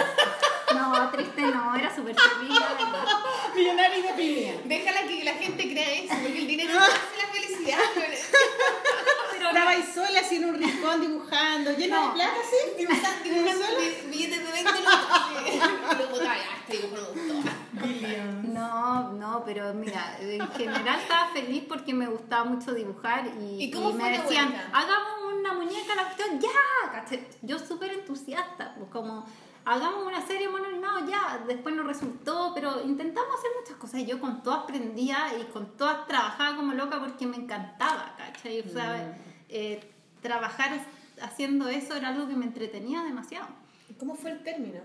[0.74, 2.58] No, triste no, era súper feliz,
[3.56, 4.54] millonaria y deprimida.
[4.66, 7.80] Déjala que la gente crea eso, porque el dinero no hace la felicidad.
[9.44, 12.08] Pero Estaba ahí sola así en un rincón dibujando, llena No.
[12.08, 12.58] de plata, sí.
[12.78, 15.00] Dibujando, dibujando bi- billetes de 20 lucas.
[15.94, 18.54] Y lo botaba, ya, este no.
[18.54, 23.72] No, no, pero mira, en general estaba feliz porque me gustaba mucho dibujar y, ¿Y
[23.72, 24.70] cómo y me decían, vuelta?
[24.78, 27.28] hagamos una muñeca, la cuestión, ya, ¿cachai?
[27.42, 29.26] Yo súper entusiasta, pues como,
[29.66, 34.06] hagamos una serie mono animado, ya, después no resultó, pero intentamos hacer muchas cosas y
[34.06, 38.62] yo con todas prendía y con todas trabajaba como loca porque me encantaba, ¿cachai?
[38.62, 39.33] O sea, Mm.
[39.54, 39.80] Eh,
[40.22, 40.86] trabajar
[41.22, 43.48] haciendo eso era algo que me entretenía demasiado.
[44.00, 44.82] ¿Cómo fue el término?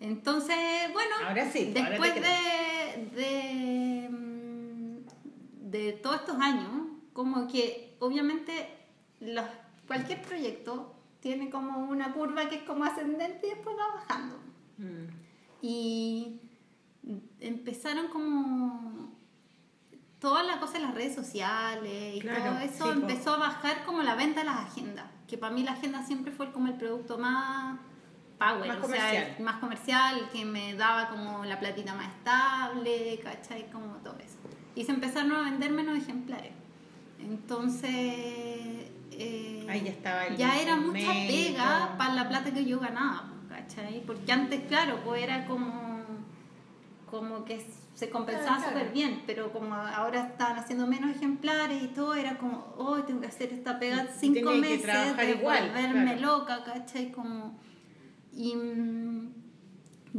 [0.00, 0.56] Entonces,
[0.92, 6.68] bueno, Ahora sí, ahora después te de, de, mm, de todos estos años,
[7.12, 8.68] como que obviamente
[9.20, 9.44] los,
[9.86, 14.36] cualquier proyecto tiene como una curva que es como ascendente y después va bajando.
[14.78, 15.06] Mm.
[15.62, 16.40] Y
[17.40, 19.17] empezaron como
[20.20, 23.84] toda la cosa en las redes sociales y Claro, todo eso sí, empezó a bajar
[23.84, 26.74] como la venta de las agendas, que para mí la agenda siempre fue como el
[26.74, 27.78] producto más
[28.38, 29.34] power, Más o sea, comercial.
[29.38, 33.70] el más comercial, que me daba como la platita más estable, ¿cachai?
[33.70, 34.36] Como todo eso.
[34.74, 36.52] Y se empezaron a vender menos ejemplares.
[37.20, 37.90] Entonces...
[39.12, 43.24] eh, Ahí ya estaba el ya era mucha pega para la plata que yo ganaba,
[43.48, 44.02] ¿cachai?
[44.06, 46.00] Porque antes, claro, pues era como,
[47.10, 47.64] como que
[47.98, 48.78] se compensaba Claro, claro.
[48.78, 53.20] súper bien, pero como ahora estaban haciendo menos ejemplares y todo, era como, oh, tengo
[53.22, 56.38] que hacer esta pega Y cinco meses, de igual, volverme claro.
[56.38, 57.10] loca, ¿cachai?
[57.10, 57.58] Como,
[58.32, 59.32] y, mm,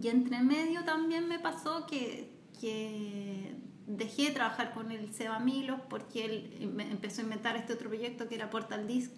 [0.01, 3.55] y entre medio también me pasó que, que
[3.87, 7.87] dejé de trabajar con el Seba Milos porque él em- empezó a inventar este otro
[7.87, 9.11] proyecto que era Portal Disc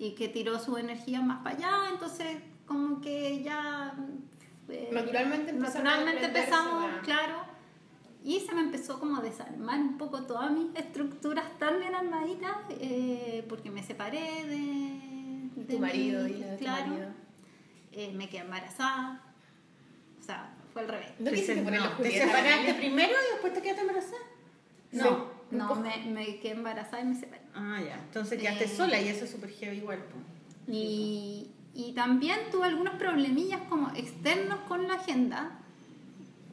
[0.00, 3.94] y que tiró su energía más para allá, entonces como que ya...
[4.68, 7.49] eh, Naturalmente naturalmente empezamos, claro,
[8.24, 12.56] y se me empezó como a desarmar un poco todas mis estructuras tan bien armaditas
[12.70, 17.08] eh, porque me separé de, de Tu marido, mi- de tu claro, marido.
[17.92, 19.22] eh, me quedé embarazada,
[20.18, 21.08] o sea, fue al revés.
[21.18, 24.22] ¿No quisiste poner la ¿Te separaste primero y después te quedaste embarazada?
[24.92, 25.02] No,
[25.50, 27.42] Sí, no, me, me quedé embarazada y me separé.
[27.54, 27.94] Ah, ya.
[27.96, 29.98] Entonces quedaste Eh, sola y eso es súper heavy igual.
[30.68, 35.58] Y, y también tuve algunos problemillas como externos con la agenda,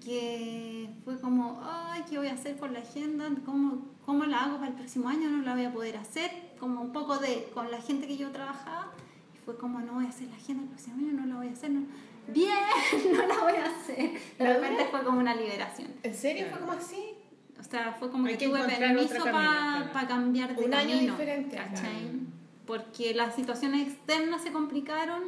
[0.03, 3.29] que fue como, ay, ¿qué voy a hacer con la agenda?
[3.45, 5.29] ¿Cómo, ¿Cómo la hago para el próximo año?
[5.29, 6.29] No la voy a poder hacer.
[6.59, 8.91] Como un poco de, con la gente que yo trabajaba,
[9.33, 11.47] y fue como, no voy a hacer la agenda el próximo año, no la voy
[11.47, 11.69] a hacer.
[11.69, 11.85] No.
[12.27, 12.57] Bien,
[13.13, 14.19] no la voy a hacer.
[14.37, 15.87] De ¿La repente fue como una liberación.
[16.03, 17.13] ¿En serio fue como así?
[17.57, 20.07] O sea, fue como Hay que, que tuve permiso para claro.
[20.09, 21.55] cambiar de Un año camino, diferente.
[21.55, 22.19] ¿cachai?
[22.65, 25.23] Porque las situaciones externas se complicaron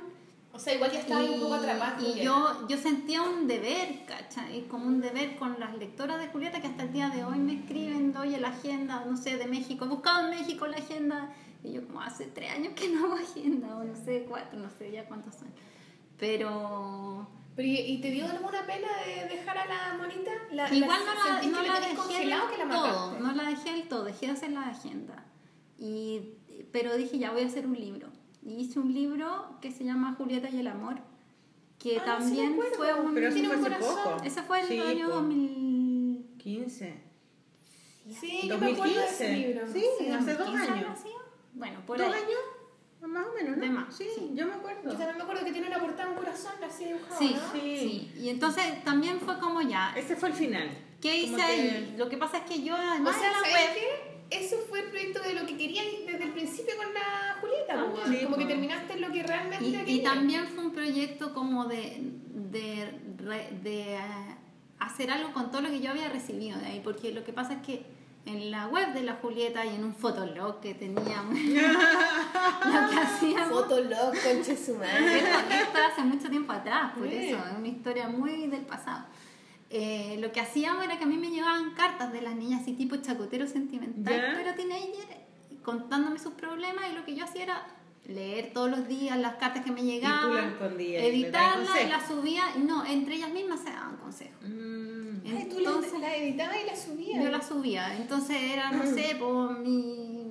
[0.52, 2.02] O sea, igual ya estaba un poco atrapada.
[2.02, 4.64] y yo, yo sentía un deber, ¿cachai?
[4.68, 7.54] Como un deber con las lectoras de Julieta que hasta el día de hoy me
[7.54, 11.32] escriben, oye, la agenda, no sé, de México, he buscado en México la agenda.
[11.64, 14.70] Y yo como hace tres años que no hago agenda, o no sé, cuatro, no
[14.70, 15.50] sé ya cuántos son.
[16.18, 20.32] Pero Pero, ¿y, y te dio alguna pena de dejar a la monita?
[20.52, 22.30] La, igual la- no la, no la dejé del
[22.70, 25.26] todo, no la dejé del todo, dejé de hacer la agenda.
[25.78, 26.34] Y,
[26.72, 28.08] pero dije, ya voy a hacer un libro.
[28.42, 30.96] Y hice un libro que se llama Julieta y el amor,
[31.78, 32.76] que Ah, sí también acuerdo.
[32.76, 33.14] fue un...
[33.14, 33.96] Pero Tiene un corazón.
[34.04, 34.24] poco.
[34.24, 35.16] Ese fue el Sí, año po.
[35.16, 36.26] 2000...
[36.38, 37.02] 15.
[38.20, 39.38] Sí, yo me acuerdo de ese 2015.
[39.38, 39.68] libro.
[39.72, 41.00] Sí, hace dos 2015 años.
[41.54, 42.14] Bueno, por ¿Dos ahí.
[42.14, 42.40] años?
[43.02, 43.64] Más o menos, ¿no?
[43.64, 44.32] De más, Sí, sí.
[44.34, 44.84] yo me acuerdo.
[44.84, 47.52] Yo también me acuerdo que tiene una portada un corazón así dibujado, Sí, ¿no?
[47.54, 47.60] Sí.
[48.14, 48.20] sí.
[48.22, 50.70] Y entonces también fue como ya, Ese fue el final.
[51.02, 51.96] ¿qué hice Como que- ahí?
[51.98, 53.74] Lo que pasa es que yo O además sea, en la ¿sabes web...
[53.76, 54.09] qué?
[54.30, 58.06] Eso fue el proyecto de lo que quería desde el principio con la Julieta, Ah,
[58.08, 60.14] sí, como que terminaste en lo que realmente Y, y querías.
[60.14, 61.98] también fue un proyecto como de,
[62.34, 64.00] de, re- de, eh,
[64.80, 67.54] hacer algo con todo lo que yo había recibido de ahí, porque lo que pasa
[67.54, 67.86] es que
[68.26, 73.50] en la web de la Julieta y en un fotolog que teníamos, lo que hacíamos,
[73.50, 75.18] Fotolog, conche su madre.
[75.20, 77.16] esto hace mucho tiempo atrás, por Sí.
[77.16, 79.06] eso, es una historia muy del pasado.
[79.72, 82.74] Eh, lo que hacíamos era que a mí me llegaban cartas de las niñas así
[82.74, 84.34] tipo chacotero sentimental, Ya.
[84.36, 85.06] pero teenager,
[85.64, 87.68] contándome sus problemas y lo que yo hacía era
[88.08, 92.84] leer todos los días las cartas que me llegaban, las editarlas y las subía, no,
[92.86, 94.42] entre ellas mismas se daban consejos.
[94.42, 95.20] Mm.
[95.28, 97.24] Ay, tú Entonces, la, editabas y la subías.
[97.24, 100.29] yo las subía, entonces era, no sé, por mi...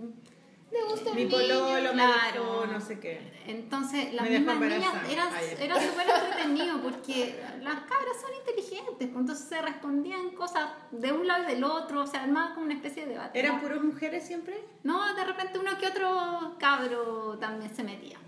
[0.71, 2.67] Me gusta Mi pololo claro.
[2.67, 3.33] no sé qué.
[3.47, 5.65] Entonces, las Me mismas niñas ya.
[5.65, 11.27] era súper entretenido porque las cabras son inteligentes, pues, entonces se respondían cosas de un
[11.27, 13.39] lado y del otro, o sea, armaba como una especie de debate.
[13.39, 14.63] ¿Eran puras mujeres siempre?
[14.83, 18.19] No, de repente uno que otro cabro también se metía.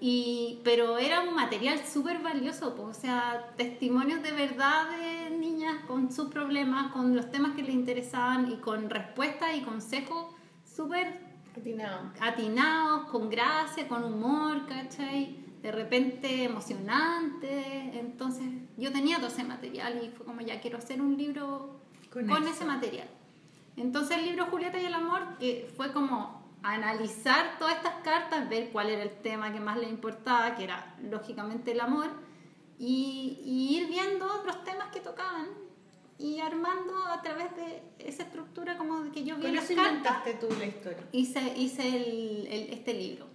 [0.00, 5.84] Y, pero era un material súper valioso, pues, o sea, testimonios de verdad de niñas
[5.86, 10.26] con sus problemas, con los temas que les interesaban y con respuestas y consejos
[10.64, 11.27] súper
[11.60, 12.12] Atinado.
[12.20, 15.36] atinados, con gracia, con humor, ¿cachai?
[15.62, 17.98] De repente emocionante.
[17.98, 21.80] Entonces yo tenía todo ese material y fue como ya quiero hacer un libro
[22.12, 23.08] Con con, ese material.
[23.76, 28.70] Entonces el libro Julieta y el amor, que fue como analizar todas estas cartas, ver
[28.70, 32.08] cuál era el tema que más le importaba, que era lógicamente el amor,
[32.78, 35.46] y, y ir viendo otros temas que tocaban
[36.18, 40.48] y armando a través de esa estructura como que yo vi Con las inventaste tú
[40.58, 40.98] la historia.
[41.12, 43.26] hice, hice el, el- este libro.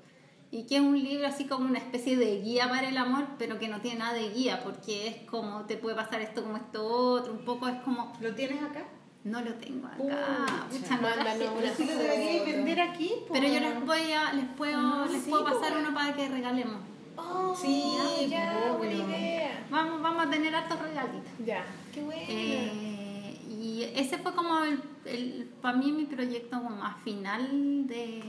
[0.52, 3.58] Y que es un libro así como una especie de guía para el amor, pero
[3.58, 6.86] que no tiene nada de guía, porque es como te puede pasar esto como esto
[6.86, 8.86] otro, un poco es como, ¿Lo tienes acá?
[9.24, 12.46] no lo tengo acá, Pucha, no lo deberíais foto.
[12.52, 13.34] vender aquí, po.
[13.34, 15.88] Pero yo les voy a, les puedo, Ah, les sí, puedo pues, pasar bueno.
[15.90, 16.82] uno para que regalemos.
[17.18, 17.96] Oh, Sí,
[18.30, 19.66] ya, buena idea.
[19.70, 21.32] Vamos, vamos a tener hartos regalitos.
[21.46, 21.64] Ya,
[21.94, 22.24] qué bueno.
[22.28, 28.22] Eh, y ese fue como el, el- para mí mi proyecto más final de,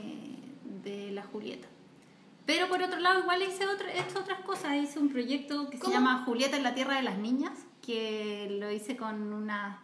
[0.84, 1.66] de la Julieta.
[2.46, 4.76] Pero por otro lado, igual hice, he hecho otras cosas.
[4.76, 5.90] Hice un proyecto que ¿Cómo?
[5.92, 9.78] se llama Julieta en la Tierra de las Niñas, que lo hice con unas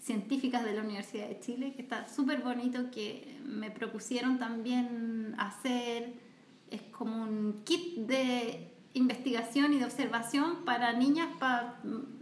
[0.00, 6.14] científicas de la Universidad de Chile, que está súper bonito, que me propusieron también hacer,
[6.70, 11.80] es como un kit de investigación y de observación para niñas, para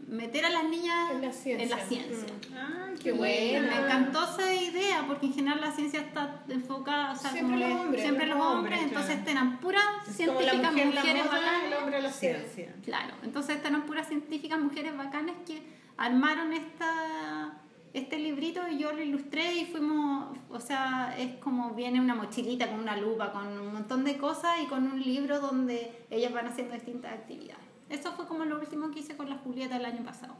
[0.08, 1.62] meter a las niñas En la ciencia.
[1.64, 2.34] en la ciencia.
[2.50, 2.54] Mm.
[2.56, 3.60] Ah, Qué Y buena.
[3.68, 7.66] Me encantó esa idea porque en general la ciencia está enfocada, o sea, Siempre como
[7.74, 9.30] los hombres, siempre los los hombres, hombres, entonces claro.
[9.30, 11.64] eran puras Es como científicas mujer, la mujeres moda, bacanas.
[11.64, 12.74] el hombre la ciencia.
[12.84, 15.62] Claro, entonces eran puras científicas mujeres bacanas que
[15.96, 17.62] armaron esta,
[17.94, 22.80] este librito yo lo ilustré y fuimos, o sea, es como viene una mochilita con
[22.80, 26.74] una lupa, con un montón de cosas y con un libro donde ellas van haciendo
[26.74, 27.62] distintas actividades.
[27.88, 30.34] Eso fue como lo último que hice con la Julieta el año pasado.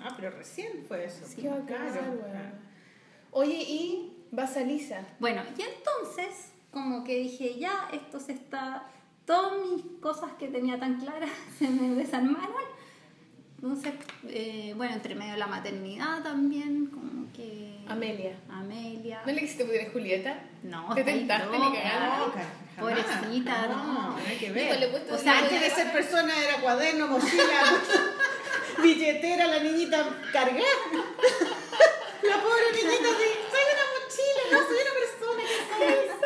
[0.00, 1.24] Ah, pero recién fue eso.
[1.34, 2.50] Qué bacán, Claro, claro.
[3.32, 5.04] Oye, y vas a Lisa.
[5.18, 8.86] Bueno, y entonces, como que dije, ya, esto se está.
[9.24, 12.75] Todas mis cosas que tenía tan claras se me desarmaron.
[13.56, 13.94] Entonces,
[14.28, 17.78] eh, bueno, entre medio de la maternidad también, como que.
[17.88, 18.36] Amelia.
[18.50, 19.22] Amelia.
[19.24, 20.38] ¿No le quisiste poner Julieta?
[20.62, 22.34] No, ¿Te tentaste, ni cagando?
[22.78, 23.84] Pobrecita, no.
[23.84, 24.10] no.
[24.10, 24.90] No hay que ver.
[24.90, 27.80] puesto O sea, antes de ser persona era cuaderno, mochila,
[28.82, 30.60] billetera, la niñita cargada.
[32.22, 36.25] La pobre niñita soy una mochila, no soy una persona que soy.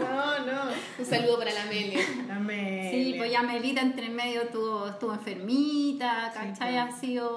[0.00, 0.62] No, no.
[0.98, 2.00] Un saludo para la Amelia.
[2.30, 2.90] Amelia.
[2.90, 6.74] Sí, pues ya Melita entre medio tuvo, estuvo enfermita, Sí, ¿cachai?
[6.74, 6.94] pues.
[6.94, 7.28] Ha sido,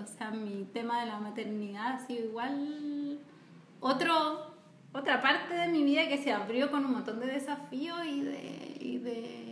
[0.00, 3.18] o sea, mi tema de la maternidad ha sido igual
[3.80, 4.54] otro,
[4.92, 8.76] otra parte de mi vida que se abrió con un montón de desafíos y de,
[8.80, 9.42] y de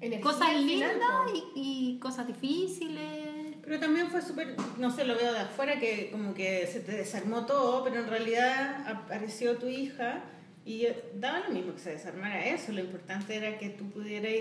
[0.00, 1.00] Energía cosas lindas
[1.54, 3.54] y cosas difíciles.
[3.64, 6.90] Pero también fue súper, no sé, lo veo de afuera, que como que se te
[6.92, 10.24] desarmó todo, pero en realidad apareció tu hija
[10.64, 12.72] y daba lo mismo que se desarmara eso.
[12.72, 14.32] Lo importante era que tú pudieras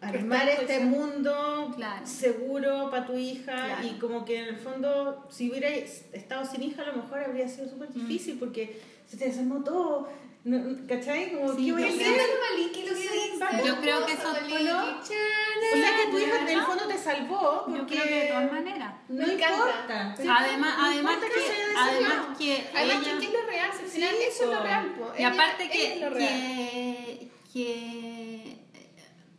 [0.00, 2.06] armar este pues, mundo Claro.
[2.06, 3.86] seguro para tu hija Claro.
[3.86, 7.48] y como que en el fondo, si hubierais estado sin hija, a lo mejor habría
[7.48, 10.08] sido súper difícil porque se te desarmó todo.
[10.42, 11.32] No, ¿Cachai?
[11.34, 12.06] Como, Sí, ¿qué voy a yo hacer?
[12.06, 13.66] Siento lo lo que dices.
[13.66, 14.80] Yo creo que eso- Maliki, ¿o no?
[15.02, 15.66] chana.
[15.72, 18.28] O sea que tu hija en el fondo te salvó porque Yo creo que de
[18.28, 18.94] todas maneras.
[19.08, 20.16] no Me importa.
[20.16, 20.26] Sí.
[20.28, 21.90] además, no además importa que, desarmado.
[21.90, 24.62] además que Además, ella- que es lo real, si al final Sí, eso es lo
[24.62, 24.86] real.
[24.98, 25.12] po.
[25.14, 26.28] Y Ella- aparte ella que, es lo real.
[26.30, 28.58] que, que,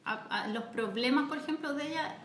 [0.06, 2.16] a- a los problemas, por ejemplo, de ella,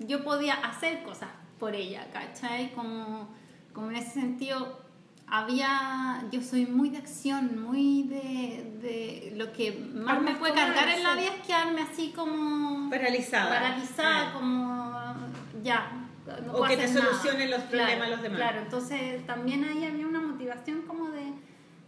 [0.00, 2.72] yo podía hacer cosas por ella, ¿cachai?
[2.74, 3.34] Como,
[3.72, 4.78] como en ese sentido,
[5.28, 10.88] había, yo soy muy de acción, muy de, de lo que más me puede cargar
[10.88, 11.20] en la sí.
[11.20, 13.48] vida es quedarme así como Paralizada.
[13.50, 14.32] paralizada, Ah.
[14.32, 15.90] como ya.
[16.44, 17.02] no O que te nada.
[17.04, 18.38] solucionen los problemas Claro, los demás.
[18.38, 21.32] Claro, entonces también ahí había una motivación como de,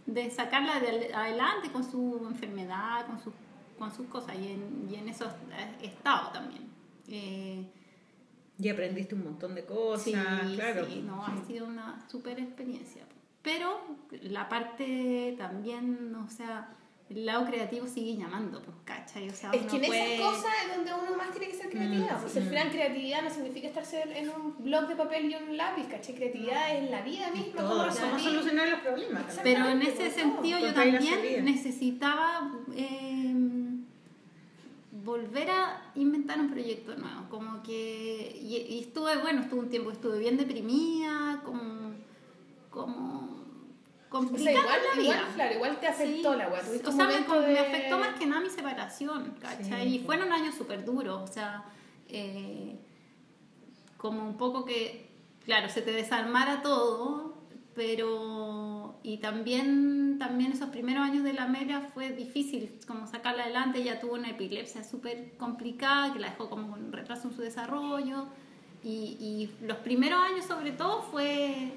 [0.05, 3.31] de sacarla de adelante con su enfermedad, con, su,
[3.77, 6.67] con sus cosas y en, y en esos eh, estados también.
[7.07, 7.65] Eh,
[8.57, 10.11] Y aprendiste un montón de cosas, sí,
[10.55, 10.85] claro.
[10.85, 13.03] sí, no, ha sido una super experiencia.
[13.41, 13.79] Pero
[14.23, 16.75] la parte también, o sea,
[17.09, 19.29] el lado creativo sigue llamando, pues, ¿cachai?
[19.29, 21.69] O sea, Es que en puede- esas cosas es donde uno más tiene que ser
[21.69, 22.17] creativa.
[22.17, 22.49] Mm, pues al mm.
[22.49, 26.15] final creatividad no significa estarse en un blog de papel y un lápiz, ¿cachai?
[26.15, 27.53] Creatividad es la vida misma.
[27.55, 28.19] Todo, cómo cómo resolver.
[28.19, 29.39] solucionar los problemas.
[29.41, 30.11] Pero en ese todo.
[30.11, 33.33] sentido yo también necesitaba eh,
[35.03, 37.27] volver a inventar un proyecto nuevo.
[37.29, 38.37] Como que.
[38.39, 41.78] Y, y estuve, bueno, estuve un tiempo, estuve bien deprimida, como.
[42.69, 43.39] Como.
[44.11, 45.31] O sea, complicada igual, la igual, vida.
[45.35, 46.37] claro, igual te afectó Sí.
[46.39, 46.61] la weá.
[46.61, 49.87] O sea, me, momento me de- afectó más que nada mi separación, ¿cachai?
[49.87, 51.63] Sí, y fueron años súper duros, o sea,
[52.07, 52.79] eh,
[53.97, 55.09] como un poco que,
[55.45, 57.35] claro, se te desarmara todo,
[57.75, 58.95] pero.
[59.03, 63.79] Y también, también esos primeros años de la Amelia fue difícil, como sacarla adelante.
[63.79, 68.25] Ella tuvo una epilepsia súper complicada que la dejó como con retraso en su desarrollo.
[68.83, 71.71] Y, y los primeros años, sobre todo, fue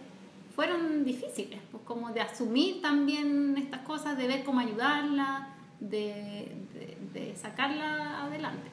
[0.54, 5.48] fueron difíciles, pues como de asumir también estas cosas, de ver cómo ayudarla,
[5.80, 8.68] de, de, de sacarla adelante.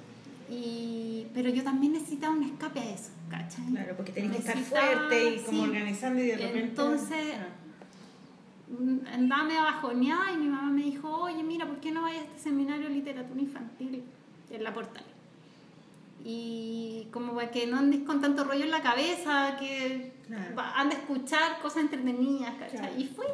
[0.49, 3.65] Y, pero yo también necesitaba un escape a eso, ¿cachai?
[3.67, 5.69] Claro, porque tenés que estar fuerte y como sí.
[5.69, 6.59] organizando y de repente.
[6.59, 7.47] Entonces, Ah.
[8.69, 12.21] Mm, andaba medio bajoneada y mi mamá me dijo, oye, mira, ¿por qué no vayas
[12.21, 14.03] a este seminario de literatura infantil
[14.51, 15.03] en la portal?
[16.23, 20.71] Y como para que no andes con tanto rollo en la cabeza, que Claro.
[20.75, 22.77] ande a escuchar cosas entretenidas, ¿cachai?
[22.79, 22.93] Claro.
[22.97, 23.25] Y fue,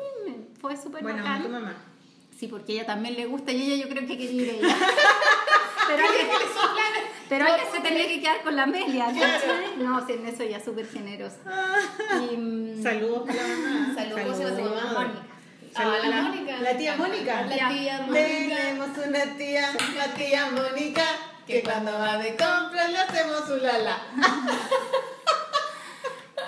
[0.62, 1.44] fue súper Bueno, bacán.
[1.44, 1.76] tu mamá.
[2.40, 4.76] Sí, porque a ella también le gusta y ella yo creo que quería ir ella.
[5.88, 6.04] pero
[7.30, 9.78] pero alguien se tenía que quedar con la Amelia, ¿cachai?
[9.78, 11.38] No, sí, en eso ella es súper generosa.
[12.32, 13.96] Y, mm, Saludos para la mamá.
[13.96, 14.94] Saludos, ¿cómo se llama tu mamá?
[15.00, 15.22] Mónica.
[15.74, 16.58] Saludos Ah, a la, Mónica.
[16.62, 17.42] la tía Mónica.
[17.48, 18.14] La tía Mónica.
[18.14, 21.04] Tenemos una tía, la tía Mónica,
[21.48, 23.98] que cuando va de compras le hacemos un lala.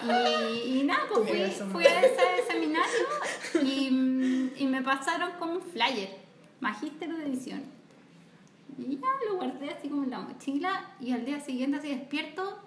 [0.03, 3.05] Y, y nada, pues fui, fui a ese seminario
[3.63, 6.17] y, y me pasaron como un flyer,
[6.59, 7.63] magíster de edición.
[8.77, 12.59] Y ya lo guardé así como en la mochila y al día siguiente así despierto,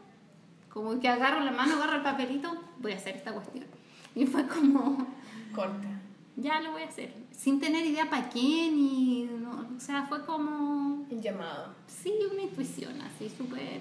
[0.68, 3.66] como que agarro la mano, agarro el papelito, voy a hacer esta cuestión.
[4.14, 5.06] Y fue como,
[5.54, 6.00] Corta.
[6.36, 10.24] ya lo voy a hacer, sin tener idea para qué, ni, no, o sea, fue
[10.26, 11.74] como, El llamado.
[11.86, 13.80] sí, una intuición así, súper,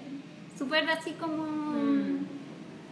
[0.56, 1.44] súper así como...
[1.44, 2.39] Mm.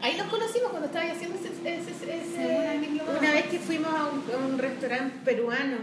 [0.00, 3.02] Ahí nos conocimos cuando estabas haciendo ese, ese, ese, ese
[3.86, 5.76] a un restaurante peruano,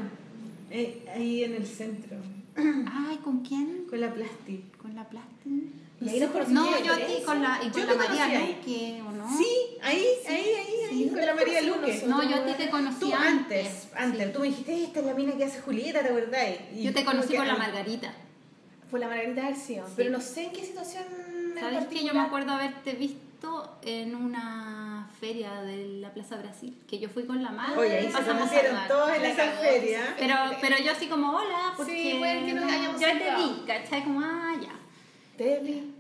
[0.72, 2.18] eh, ahí en el centro,
[2.56, 3.86] Ay, ¿con quién?
[3.90, 4.64] con la Plasti.
[4.82, 5.72] Con la Plasti.
[6.02, 6.34] Y ahí nos No,
[6.66, 8.40] conocimos yo de a ti con la, y Yo con la María.
[8.48, 9.38] Luque, ¿o no?
[9.38, 9.48] Sí,
[9.82, 12.04] ahí, ahí, ahí, ahí, con la María Luque.
[12.08, 14.34] No, yo a ti te conocí Tú antes, antes, Sí.
[14.34, 16.50] tú me dijiste, esta es la mina que hace Julieta, ¿te acordás?
[16.76, 18.14] Y Yo te conocí que- con la Margarita.
[18.92, 19.84] Fue la Margarita García.
[19.96, 21.04] Pero no sé en qué situación.
[21.60, 23.20] ¿Sabes que yo me acuerdo haberte visto
[23.82, 26.78] en una feria de la Plaza Brasil?
[26.88, 27.78] Que yo fui con la madre.
[27.80, 30.16] Oye, ahí se pasamos a conocieron todos en La esa feria.
[30.18, 33.64] Pero, pero yo así como, hola, porque Sí, puede que nos hayamos yo te vi,
[33.68, 34.04] ¿cachai?
[34.04, 34.74] Como, ah, ya.
[35.38, 35.94] Te vi,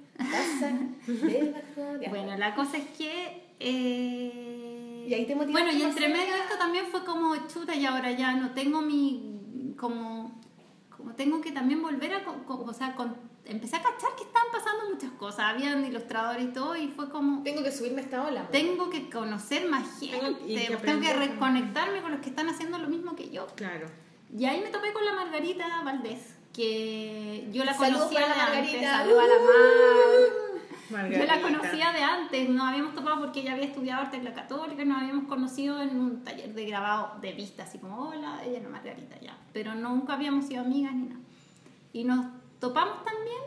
[1.10, 3.44] debajo de- Bueno, la cosa es que...
[3.60, 7.86] eh, Y ahí te Bueno, y entre medio de esto también fue como chuta y
[7.86, 9.74] ahora ya no tengo mi...
[9.78, 10.40] como...
[10.96, 12.24] como tengo que también volver a...
[12.24, 13.16] co- co- o sea, con-
[13.46, 15.40] empecé a cachar que estaban pasando muchas cosas.
[15.54, 17.44] Habían ilustradores y todo y fue como...
[17.44, 18.44] Tengo que subirme a esta ola.
[18.44, 18.52] po.
[18.52, 21.18] Tengo que conocer más gente, Tengo- que tengo que aprender.
[21.32, 23.48] reconectarme con los que están haciendo lo mismo que yo.
[23.56, 23.88] Claro.
[24.36, 28.64] Y ahí me topé con la Margarita Valdés, que yo la conocía de la antes.
[28.74, 28.92] Margarita.
[28.98, 30.46] Saludos a la Mar.
[30.90, 31.20] Margarita.
[31.20, 34.34] Yo la conocía de antes, nos habíamos topado porque ella había estudiado arte en la
[34.34, 38.60] católica nos habíamos conocido en un taller de grabado de vista, así como, hola, ella
[38.62, 39.36] no Margarita, ya.
[39.54, 41.20] Pero nunca habíamos sido amigas ni nada.
[41.94, 42.26] Y nos
[42.60, 43.42] topamos también,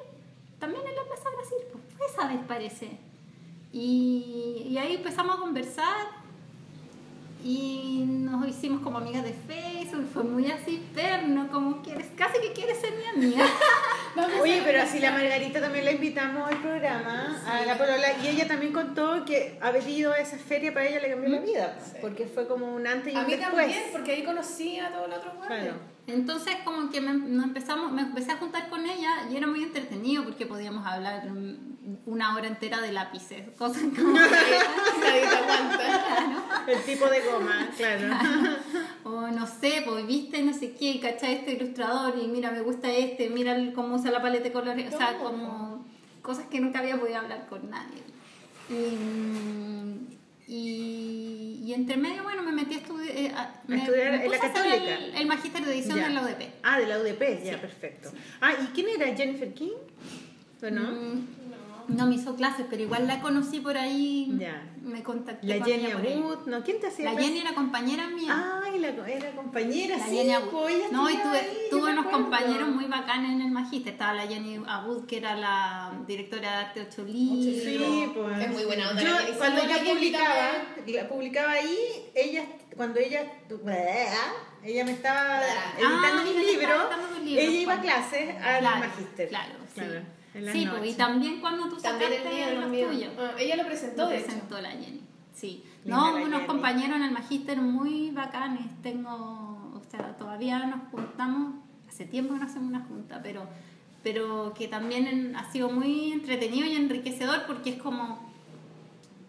[0.58, 2.90] también en la Plaza Brasil, pues fue esa vez parece.
[3.72, 6.06] Y, y ahí empezamos a conversar
[7.44, 12.52] y nos hicimos como amigas de Facebook, fue muy así perno, como quieres, casi que
[12.52, 13.44] quieres ser mi amiga.
[14.16, 15.12] A Oye, pero así la.
[15.12, 19.86] Margarita también la invitamos al programa, a la polola, y ella también contó que haber
[19.88, 21.96] ido a esa feria para ella le cambió la vida, pues, Sí.
[22.00, 23.52] porque fue como un antes y A un mí después.
[23.54, 25.72] también, porque ahí conocí a todos los otros guantes.
[26.08, 29.62] Entonces como que me, nos empezamos, me empecé a juntar con ella y era muy
[29.62, 31.28] entretenido porque podíamos hablar
[32.06, 34.18] una hora entera de lápices, cosas como.
[36.66, 38.08] El tipo de goma, claro.
[39.04, 41.36] o no sé, pues viste no sé qué, ¿cachai?
[41.36, 44.96] Este ilustrador y mira, me gusta este, mira cómo usa la paleta de colores, o
[44.96, 45.84] sea, como
[46.22, 48.02] cosas que nunca había podido hablar con nadie.
[48.70, 50.17] Y, mm,
[50.48, 54.30] y, y entre medio, bueno, me metí a, estudi- eh, a- me- estudiar me en
[54.30, 54.76] la Católica.
[54.96, 56.42] El, el magíster de edición de la UDP.
[56.62, 57.58] Ah, de la UDP, ya, Sí.
[57.60, 58.10] perfecto.
[58.40, 59.14] Ah, ¿y quién era?
[59.14, 59.72] ¿Jennifer King?
[60.62, 60.90] ¿O no?
[60.90, 61.26] Mm,
[61.88, 64.36] No me hizo clases, pero igual la conocí por ahí.
[64.38, 64.62] Ya.
[64.82, 66.20] Me contacté La con Jenny ella por ahí.
[66.20, 66.62] Wood, ¿no?
[66.62, 67.20] ¿Quién te hacía La?
[67.20, 68.60] Jenny era compañera mía.
[68.64, 70.50] Ay, la, era compañera, la sí, Jenny Abud.
[70.50, 73.92] pues, ella No, y tuve, ahí, tuve me unos compañeros muy bacanes en el magíster.
[73.94, 77.64] Estaba la Jenny Abud, que era la directora de arte Ocho Libros.
[77.64, 78.38] Sí, pues.
[78.38, 79.36] Es muy buena onda Yo, la Jenny.
[79.38, 80.50] cuando Saludos yo a Jenny publicaba,
[80.86, 81.78] la publicaba ahí,
[82.14, 82.44] ella,
[82.76, 83.24] cuando ella,
[84.62, 86.78] ella me estaba Ah, editando ella mis libros,
[87.24, 87.86] libros, ella iba a Juan.
[87.86, 89.28] clases al Claro, magíster.
[89.28, 89.80] Claro, sí.
[90.52, 90.94] Sí, noches.
[90.94, 92.36] y también cuando tú También el sacaste
[92.70, 93.12] mío, los tuyos.
[93.18, 94.26] Ah, ella lo presentó, Lo de hecho.
[94.26, 95.00] presentó la Jenny.
[95.34, 95.62] Sí.
[95.84, 96.46] Linda No, la unos Jenny.
[96.46, 98.66] compañeros en el magíster muy bacanes.
[98.82, 99.12] Tengo,
[99.74, 101.54] o sea, todavía nos juntamos,
[101.88, 103.46] hace tiempo que no hacemos una junta, pero,
[104.02, 108.27] pero que también en- ha sido muy entretenido y enriquecedor porque es como,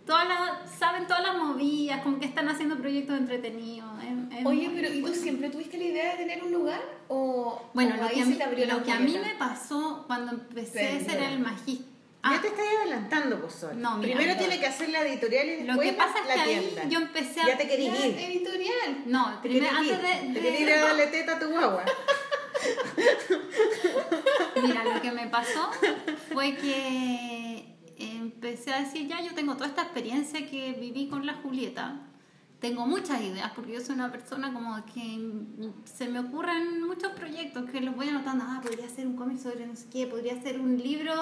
[0.10, 3.88] todas las, saben todas las movidas, como que están haciendo proyectos entretenidos.
[4.03, 6.81] es- es Oye, pero ¿y tú siempre tuviste la idea de tener un lugar?
[7.07, 10.31] ¿O, Bueno, o lo que, a mí, te lo que a mí me pasó cuando
[10.31, 11.86] empecé a hacer el magíster.
[12.23, 13.38] Ya te estás adelantando.
[13.76, 14.40] No, mira, Primero no.
[14.40, 16.84] tiene que hacer la editorial y Lo después que pasa es la que ahí tienda.
[16.90, 17.48] yo empecé a...
[17.48, 18.18] Ya te querís Ya, ir.
[18.19, 19.03] editorial.
[19.06, 20.02] No, Te primero, antes ir.
[20.02, 20.34] de...
[20.34, 21.86] Te de- querís ir a darle teta a tu guagua.
[24.61, 25.69] Mira, lo que me pasó
[26.34, 27.59] fue que
[28.00, 32.02] empecé a decir, ya, yo tengo toda esta experiencia que viví con la Julieta.
[32.60, 37.70] Tengo muchas ideas, porque yo soy una persona como que se me ocurren muchos proyectos
[37.70, 38.44] que los voy anotando.
[38.48, 41.14] Ah, podría hacer un cómic sobre no sé qué, podría ser un libro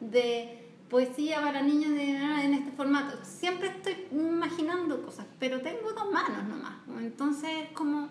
[0.00, 3.18] de poesía para niños de, en este formato.
[3.22, 6.74] Siempre estoy imaginando cosas, pero tengo dos manos nomás.
[7.00, 8.08] Entonces, como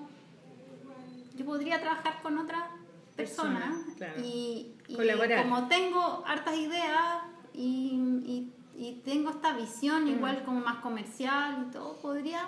[1.35, 2.69] yo podría trabajar con otra
[3.15, 4.21] persona, Persona, claro.
[4.23, 4.95] y, y
[5.35, 7.23] como tengo hartas ideas
[7.57, 12.41] y, y- y tengo esta visión igual como más comercial y todo, podría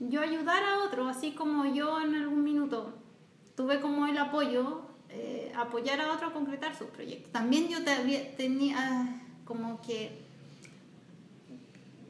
[0.00, 2.92] yo ayudar a otro, así como yo en algún minuto
[3.56, 7.30] tuve como el apoyo, eh, apoyar a otro a concretar sus proyectos.
[7.32, 10.20] También yo te- tenía como que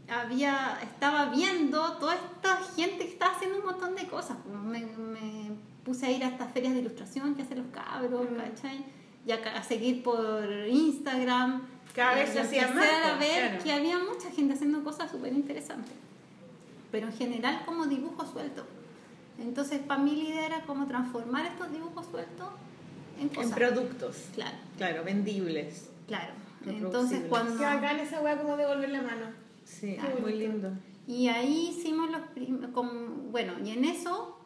[0.08, 4.38] había estaba viendo toda esta gente que está haciendo un montón de cosas.
[4.46, 5.50] Me, me
[5.84, 8.84] puse a ir a estas ferias de ilustración que hacen los cabros, ¿cachai?
[9.26, 11.62] Y a, a seguir por Instagram.
[11.98, 13.64] Cada vez se hacía más, a ver claro.
[13.64, 15.92] que había mucha gente haciendo cosas súper interesantes.
[16.92, 18.64] Pero en general como dibujo suelto.
[19.40, 22.48] Entonces, para mí la idea era como transformar estos dibujos sueltos
[23.20, 23.52] en En cosas.
[23.52, 24.16] productos.
[24.34, 25.90] Claro, claro, vendibles.
[26.06, 26.32] claro.
[26.66, 27.56] Entonces, cuando...
[27.58, 29.26] Qué bacán esa weá como devolver la mano.
[29.64, 30.70] Sí, Qué muy lindo.
[31.06, 34.38] Y ahí hicimos los prim- con- bueno, y en eso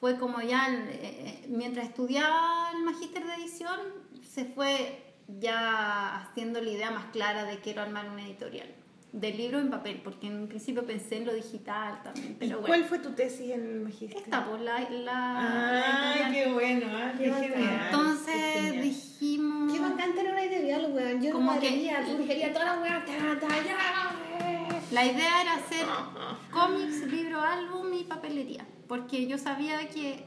[0.00, 3.78] fue como ya, eh, mientras estudiaba el magíster de edición,
[4.26, 8.68] se fue ya haciendo la idea más clara de quiero armar una editorial.
[9.12, 12.30] Del libro en papel, porque en un principio pensé en lo digital también.
[12.30, 14.22] ¿Y Pero cuál bueno, fue tu tesis en el magíster?
[14.22, 14.88] esta, pues la.
[14.88, 16.32] la Ay, editorial.
[16.32, 17.52] qué bueno, ah, qué Qué genial.
[17.58, 18.82] qué Entonces genial.
[18.82, 19.72] dijimos.
[19.72, 21.20] Qué bacán tener una editorial, weón.
[21.22, 24.16] Yo Como que- quería, las weas, ta, ta, ya.
[24.92, 25.86] La idea era hacer
[26.52, 28.64] cómics, libro, álbum y papelería.
[28.86, 30.24] Porque yo sabía que,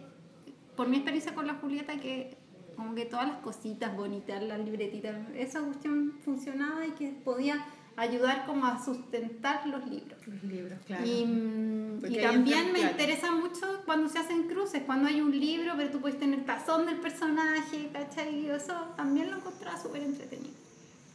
[0.75, 2.37] por mi experiencia con la Julieta, que
[2.75, 8.45] como que todas las cositas bonitas, las libretitas, esa cuestión funcionaba y que podía ayudar
[8.45, 10.17] como a sustentar los libros.
[10.25, 11.03] Los libros, claro.
[11.05, 12.91] Y, también me claro.
[12.91, 16.85] interesa mucho cuando se hacen cruces, cuando hay un libro, pero tú puedes tener tazón
[16.85, 18.45] del personaje, ¿cachai?
[18.45, 20.53] Y eso también lo encontraba súper entretenido,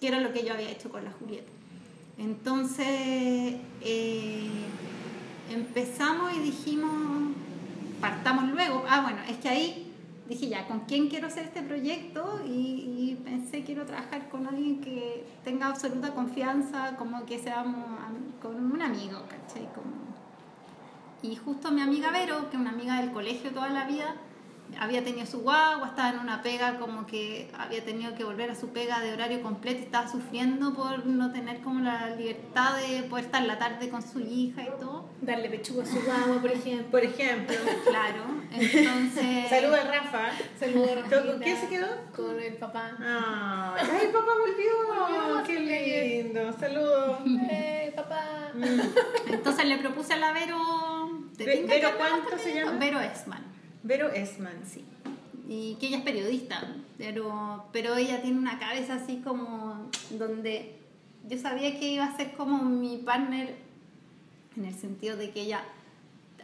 [0.01, 1.51] que era lo que yo había hecho con la Julieta.
[2.16, 4.51] Entonces eh,
[5.51, 7.36] empezamos y dijimos,
[8.01, 8.85] partamos luego.
[8.89, 9.88] Ah, bueno, es que ahí
[10.28, 12.40] dije ya, ¿con quién quiero hacer este proyecto?
[12.46, 18.32] Y, y pensé, quiero trabajar con alguien que tenga absoluta confianza, como que seamos am-
[18.42, 19.66] con un amigo, ¿cachai?
[19.74, 19.96] Como...
[21.22, 24.14] Y justo mi amiga Vero, que es una amiga del colegio toda la vida,
[24.81, 28.55] había tenido su guagua, estaba en una pega como que había tenido que volver a
[28.55, 33.24] su pega de horario completo, estaba sufriendo por no tener como la libertad de poder
[33.27, 35.09] estar la tarde con su hija y todo.
[35.20, 36.90] Darle pechuga a su guagua, por ejemplo.
[36.90, 37.57] Por ejemplo,
[37.89, 39.49] Claro, entonces...
[39.51, 40.31] saluda a Rafa.
[40.59, 41.45] Saludos, ¿Con Rafita.
[41.45, 41.86] qué se quedó?
[42.15, 42.93] Con el papá.
[43.01, 45.28] Ah, ¡Ay, papá volvió!
[45.28, 46.53] Volvió, ¡Qué lindo!
[46.59, 47.19] Saludos.
[47.51, 48.24] Eh, papá.
[49.27, 50.59] Entonces le propuse a la Vero...
[51.36, 52.73] ¿te Ve- tinca Vero, ¿cuánto con se llama?
[52.78, 53.45] Vero Esman.
[53.82, 54.84] Vero Esman, sí.
[55.48, 56.62] y que ella es periodista,
[56.98, 60.76] pero, pero ella tiene una cabeza así como donde
[61.28, 63.55] yo sabía que iba a ser como mi partner
[64.56, 65.62] en el sentido de que ella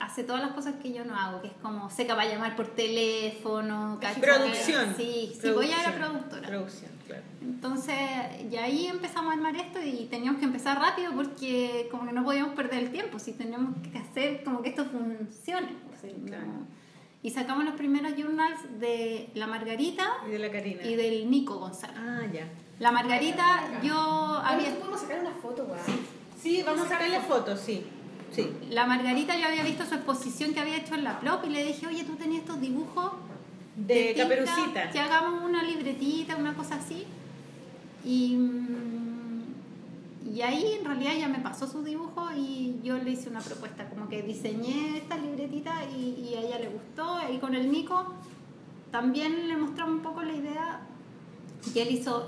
[0.00, 2.68] hace todas las cosas que yo no hago, que es como seca para llamar por
[2.74, 4.20] teléfono, ¿cachai?
[4.22, 4.94] Producción.
[4.96, 6.48] Sí, sí, voy a era productora.
[6.48, 7.22] Producción, claro.
[7.42, 7.94] Entonces,
[8.50, 12.24] y ahí empezamos a armar esto y teníamos que empezar rápido porque como que no
[12.24, 15.68] podíamos perder el tiempo, si teníamos que hacer como que esto funcione.
[15.92, 16.46] o sea, no- Claro.
[17.24, 20.82] Y sacamos los primeros journals de la Margarita Y de la Karina.
[20.84, 21.96] y del Nico González.
[21.98, 22.46] Ah, ya.
[22.78, 23.96] La Margarita, yo
[24.44, 24.74] Había...
[24.74, 25.80] podemos sacar una foto, weón.
[26.40, 27.82] Sí, vamos a sacarle fotos, sí.
[28.30, 28.50] Sí.
[28.68, 31.64] La Margarita yo había visto su exposición que había hecho en la Plop y le
[31.64, 33.12] dije, oye, tú tenías estos dibujos
[33.74, 34.90] De tinta, Caperucita.
[34.90, 37.06] Que hagamos una libretita, una cosa así.
[38.04, 39.13] Y, mm,
[40.34, 43.88] y ahí en realidad ella me pasó su dibujo y yo le hice una propuesta,
[43.88, 47.20] como que diseñé esta libretita y, y a ella le gustó.
[47.32, 48.04] Y con el Nico
[48.90, 50.80] también le mostramos un poco la idea
[51.72, 52.26] que él hizo,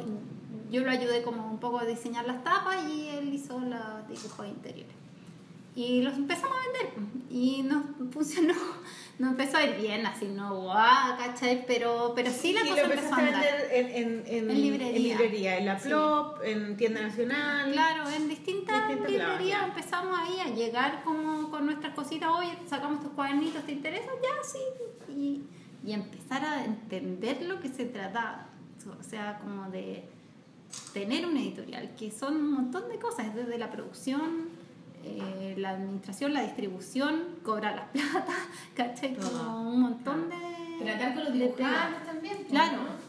[0.70, 4.46] yo lo ayudé como un poco a diseñar las tapas y él hizo los dibujos
[4.46, 4.94] interiores.
[5.74, 8.54] Y los empezamos a vender y nos funcionó,
[9.18, 11.64] no empezó a ir bien, así no guau, ¿cachai?
[11.66, 13.44] Pero, pero sí la cosa empezó a andar.
[13.72, 14.96] en, en, en, En librería.
[14.96, 15.88] en librería, en la Sí.
[15.88, 17.72] Plop, en Tienda Nacional.
[17.72, 19.66] Claro, en distintas Distintos librerías ya.
[19.68, 24.10] empezamos ahí a llegar como con nuestras cositas, oye, sacamos tus cuadernitos, ¿te interesa?
[24.22, 24.58] Ya, sí.
[25.14, 25.42] Y,
[25.88, 28.48] y empezar a entender lo que se trataba.
[29.00, 30.04] O sea, como de
[30.92, 34.48] tener una editorial, que son un montón de cosas, desde la producción,
[35.08, 38.34] eh, la administración, la distribución, cobrar la plata,
[38.74, 39.14] ¿cachai?
[39.14, 40.84] Como Ah, un montón de...
[40.84, 42.36] Tratar con los dibujantes también.
[42.36, 42.76] pues, Claro.
[42.78, 43.06] ¿no?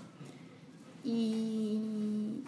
[1.03, 2.43] Y,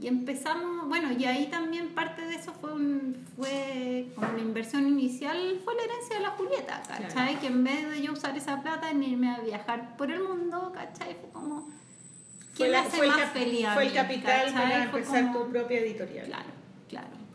[0.00, 4.86] y empezamos, bueno, y ahí también parte de eso fue, un, fue como una inversión
[4.88, 7.08] inicial, fue la herencia de la Julieta, ¿cachai?
[7.12, 7.40] Claro.
[7.40, 10.72] Que en vez de yo usar esa plata en irme a viajar por el mundo,
[10.74, 11.16] ¿cachai?
[11.20, 11.70] Fue como, Fue,
[12.56, 14.52] ¿quién la- me hace fue el, más feliz a fue el capital ¿cachai?
[14.54, 16.26] para Fue empezar como- tu propia editorial.
[16.26, 16.61] Claro.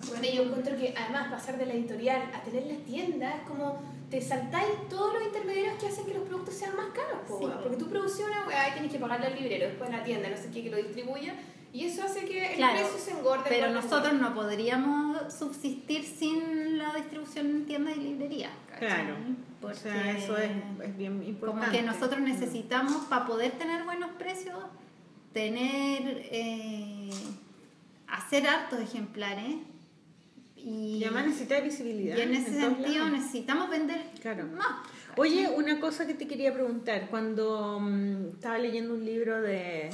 [0.09, 3.81] Bueno, yo encuentro que además pasar de la editorial a tener la tienda es como
[4.09, 7.45] te saltáis todos los intermediarios que hacen que los productos sean más caros, po, Sí.
[7.45, 7.59] weón.
[7.61, 10.29] porque tú produces una weá y tienes que pagarle al librero, después a la tienda,
[10.29, 11.35] no sé qué, que lo distribuya,
[11.73, 13.43] y eso hace que el Claro, precio se engorde.
[13.49, 18.51] Pero nosotros no podríamos subsistir sin la distribución en tiendas y librerías.
[18.79, 19.15] Claro.
[19.15, 20.51] O Porque sea, eso es,
[20.83, 21.65] es bien importante.
[21.65, 24.55] como que nosotros necesitamos, para poder tener buenos precios,
[25.33, 27.09] tener, eh,
[28.07, 29.55] hacer hartos ejemplares.
[30.69, 32.17] Y, Y además necesita visibilidad.
[32.17, 34.45] y en ese todos sentido necesitamos vender Claro.
[34.47, 34.67] más.
[35.15, 37.07] Oye, una cosa que te quería preguntar.
[37.09, 39.89] Cuando mm, estaba leyendo un libro de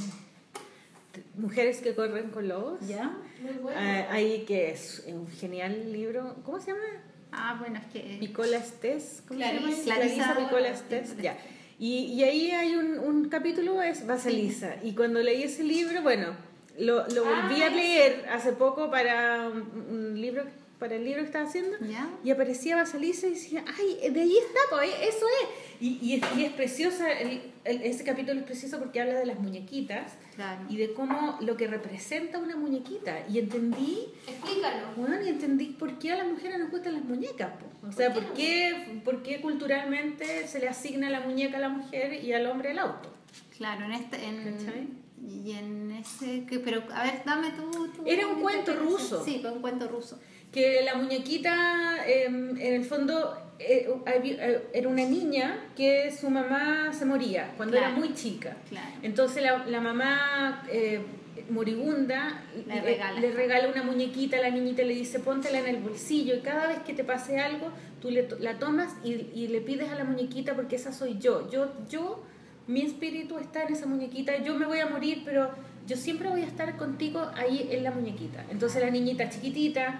[1.36, 3.16] mujeres que corren con lobos, ¿Ya?
[3.42, 3.78] Muy bueno.
[3.80, 6.36] ah, ahí que es un genial libro.
[6.44, 6.84] ¿Cómo se llama?
[7.32, 8.18] Ah, bueno, es que...
[8.20, 9.24] Picola Estés.
[9.28, 9.72] ¿Cómo Clarisa.
[9.76, 9.96] se llama?
[10.02, 11.38] Clarisa Picola Estés, ya.
[11.80, 14.76] Y, y ahí hay un, un capítulo, es Basalisa.
[14.84, 16.36] Y cuando leí ese libro, bueno,
[16.80, 20.44] lo, lo volví Ah, a leer hace poco para un, un libro
[20.84, 21.78] para el libro que estaba haciendo.
[21.80, 22.10] ¿Ya?
[22.26, 25.50] Y aparecía Basaliza y decía, ay, de ahí está, pues, eso es.
[25.82, 29.26] Y, y es, y es preciosa, el- el- ese capítulo es precioso porque habla de
[29.26, 30.66] las muñequitas Claro.
[30.68, 33.26] y de cómo lo que representa una muñequita.
[33.30, 34.88] Y entendí, Explícalo.
[34.98, 37.52] bueno, y entendí por qué a las mujeres nos gustan las muñecas.
[37.60, 37.88] po.
[37.88, 39.00] O sea, ¿Por qué?
[39.06, 42.80] por qué culturalmente se le asigna la muñeca a la mujer y al hombre el
[42.80, 43.10] auto.
[43.58, 44.22] Claro, en este.
[44.26, 44.88] En, ¿Cachai?
[45.26, 46.46] y en ese.
[46.46, 47.90] que- pero, a ver, dame tú.
[48.06, 49.24] Era un cuento ruso.
[49.24, 50.20] Sí, fue un cuento ruso.
[50.54, 56.92] Que la muñequita eh, en el fondo eh, eh, era una niña que su mamá
[56.94, 57.92] se moría cuando Claro.
[57.92, 58.56] era muy chica.
[58.70, 58.88] Claro.
[59.02, 61.02] Entonces la, la mamá eh,
[61.50, 63.20] moribunda Le le, regala.
[63.20, 66.40] le regala una muñequita a la niñita y le dice póntela en el bolsillo y
[66.42, 67.70] cada vez que te pase algo
[68.02, 71.50] tú le la tomas y, y le pides a la muñequita porque esa soy yo.
[71.50, 72.24] Yo, yo,
[72.68, 75.50] mi espíritu está en esa muñequita, yo me voy a morir pero
[75.88, 78.46] yo siempre voy a estar contigo ahí en la muñequita.
[78.52, 80.00] Entonces la niñita chiquitita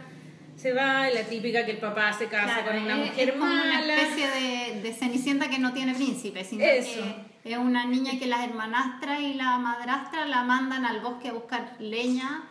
[0.56, 3.34] se va, la típica que el papá se casa Claro, con una es- mujer es
[3.36, 3.64] como mala.
[3.84, 7.02] una especie de, de cenicienta que no tiene príncipe, sino Eso.
[7.44, 11.34] que es una niña que las hermanastras y la madrastra la mandan al bosque a
[11.34, 12.44] buscar leña.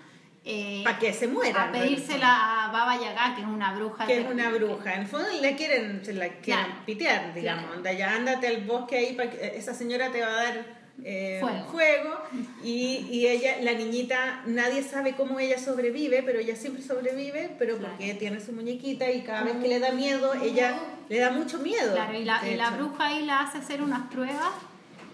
[0.44, 1.68] eh, para que se muera.
[1.68, 4.06] a pedírsela a Baba Yaga, que es una bruja.
[4.06, 4.94] que es una bruja.
[4.94, 6.72] En el fondo la quieren, se la quieren Claro.
[6.84, 7.62] pitear, digamos.
[7.66, 7.76] Claro.
[7.76, 11.38] Anda, ya ándate al bosque ahí, para que esa señora te va a dar eh,
[11.40, 11.64] Fuego.
[11.70, 12.14] fuego.
[12.62, 17.76] Y, y ella, la niñita, nadie sabe cómo ella sobrevive, pero ella siempre sobrevive, pero
[17.78, 17.94] Claro.
[17.96, 21.58] porque tiene su muñequita y cada vez que le da miedo, ella le da mucho
[21.58, 21.94] miedo.
[21.94, 24.50] Claro, y la, y la bruja ahí la hace hacer unas pruebas.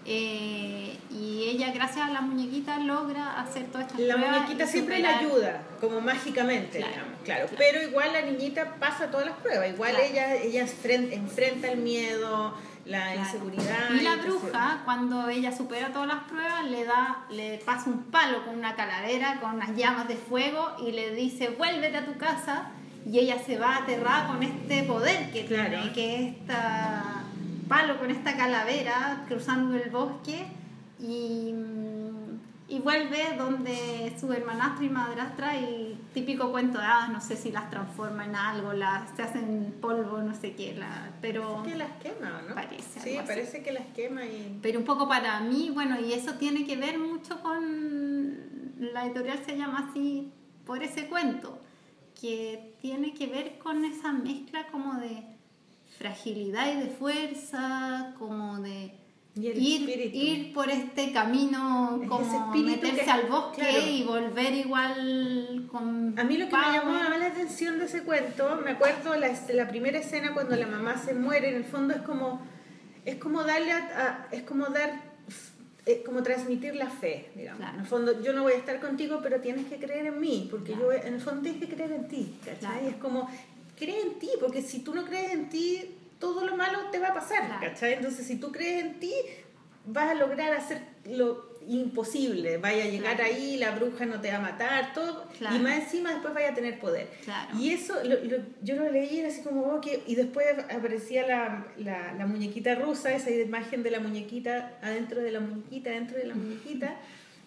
[0.05, 4.37] eh, y ella, gracias a la muñequita, logra hacer todas estas La pruebas.
[4.41, 7.47] muñequita siempre superar- ayuda, como mágicamente, Claro, digamos, claro.
[7.47, 7.57] claro.
[7.57, 10.05] Pero igual la niñita pasa todas las pruebas, igual Claro.
[10.09, 12.53] ella, ella enfren- enfrenta el miedo,
[12.89, 13.19] la Claro.
[13.21, 13.89] inseguridad.
[13.93, 18.43] Y la bruja, cuando ella supera todas las pruebas, le da, le pasa un palo
[18.45, 22.71] con una calavera, con unas llamas de fuego y le dice, vuélvete a tu casa.
[23.05, 25.69] Y ella se va aterrada con este poder que Claro.
[25.69, 27.23] tiene, que es esta
[27.69, 30.45] palo con esta calavera cruzando el bosque
[30.99, 31.53] y,
[32.69, 37.51] y vuelve donde su hermanastra y madrastra y típico cuento de hadas, no sé si
[37.51, 41.63] las transforma en algo, las se hacen polvo, no sé qué, la, pero...
[41.63, 42.53] que las quema, ¿no?
[42.53, 43.27] Parece, Sí, así.
[43.27, 44.59] parece que las quema y...
[44.61, 48.37] Pero un poco para mí, bueno, y eso tiene que ver mucho con.
[48.79, 50.31] La editorial se llama así
[50.65, 51.59] por ese cuento,
[52.19, 55.23] que tiene que ver con esa mezcla como de
[55.97, 58.93] fragilidad y de fuerza, como de
[59.39, 60.17] Y el ir, espíritu.
[60.17, 63.87] ir por este camino, Es ese como espíritu meterse que- al bosque claro.
[63.87, 66.19] y volver igual con.
[66.19, 69.67] A mí lo que me llamó la atención de ese cuento, me acuerdo la, la
[69.69, 72.41] primera escena cuando la mamá se muere, en el fondo es como,
[73.05, 75.09] es como darle, a- a- es como dar,
[75.85, 77.59] es como transmitir la fe, digamos.
[77.59, 77.75] Claro.
[77.75, 80.47] En el fondo, yo no voy a estar contigo, pero tienes que creer en mí,
[80.51, 80.91] porque Claro.
[80.91, 82.87] yo, en el fondo tienes que creer en ti, ¿cachai?
[82.87, 83.29] Es como,
[83.77, 87.09] cree en ti, porque si tú no crees en ti, todo lo malo te va
[87.09, 87.61] a pasar, Claro.
[87.61, 87.93] ¿cachai?
[87.93, 89.13] Entonces, si tú crees en ti,
[89.85, 93.33] vas a lograr hacer lo imposible, vaya a llegar Claro.
[93.33, 95.55] ahí, la bruja no te va a matar, todo, Claro.
[95.55, 97.09] y más encima después vaya a tener poder.
[97.23, 97.57] Claro.
[97.57, 101.25] Y eso, lo- lo- yo lo leí era así como, oh, que- y después aparecía
[101.27, 106.17] la, la, la muñequita rusa, esa imagen de la muñequita adentro de la muñequita, dentro
[106.17, 106.95] de la muñequita,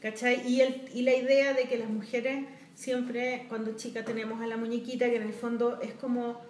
[0.01, 0.47] ¿cachai?
[0.49, 2.45] Y, el, y la idea de que las mujeres
[2.75, 6.41] siempre, cuando chicas, tenemos a la muñequita, que en el fondo es como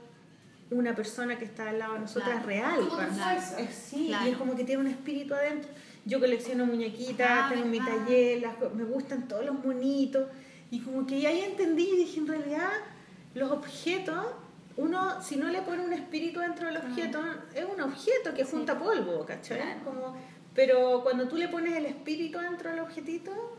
[0.73, 2.47] una persona que está al lado de nosotras Claro.
[2.47, 2.89] real.
[3.59, 4.27] Es- sí, Claro.
[4.29, 5.71] y es como que tiene un espíritu adentro.
[6.05, 10.29] Yo colecciono muñequitas, Ah, tengo mi taller, las me gustan todos los monitos.
[10.71, 12.71] Y como que ahí entendí y dije, en realidad,
[13.35, 14.27] los objetos,
[14.77, 17.21] uno, si no le pone un espíritu dentro del objeto,
[17.55, 18.47] es un objeto que Ah.
[18.47, 18.51] Sí.
[18.51, 19.59] junta polvo, ¿cachai?
[19.61, 19.81] Claro.
[19.85, 20.17] Como,
[20.55, 23.52] pero cuando tú le pones el espíritu dentro del objetito,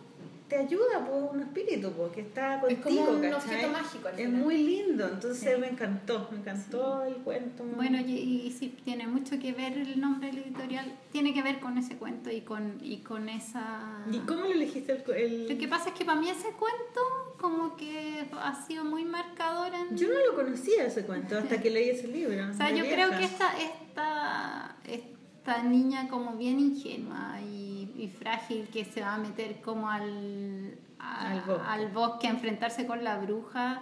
[0.47, 3.55] te ayuda por un espíritu po, que está Es contigo, como un ¿cachai?
[3.55, 5.59] objeto mágico al Es muy lindo, entonces Sí.
[5.59, 7.63] me encantó, me encantó el cuento.
[7.75, 8.11] Bueno, y,
[8.45, 11.95] y sí, tiene mucho que ver el nombre del editorial, tiene que ver con ese
[11.97, 14.03] cuento y con, y con esa...
[14.11, 17.01] ¿Y cómo le elegiste el, el- Lo que pasa es que para mí ese cuento
[17.39, 19.97] como que ha sido muy marcador en...
[19.97, 22.35] Yo no lo conocía ese cuento hasta que leí ese libro.
[22.51, 22.95] o sea, yo vieja.
[22.95, 29.15] creo que esta, esta, esta niña como bien ingenua y, y frágil que se va
[29.15, 31.63] a meter como al, a- Al bosque.
[31.67, 33.81] al bosque a enfrentarse con la bruja,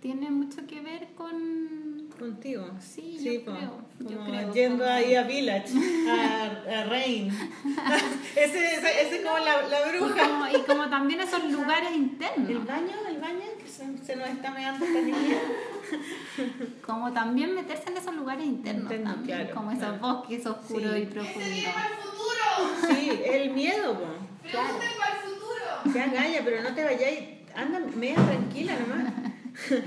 [0.00, 2.08] tiene mucho que ver con...
[2.18, 2.66] Contigo.
[2.80, 3.78] Sí, yo po, creo,
[4.10, 5.72] yo como creo, yendo como- ahí a Village,
[6.10, 7.28] a, a Rain.
[8.36, 10.28] ese, ese, ese como la, la Y bruja.
[10.28, 12.50] como, y como también esos lugares internos.
[12.50, 15.36] El baño, el baño, que se, se nos está meando esta niña.
[16.84, 19.98] Como también meterse en esos lugares internos también, claro, como esos claro.
[20.00, 21.00] bosques oscuros Sí.
[21.02, 21.48] y profundos.
[22.28, 22.94] Futuro!
[22.94, 24.06] Sí, el miedo, po.
[24.42, 25.92] ¡Pregunten para el futuro!
[25.92, 27.20] Sea galla, pero no te vayáis.
[27.54, 29.12] Anda, media tranquila nomás.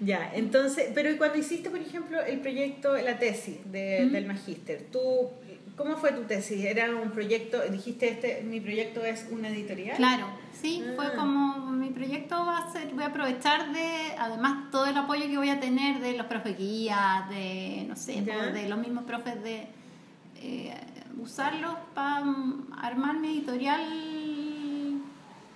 [0.00, 4.86] Ya, entonces, pero ¿y cuando hiciste, por ejemplo, el proyecto, la tesis de- del magíster,
[4.92, 5.30] tú,
[5.76, 6.64] ¿cómo fue tu tesis?
[6.64, 9.96] ¿Era un proyecto, dijiste, este, mi proyecto es una editorial?
[9.96, 10.26] Claro,
[10.60, 10.92] sí, Ah.
[10.94, 13.88] fue como mi proyecto va a ser, voy a aprovechar de,
[14.18, 18.22] además, todo el apoyo que voy a tener de los profes guías, de, no sé,
[18.22, 19.66] de los mismos profes de
[20.40, 20.74] eh,
[21.20, 22.24] usarlos para
[22.80, 23.82] armar mi editorial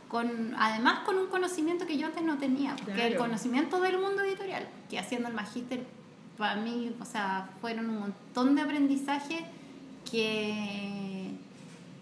[0.09, 3.25] con, además con un conocimiento que yo antes no tenía, porque el Claro.
[3.25, 5.87] conocimiento del mundo editorial, que haciendo el magíster
[6.37, 9.45] para mí, o sea, fueron un montón de aprendizaje
[10.11, 11.31] que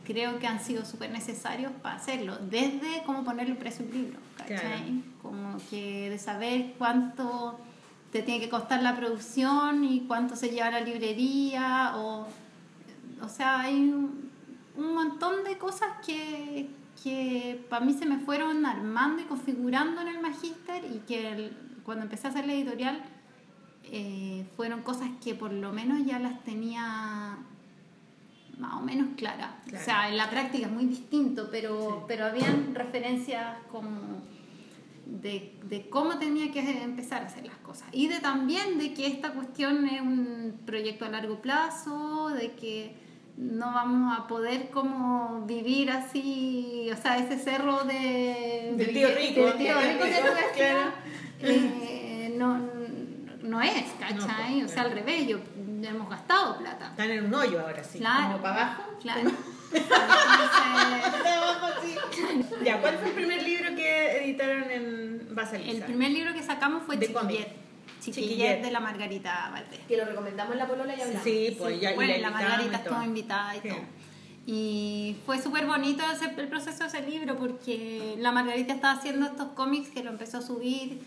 [0.05, 4.19] creo que han sido súper necesarios para hacerlo, desde cómo ponerle precio a un libro,
[4.37, 4.59] ¿cachai?
[4.59, 4.85] Claro.
[5.23, 7.61] Como que de saber cuánto
[8.11, 12.27] te tiene que costar la producción y cuánto se lleva a la librería, o,
[13.23, 14.31] o sea, hay un,
[14.77, 16.69] un montón de cosas que,
[17.03, 21.57] que para mí se me fueron armando y configurando en el magíster y que el-
[21.85, 23.03] cuando empecé a hacer la editorial
[23.85, 27.39] eh, fueron cosas que por lo menos ya las tenía
[28.59, 29.51] más o menos claras.
[29.65, 29.83] Claro.
[29.83, 32.05] O sea, en la práctica es muy distinto, pero, Sí.
[32.07, 33.91] pero habían referencias como
[35.07, 37.89] de, de cómo tenía que empezar a hacer las cosas.
[37.93, 42.95] Y de también de que esta cuestión es un proyecto a largo plazo, de que
[43.41, 48.75] no vamos a poder como vivir así, o sea, ese cerro de...
[48.77, 49.47] Del tío rico.
[49.47, 50.89] del tío rico que tú decías,
[51.41, 52.61] eh, no,
[53.43, 54.61] no es, ¿cachai?
[54.61, 55.39] No, o sea, al revés, yo,
[55.83, 56.89] hemos gastado plata.
[56.91, 58.33] Están en un hoyo ahora sí, Claro.
[58.33, 58.83] como para abajo.
[59.01, 59.21] Claro.
[59.21, 59.47] Entonces,
[61.23, 61.97] De abajo sí.
[62.63, 65.71] Ya, ¿cuál fue el primer libro que editaron en Basalisa?
[65.71, 67.49] el primer libro que sacamos fue De Chiquillet.
[68.01, 68.63] Chiquillet.
[68.63, 69.81] De la Margarita Valdés.
[69.87, 71.23] Que lo recomendamos en la polola y hablamos.
[71.25, 71.93] Sí, pues ya.
[71.93, 73.69] y bueno, la y la invitamos Margarita estuvo invitada y Sí.
[73.69, 73.79] todo.
[74.47, 79.27] Y fue súper bonito ese- el proceso de ese libro porque la Margarita estaba haciendo
[79.27, 81.01] estos cómics que lo empezó a subir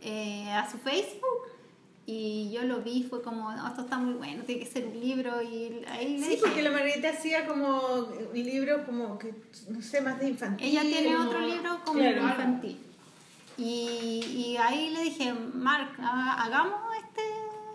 [0.00, 1.48] eh, a su Facebook.
[2.06, 4.98] Y yo lo vi, fue como, no, esto está muy bueno, tiene que ser un
[4.98, 5.42] libro.
[5.42, 9.34] Y ahí le Sí, dije, porque la Margarita hacía como libros como que,
[9.68, 10.66] no sé, más de infantil.
[10.68, 12.22] Ella tiene como- otro libro como Claro.
[12.22, 12.78] infantil.
[13.58, 17.22] Y, y ahí le dije, Marc, ha- hagamos este.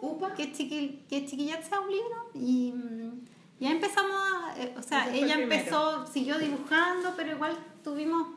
[0.01, 0.33] Upa.
[0.33, 2.29] Que, chiqui, que Chiquillat sea un libro.
[2.33, 3.11] Y mm,
[3.59, 4.61] ya empezamos a.
[4.61, 8.27] eh, o sea, el ella empezó, siguió dibujando, pero igual tuvimos.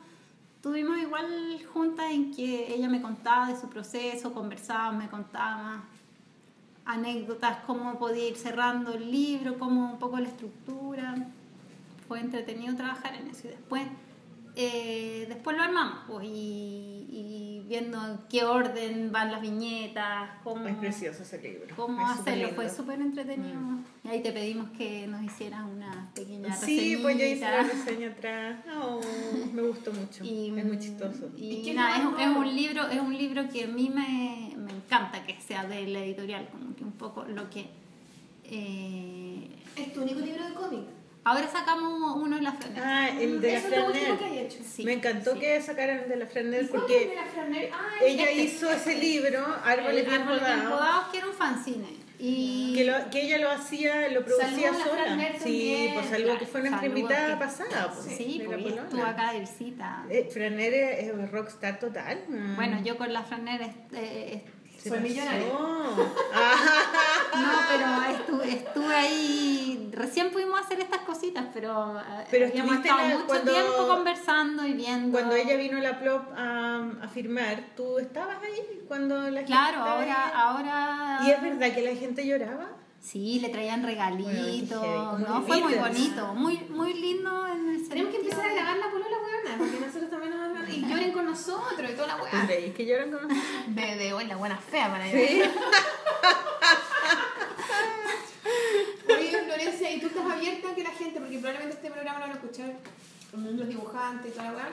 [0.62, 5.84] Tuvimos igual juntas en que ella me contaba de su proceso, conversábamos, me contaba más
[6.84, 11.14] anécdotas, cómo podía ir cerrando el libro, cómo un poco la estructura
[12.08, 13.82] fue entretenido trabajar en eso y después
[14.56, 20.66] eh, después lo armamos pues, y, y viendo en qué orden van las viñetas cómo,
[20.66, 21.74] Es precioso ese libro.
[21.76, 22.54] cómo es hacerlo lindo.
[22.56, 23.60] fue súper entretenido
[24.02, 28.08] y ahí te pedimos que nos hicieras una pequeña Sí, pues yo hice la reseña
[28.08, 28.60] atrás.
[28.80, 29.00] Oh,
[29.52, 30.24] me gustó mucho.
[30.24, 31.28] y, es muy chistoso.
[31.36, 34.56] y ¿Y qué nada, es es, un libro es un libro que a mí me,
[34.56, 37.66] me encanta que sea de la editorial como que un poco lo que
[38.44, 40.95] eh, ¿Es tu único libro de cómic?
[41.26, 44.38] Ahora sacamos uno en la Fran Ah, el de la Eso es lo que hay
[44.38, 44.58] hecho.
[44.64, 45.40] Sí, me encantó sí.
[45.40, 47.70] que sacaran el de la Franel ¿Y cuál es el de porque la Franel?
[47.72, 48.42] Ah, ella este.
[48.42, 52.06] hizo ese libro, Árboles bien Podados, que era un fanzine.
[52.18, 55.18] Y que, lo- que ella lo hacía, lo producía sola.
[55.42, 57.92] Sí, pues algo que fue nuestra invitada que- pasada.
[57.92, 60.04] Pues, Sí, de pues estuvo acá de visita.
[60.08, 62.24] Eh, Franel es es rockstar total.
[62.28, 62.56] Mm.
[62.56, 63.60] Bueno, yo con la Franer
[63.92, 64.42] eh,
[64.82, 65.46] Soy millonaria.
[67.36, 69.90] No, pero estuve, estuve ahí.
[69.92, 73.88] Recién pudimos hacer estas cositas, pero, eh, Pero habíamos estuviste estado la- mucho cuando- tiempo
[73.88, 75.12] conversando y viendo.
[75.12, 78.80] Cuando ella vino a la Plop a, a firmar, ¿tú estabas ahí?
[78.88, 81.18] Cuando la gente Claro, estaba ahora, ahora.
[81.26, 82.68] ¿Y es verdad que la gente lloraba?
[83.00, 84.80] Sí, le traían regalitos.
[84.80, 88.76] Bueno, no, fue muy bonito, muy, muy lindo en el Tenemos que empezar a grabar
[88.78, 90.32] la polola, weona, porque nosotros también
[90.68, 92.46] y lloren con nosotros y toda la ¿Tú weá.
[92.46, 93.44] crees que lloran con nosotros?
[93.68, 95.38] De, de hoy la buena fea para Sí.
[95.38, 95.52] llorar.
[99.08, 102.26] Oye, Florencia, ¿y tú estás abierta a que la gente, porque probablemente este programa lo
[102.26, 102.72] van a escuchar
[103.32, 104.68] los dibujantes y toda la weá,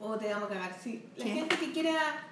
[0.00, 0.76] o te vamos a cagar?
[0.82, 1.30] Sí, la ¿Qué?
[1.32, 2.24] gente que quiera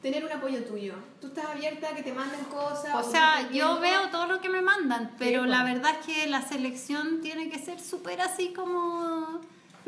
[0.00, 2.94] tener un apoyo tuyo, ¿tú estás abierta a que te manden cosas?
[2.94, 5.50] O sea, yo veo todo lo que me mandan, pero pues.
[5.50, 9.11] la verdad es que la selección tiene que ser súper así como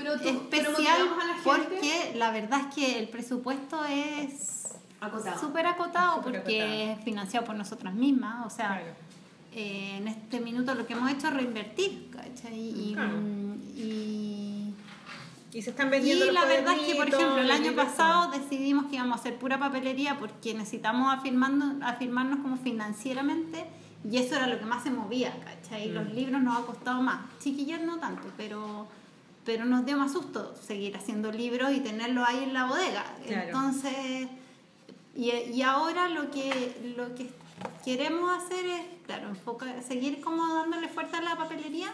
[0.05, 1.45] pero tú, pero especial, motivamos a la gente
[1.75, 4.69] porque la verdad es que el presupuesto es
[5.01, 5.41] acotado.
[5.41, 6.73] súper acotado porque acotado.
[6.99, 8.87] es financiado por nosotras mismas, o sea, Claro.
[9.53, 12.59] eh, en este minuto lo que hemos hecho es reinvertir, ¿cachai?
[12.59, 13.17] Y, Claro.
[13.77, 14.75] y,
[15.53, 17.75] Y se están y vendiendo los la verdad es que, por ejemplo, el los año
[17.77, 23.65] pasado decidimos que íbamos a hacer pura papelería porque necesitamos afirmarnos, afirmarnos como financieramente
[24.11, 25.91] y eso era lo que más se movía, ¿cachai?
[25.93, 26.15] Los Mm.
[26.15, 27.21] libros nos ha costado más.
[27.41, 28.89] Chiquillas no tanto, pero,
[29.45, 33.05] pero nos dio más susto seguir haciendo libros y tenerlos ahí en la bodega.
[33.27, 33.47] Claro.
[33.47, 34.29] Entonces,
[35.17, 37.31] Y, y ahora lo que, lo que
[37.85, 41.93] queremos hacer es, claro, enfocar, seguir como dándole fuerza a la papelería,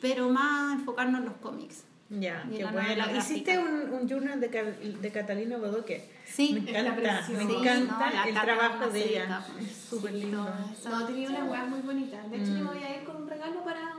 [0.00, 1.82] pero más enfocarnos en los cómics.
[2.10, 3.04] Ya, qué bueno.
[3.18, 6.08] Hiciste un, un journal de, de Catalina Bodoque.
[6.24, 9.44] Sí, me encanta, me Sí, encanta no, el trabajo de ella.
[9.60, 10.48] Es súper lindo.
[10.88, 12.30] No, tenía unas weas muy bonitas.
[12.30, 12.54] De hecho, Mm.
[12.54, 13.97] me voy a ir con un regalo para.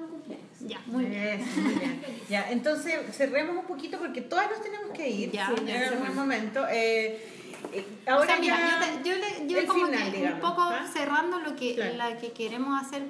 [0.62, 1.40] Ya, muy bien.
[1.42, 2.02] Eso, muy bien.
[2.30, 6.16] Ya, entonces cerremos un poquito porque todas nos tenemos que ir Ya, en ya, algún
[6.16, 6.66] momento.
[6.70, 7.26] Eh,
[7.74, 10.18] eh, O ahora sea, mira, ya yo, te- yo le- yo el como final, que
[10.18, 11.96] digamos, un poco cerrando lo que, Claro.
[11.98, 13.04] la que queremos hacer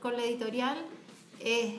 [0.00, 0.76] con la editorial
[1.40, 1.74] es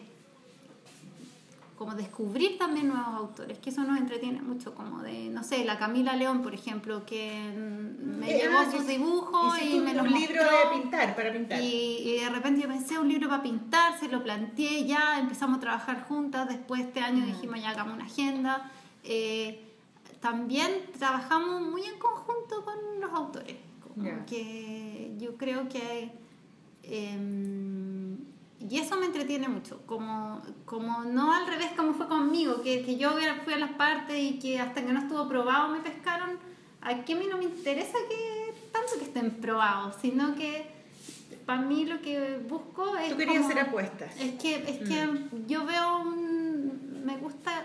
[1.77, 5.77] como descubrir también nuevos autores, que eso nos entretiene mucho, como de, no sé, la
[5.77, 10.07] Camila León, por ejemplo, que mm, me Eh, llevó ah, sus dibujos y me los
[10.07, 10.57] un libro mostró.
[10.75, 11.61] de pintar, para pintar.
[11.61, 15.57] Y, y de repente yo pensé un libro para pintar, se lo planteé ya, empezamos
[15.57, 17.27] a trabajar juntas, después este año Mm.
[17.27, 18.71] dijimos ya hagamos una agenda.
[19.03, 19.63] Eh,
[20.19, 24.25] también trabajamos muy en conjunto con los autores, como Ya.
[24.25, 26.11] que yo creo que...
[26.89, 27.76] em,
[28.59, 32.97] y eso me entretiene mucho, como, como no al revés como fue conmigo, que, que
[32.97, 33.11] yo
[33.43, 36.39] fui a las partes y que hasta que no estuvo probado me pescaron.
[36.81, 40.75] Aquí a mí no me interesa que tanto que estén probados, sino que
[41.45, 43.09] para mí lo que busco es...
[43.09, 44.15] Tú querías como- hacer apuestas.
[44.19, 47.03] Es que, es que yo veo un...
[47.05, 47.63] Me gusta...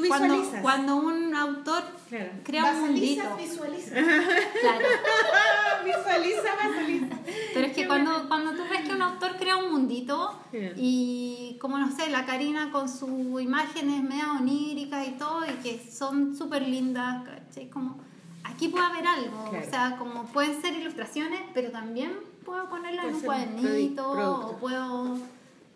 [0.00, 0.62] Tú cuando, visualizas.
[0.62, 2.30] cuando un autor Claro.
[2.44, 3.36] crea un mundito.
[3.36, 3.90] visualiza.
[4.60, 4.86] Claro.
[5.84, 7.16] Visualiza, visualiza.
[7.54, 10.34] Pero es que cuando, cuando tú ves que un autor crea un mundito
[10.76, 15.90] y como no sé, la Karina con sus imágenes medio oníricas y todo y que
[15.90, 17.68] son súper lindas, ¿cachai?
[17.70, 17.98] Como
[18.44, 19.66] aquí puede haber algo, Claro.
[19.66, 22.12] o sea, como pueden ser ilustraciones, pero también
[22.44, 25.18] puedo ponerlas Puede en un cuadernito o puedo,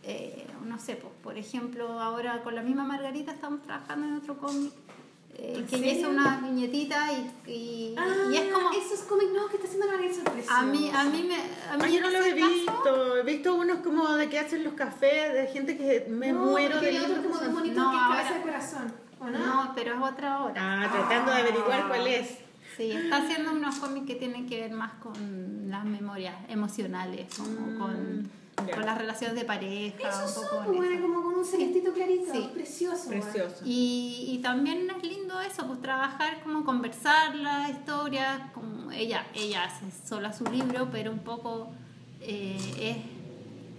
[0.03, 4.37] eh, no sé, pues, por ejemplo, ahora con la misma Margarita estamos trabajando en otro
[4.39, 4.73] cómic.
[5.35, 6.11] eh, ¿En que ella hizo serio?
[6.11, 7.95] una viñetita y, y,
[8.33, 10.59] y es como Esos cómics nuevos que está haciendo la Margarita son preciosos.
[10.59, 13.17] a mí a mí me a mí Ay, yo no los he caso- visto.
[13.19, 16.81] He visto unos como de que hacen los cafés, de gente que me no, muero
[16.81, 17.27] de hay otro libros.
[17.27, 18.93] como de bonito No, que ahora- cabeza de corazón.
[19.21, 19.39] ¿O no?
[19.39, 20.55] No, pero es otra hora.
[20.57, 22.39] Ah, tratando de averiguar cuál es.
[22.77, 27.51] Sí, está haciendo unos cómics que tienen que ver más con las memorias emocionales, como
[27.73, 28.31] Mm, con,
[28.69, 31.03] con las relaciones de pareja, Esos un poco son con como, eso.
[31.03, 32.33] como con un celestito clarito.
[32.33, 32.51] Sí.
[32.53, 33.09] Precioso.
[33.09, 33.57] Precioso.
[33.65, 39.65] Y, y también es lindo eso, pues trabajar, como conversar la historia, como ella, ella
[39.65, 41.71] hace sola su libro, pero un poco
[42.21, 42.59] eh,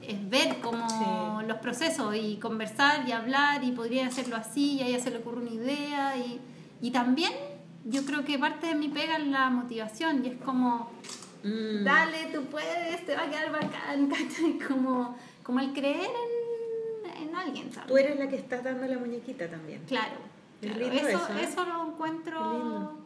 [0.04, 0.88] es, es ver como
[1.42, 1.48] Sí.
[1.48, 5.18] los procesos y conversar y hablar y podría hacerlo así y a ella se le
[5.18, 6.40] ocurre una idea y,
[6.82, 7.32] y también
[7.86, 10.92] yo creo que parte de mi pega es la motivación y es como
[11.44, 11.84] Mm.
[11.84, 14.60] dale, tú puedes, te va a quedar bacán, ¿cachai?
[14.60, 17.88] Como, como el creer en, en alguien, ¿sabes?
[17.88, 19.84] Tú eres la que está dando la muñequita también.
[19.86, 20.18] Claro,
[20.62, 20.86] claro.
[20.86, 21.44] Eso, eso, ¿eh?
[21.44, 22.98] eso lo encuentro.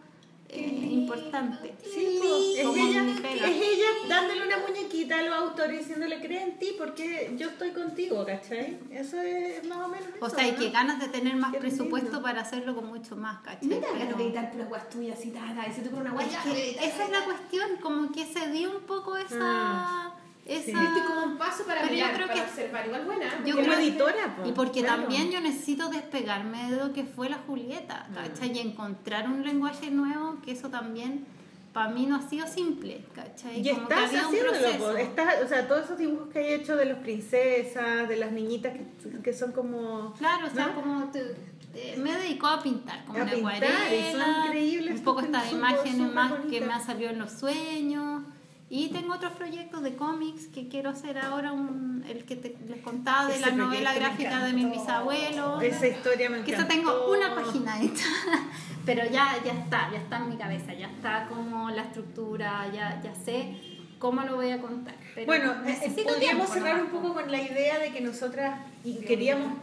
[0.49, 1.73] Eh, importante.
[1.83, 2.19] Sí,
[2.57, 6.75] es como ella, es ella dándole una muñequita a los autores diciéndole, cree en ti
[6.77, 8.79] porque yo estoy contigo, ¿cachai?
[8.91, 10.57] Eso es más o menos O eso, sea, y ¿no?
[10.59, 12.21] que ganas de tener más Qué presupuesto lindo.
[12.23, 13.73] para hacerlo con mucho más, ¿cachai?
[13.73, 15.67] Hagas Pero- que editar puras guas tuyas y nada.
[15.67, 16.43] Y se te ocurre una Es guaya.
[16.43, 20.11] que esa es la cuestión, como que se dio un poco esa...
[20.45, 20.79] esa...
[20.79, 22.85] Diste como un paso para Pero yo mirar, creo para que- observar.
[22.85, 23.25] Igual buena.
[23.45, 25.01] Yo Como creo que- editora, po, Y porque claro.
[25.03, 28.55] también yo necesito despegarme de lo que fue la Julieta, ¿cachai?
[28.55, 31.25] Y encontrar un lenguaje nuevo, que eso también
[31.73, 33.59] para mí no ha sido simple, ¿cachai?
[33.67, 34.97] Y Como que estás un haciéndolo.
[34.97, 38.73] Estás- o sea, todos esos dibujos que hay hecho de las princesas, de las niñitas
[38.73, 40.13] que, que son como...
[40.17, 40.75] Claro, o sea, ¿no?
[40.75, 41.35] como te-
[41.73, 45.19] te- me dedico a pintar, como A una pintar, acuarela, y son increíbles, un poco
[45.21, 46.67] estas imágenes más que bonitas.
[46.67, 48.21] me han salido en los sueños.
[48.67, 52.81] Y tengo otros proyectos de cómics que quiero hacer ahora, un, el que te, les
[52.81, 55.61] contaba de Ese la novela gráfica de mis bisabuelos.
[55.61, 56.73] Esa historia me Que encantó.
[56.73, 58.07] esa tengo una página hecha,
[58.85, 62.99] pero ya, ya está, ya está en mi cabeza, ya está como la estructura, ya,
[63.03, 63.55] ya sé
[63.99, 64.95] cómo lo voy a contar.
[65.13, 68.59] Pero Bueno, podríamos tiempo cerrar un poco con la idea de que nosotras
[69.07, 69.59] queríamos,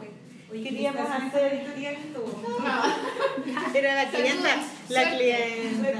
[0.61, 1.73] queríamos hacer...
[3.73, 4.49] Era la clienta,
[4.89, 5.93] la clienta.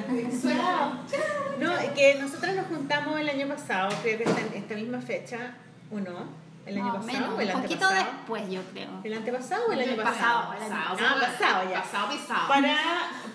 [1.60, 5.56] No, que nosotros nos juntamos el año pasado, creo que esta, esta misma fecha,
[5.92, 6.43] ¿o no?
[6.66, 8.18] ¿El año pasado menos, o el un poquito antepasado?
[8.18, 8.90] después, yo creo.
[9.04, 10.50] ¿El antepasado o el año pasado?
[10.50, 11.82] pasado, el pasado, Ah, pasado ya.
[11.82, 12.48] Pasado, pisado.
[12.48, 12.78] Para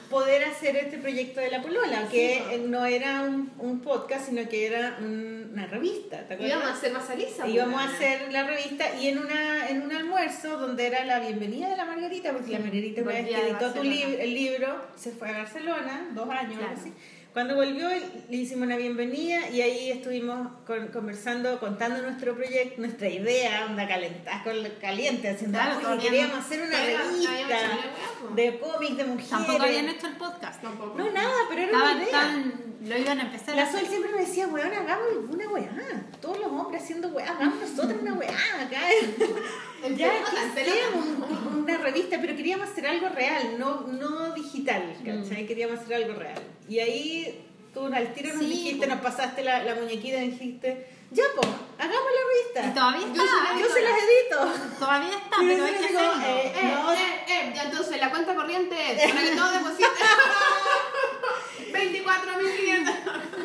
[0.08, 4.48] poder hacer este proyecto de la polola, que eh, no era un, un podcast, sino
[4.48, 6.48] que era un- una revista, ¿te acuerdas?
[6.56, 7.46] Íbamos a hacer más Alisa.
[7.48, 11.68] Íbamos a hacer la revista y en una en un almuerzo donde era la bienvenida
[11.68, 15.38] de la Margarita, porque la Margarita que editó tu lib- el libro, se fue a
[15.38, 16.74] Barcelona, dos años, Claro.
[16.78, 16.92] así,
[17.32, 17.88] Cuando volvió
[18.30, 23.86] le hicimos una bienvenida y ahí estuvimos con- conversando, contando nuestro proyecto, nuestra idea, onda
[23.86, 27.58] caliente, haciendo Claro, "Oye, todavía queríamos hacer una revista
[28.34, 29.30] de cómics de mujeres.
[29.30, 30.62] Tampoco habían hecho el podcast.
[30.62, 30.98] Tampoco.
[30.98, 32.20] No, nada, pero era Estaban una idea.
[32.20, 33.80] tan- lo iban a empezar a La hacer.
[33.80, 35.70] Sol siempre me decía, weón, hagamos una weá.
[36.20, 38.30] Todos los hombres haciendo weá, hagamos nosotros una weá
[38.60, 38.80] acá.
[39.84, 40.10] El ya
[40.94, 45.46] un- una revista, pero queríamos hacer algo real, no, no digital, ¿cachai?
[45.46, 46.40] Queríamos hacer algo real.
[46.68, 50.86] Y ahí tú al tiro nos Sí, dijiste, nos pasaste la, la muñequita y dijiste,
[51.10, 51.42] ya po,
[51.78, 52.74] hagamos la Y revista.
[52.74, 53.48] todavía Yo está.
[53.52, 54.38] soy Yo se las edito.
[54.78, 56.26] Todavía está, Y pero hay yo que digo, hacerlo.
[56.26, 56.92] eh, Eh, No.
[56.92, 59.88] eh, ya entonces la cuenta corriente es para que todos depositen
[61.72, 62.94] 24.500.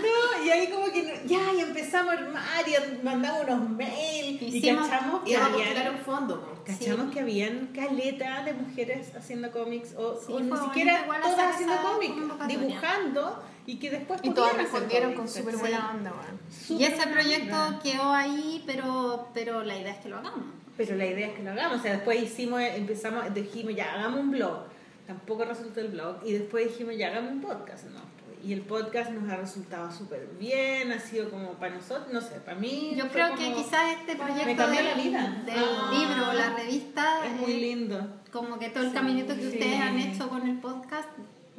[0.02, 4.41] No, y ahí como que no- ya, y empezamos a armar y mandamos unos mails
[4.41, 6.62] y cachamos Y que habían- un fondo.
[6.66, 7.14] Cachamos Sí.
[7.14, 12.16] que habían caleta de mujeres haciendo cómics o, Sí, o ni siquiera todas haciendo cómics,
[12.48, 16.80] dibujando y que después Y hacer respondieron con súper buena onda, weón.
[16.80, 17.80] Y ese proyecto onda.
[17.81, 20.45] quedó ahí, pero, pero la idea es que lo hagamos.
[20.76, 24.22] Pero la idea es que lo hagamos, o sea, después hicimos, empezamos, dijimos ya, hagamos
[24.22, 24.64] un blog,
[25.06, 27.99] tampoco resultó el blog, y después dijimos ya, hagamos un podcast, ¿no?
[28.44, 32.41] Y el podcast nos ha resultado súper bien, ha sido como para nosotros, no sé,
[32.41, 32.94] para mí.
[32.98, 35.44] Yo creo que como- quizás este proyecto Me cambió del, la vida.
[35.45, 35.91] del Ah.
[35.94, 38.06] libro o la revista Es muy eh, lindo.
[38.34, 39.48] como que todo el Sí, caminito que sí.
[39.48, 41.07] ustedes han hecho con el podcast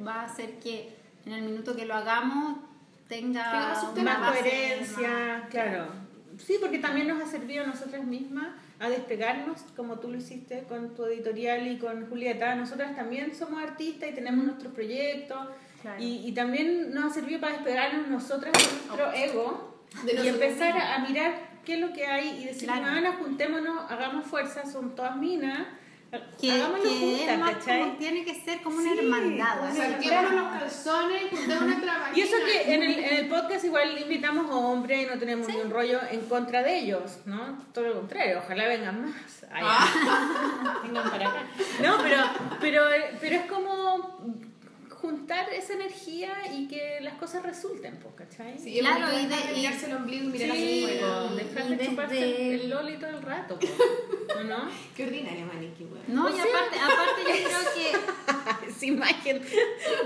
[0.06, 0.94] va a hacer que
[1.26, 2.58] en el minuto que lo hagamos
[3.08, 5.86] tenga una más coherencia, más- claro.
[6.38, 8.48] Sí, porque también nos ha servido a nosotras mismas
[8.80, 12.54] a despegarnos, como tú lo hiciste con tu editorial y con Julieta.
[12.56, 15.38] Nosotras también somos artistas y tenemos nuestros proyectos.
[15.82, 16.02] Claro.
[16.02, 20.72] Y, y también nos ha servido para despegarnos nosotras de nuestro ego De y empezar
[20.76, 21.34] a, a mirar
[21.64, 22.82] qué es lo que hay y decir, Claro.
[22.86, 25.66] "Mana, juntémonos, hagamos fuerza, son todas minas,
[26.40, 27.80] que, hagámoslo que juntas, es más ¿cachai?
[27.80, 29.70] como tiene que ser como una Sí, hermandad.
[29.70, 33.64] o sea, los calzones y juntemos nuestra Y eso que en el, en el podcast
[33.64, 37.58] igual invitamos a hombres y no tenemos ni un rollo en contra de ellos, ¿no?
[37.72, 39.46] Todo lo contrario, ojalá vengan más.
[39.52, 39.64] Ay,
[40.84, 41.42] vengan para acá.
[41.82, 42.16] No, pero,
[42.60, 42.82] pero,
[43.20, 44.18] pero es como
[45.04, 48.58] juntar esa energía y que las cosas resulten, pues, ¿cachai?
[48.58, 51.28] Sí, Claro, y de- mirarse el ombligo y mirar hacia Sí, afuera.
[51.28, 53.66] po, dejar Y de chuparse desde- el loli todo el rato, po,
[54.38, 54.56] ¿o ¿no?
[54.96, 56.04] Qué ordinaria, maniqui, weón.
[56.08, 58.14] No, O y sea- aparte, aparte yo creo que
[58.68, 59.42] Esa imagen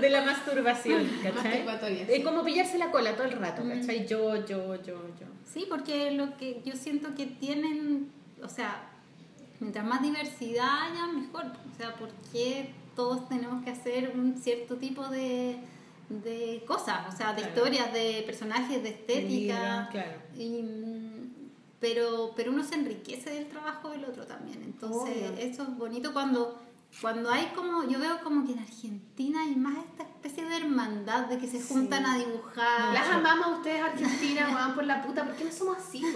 [0.01, 1.63] de la masturbación, ¿cachai?
[1.63, 4.05] Masturbatoria, Es como pillarse la cola todo el rato, ¿cachai?
[4.05, 5.25] Yo, yo, yo, yo.
[5.51, 8.11] Sí, porque lo que yo siento que tienen,
[8.43, 8.83] o sea,
[9.61, 11.45] mientras más diversidad haya, mejor.
[11.45, 12.69] O sea, ¿por qué
[12.99, 15.57] todos tenemos que hacer un cierto tipo de,
[16.09, 17.13] de cosas?
[17.13, 17.55] O sea, de Claro.
[17.55, 19.27] historias, de personajes, de estética.
[19.29, 20.17] libros, claro.
[20.37, 20.63] Y,
[21.79, 24.61] pero, pero uno se enriquece del trabajo del otro también.
[24.63, 25.39] Entonces, Obvio.
[25.39, 26.59] eso es bonito cuando...
[27.01, 31.27] Cuando hay como, yo veo como que en Argentina hay más esta especie de hermandad
[31.27, 32.93] de que se juntan a dibujar.
[32.95, 35.23] Las amamos a ustedes, Argentina, weón, por la puta.
[35.23, 36.15] ¿Por qué no somos así, weón?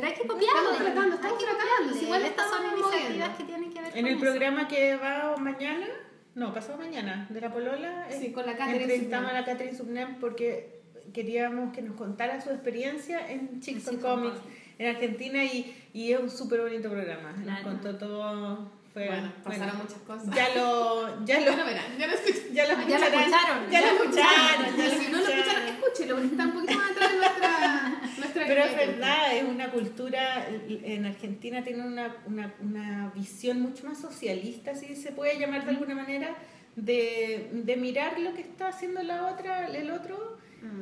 [0.00, 0.60] Pero hay que copiarlo.
[0.70, 2.00] Estamos tratando, estamos tratando.
[2.02, 4.20] Igual Estas son iniciativas que tienen que ver En con el eso.
[4.20, 5.86] programa que va mañana,
[6.34, 9.76] no, pasado mañana, de la Polola, Sí, eh, con la Catherine entrevistamos a la Catherine
[9.76, 10.78] Subnem porque
[11.12, 14.38] queríamos que nos contara su experiencia en Chicks Comics
[14.78, 17.32] en Argentina y, y es un súper bonito programa.
[17.32, 17.64] Nos Claro.
[17.64, 18.70] contó todo.
[18.98, 20.34] Fue, Bueno, pasaron muchas cosas.
[20.34, 22.52] Ya lo, ya lo verán, ya lo escuchan.
[22.54, 24.66] ya lo escucharán, escucharon, Ya lo escucharon.
[24.76, 25.68] Si no lo escucharon, escucharon.
[25.68, 29.70] escúchelo, porque está un poquito más atrás de nuestra, nuestra Pero es verdad, es una
[29.70, 35.64] cultura, en Argentina tiene una, una, una visión mucho más socialista, si se puede llamar
[35.64, 36.34] de alguna manera,
[36.76, 40.38] de, de mirar lo que está haciendo la otra, el otro,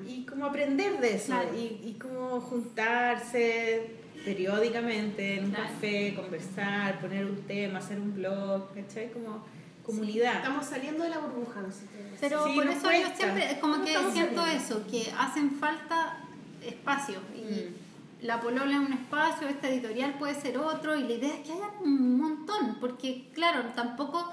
[0.06, 1.50] y como aprender de eso, Claro.
[1.54, 3.90] y, y como juntarse
[4.26, 5.68] periódicamente en un Claro.
[5.72, 9.10] café, conversar, poner un tema, hacer un blog, ¿cachai?
[9.12, 9.44] Como
[9.84, 10.36] comunidad.
[10.36, 12.16] Estamos saliendo de la burbuja, no sé qué.
[12.20, 13.08] Pero Sí, por eso cuesta.
[13.10, 14.46] yo siempre, es como que siento saliendo.
[14.46, 16.18] eso, que hacen falta
[16.62, 17.22] espacios.
[17.36, 18.26] Y Mm.
[18.26, 21.52] la Polola es un espacio, esta editorial puede ser otro, y la idea es que
[21.52, 24.32] haya un montón, porque claro, tampoco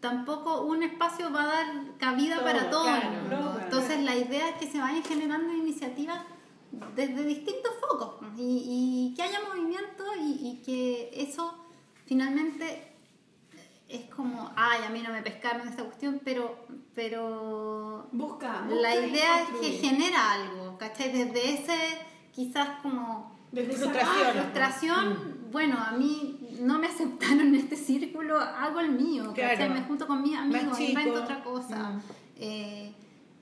[0.00, 1.66] tampoco un espacio va a dar
[1.98, 3.36] cabida Todo, para todo el claro, mundo.
[3.36, 3.60] no, claro.
[3.64, 6.20] Entonces la idea es que se vayan generando iniciativas
[6.94, 11.54] desde distintos focos y, y que haya movimiento y, y que eso
[12.06, 12.86] finalmente
[13.88, 16.64] es como, ay, a mí no me pescaron esta cuestión, pero,
[16.94, 21.10] pero Busca, la busca y idea es que genera algo, ¿cachai?
[21.12, 21.76] Desde ese
[22.32, 24.26] quizás como Desde esa- Frustración.
[24.26, 29.56] Ah, frustración, bueno, a mí no me aceptaron en este círculo, hago el mío, ¿cachai?
[29.56, 29.74] Claro.
[29.74, 31.90] Me junto con mis amigos, invento otra cosa.
[31.90, 32.02] Mm.
[32.36, 32.94] Eh,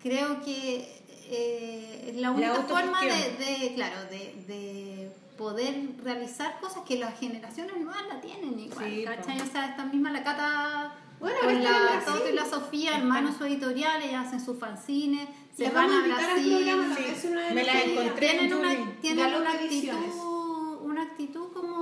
[0.03, 0.98] creo que
[1.31, 7.77] eh, la única forma de, de, claro, de, de poder realizar cosas que las generaciones
[7.77, 9.39] nuevas la tienen igual, Sí, ¿cachai?
[9.39, 9.45] po.
[9.45, 12.03] O sea, esta misma la Cata Bueno, con la.
[12.05, 16.57] Toto y la Sofía, hermanos su editorial, ellas hacen sus fanzines, se van a Brasil.
[16.65, 18.29] programa, Sí, es una de me las la encontré.
[18.29, 21.78] tienen en una, tienen una actitud, una actitud como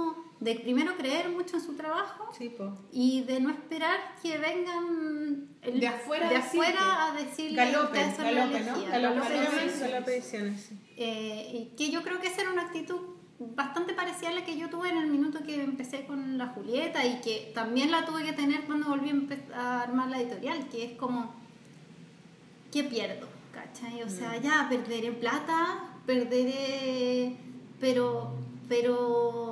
[0.46, 2.54] de primero creer mucho en su trabajo Sí,
[2.92, 7.98] y de no esperar que vengan el- De afuera de a afuera a decirle Galope,
[7.98, 8.74] la galope, ¿no?
[8.76, 8.98] elegida".
[8.98, 9.80] Galope se Galope llama Ediciones.
[9.92, 10.78] Galope Ediciones, sí.
[10.96, 13.00] Eh, que yo creo que esa era una actitud
[13.38, 17.04] bastante parecida a la que yo tuve en el minuto que empecé con la Julieta
[17.04, 19.10] y que también la tuve que tener cuando volví
[19.52, 21.34] a, armar la editorial, que es como,
[22.72, 23.26] ¿qué pierdo?
[23.52, 24.02] ¿Cachai?
[24.02, 24.10] O Mm.
[24.10, 27.36] sea, ya perderé plata, perderé,
[27.80, 28.32] pero,
[28.68, 29.45] pero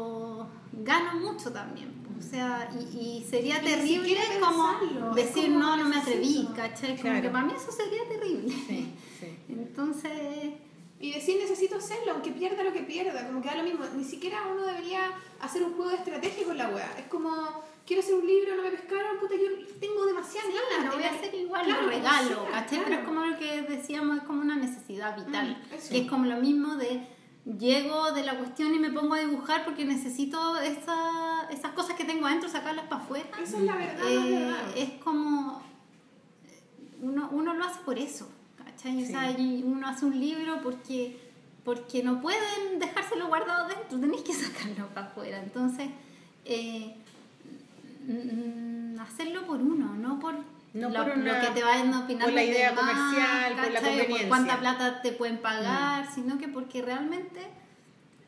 [0.85, 1.93] gano mucho también.
[2.19, 6.13] O sea, y, y sería Y terrible como pensarlo, decir, como no, no me necesito".
[6.21, 6.91] atreví, ¿cachai?
[6.97, 7.23] Como Claro.
[7.23, 8.49] que para mí eso sería terrible.
[8.69, 9.37] Sí, sí.
[9.49, 10.55] Entonces,
[11.01, 13.85] Y decir necesito hacerlo, aunque pierda lo que pierda, como que da lo mismo.
[13.97, 16.95] Ni siquiera uno debería hacer un juego de estrategia con la wea.
[16.99, 19.49] Es como, quiero hacer un libro, no me pescaron, puta, yo
[19.81, 20.93] tengo demasiada Sí, ganas.
[20.93, 22.69] lo voy a hacer igual, Claro, lo regalo, ¿cachai?
[22.69, 22.85] claro.
[22.87, 25.59] Pero es como lo que decíamos, es como una necesidad vital.
[25.71, 27.07] Mm, que es como lo mismo de
[27.45, 32.05] llego de la cuestión y me pongo a dibujar porque necesito esa, esas cosas que
[32.05, 33.27] tengo adentro, sacarlas para afuera.
[33.43, 34.77] Esa es la verdad, no es Eh, verdad.
[34.77, 35.63] es como
[37.03, 39.03] uno, uno lo hace por eso, ¿cachai?
[39.05, 39.35] O sea,
[39.65, 41.21] uno hace un libro porque
[41.65, 45.43] porque no pueden dejárselo guardado dentro, tenéis que sacarlo para afuera.
[45.43, 45.89] Entonces,
[46.45, 46.95] eh,
[48.07, 50.35] mm, hacerlo por uno, no por,
[50.75, 53.73] No la- por una- lo que te vayan opinando por la idea demás, comercial, por
[53.73, 54.27] la conveniencia.
[54.27, 54.29] Mm.
[54.29, 57.41] cuánta plata te pueden pagar, sino que porque realmente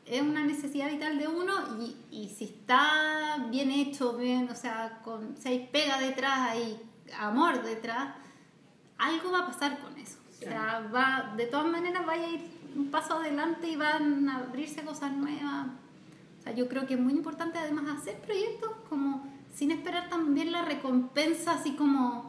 [0.05, 4.99] es una necesidad vital de uno y, y si está bien hecho, bien, o sea,
[5.03, 6.81] con, si hay pega detrás, hay
[7.19, 8.15] amor detrás,
[8.97, 10.17] algo va a pasar con eso.
[10.31, 14.37] O sea, va, de todas maneras vaya a ir un paso adelante y van a
[14.37, 15.67] abrirse cosas nuevas.
[16.39, 20.51] O sea, yo creo que es muy importante además hacer proyectos como sin esperar también
[20.51, 22.26] la recompensa así como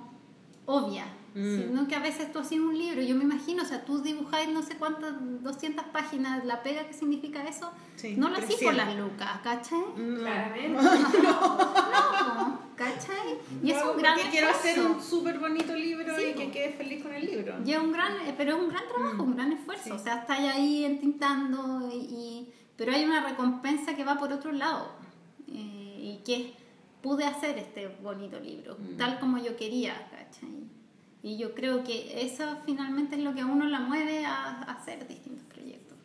[0.68, 1.04] obvia,
[1.34, 1.56] Mm.
[1.68, 4.48] sino que a veces tú haces un libro, yo me imagino, o sea, tú dibujáis
[4.48, 5.12] no sé cuántas,
[5.42, 8.76] 200 páginas, la pega que significa eso, Sí, no la por 300.
[8.76, 9.78] las lucas, ¿cachai?
[9.96, 10.18] No.
[10.20, 10.82] Claramente.
[11.22, 11.58] No,
[12.76, 13.38] ¿cachai?
[13.62, 16.50] Y es No, un gran porque quiero hacer un súper bonito libro Sí, y que
[16.50, 17.54] quede feliz con el libro.
[17.64, 19.84] Y es un gran, eh, pero es un gran trabajo, un gran esfuerzo.
[19.84, 19.90] Sí.
[19.90, 24.52] O sea, estáis ahí entintando, y, y- pero hay una recompensa que va por otro
[24.52, 24.96] lado.
[25.50, 26.46] eh, y que es,
[27.02, 29.94] pude hacer este bonito libro, tal como yo quería,
[30.30, 30.64] ¿cachai?
[31.22, 34.72] Y yo creo que eso finalmente es lo que a uno la mueve a, a
[34.72, 35.96] hacer distintos proyectos.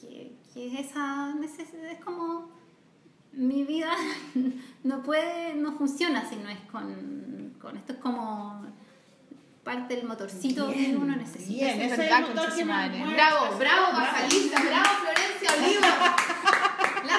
[0.00, 2.48] Que, que es esa necesidad, es como
[3.32, 3.90] mi vida
[4.84, 8.64] no puede, no funciona si no es con, con esto, es como
[9.62, 11.48] parte del motorcito que Bien, uno necesita.
[11.64, 12.98] bien, Es ese es el motor que madre.
[12.98, 13.14] mueve.
[13.14, 16.16] Bravo, bravo, Basalista, bravo, Florencia Oliva.
[17.06, 17.18] La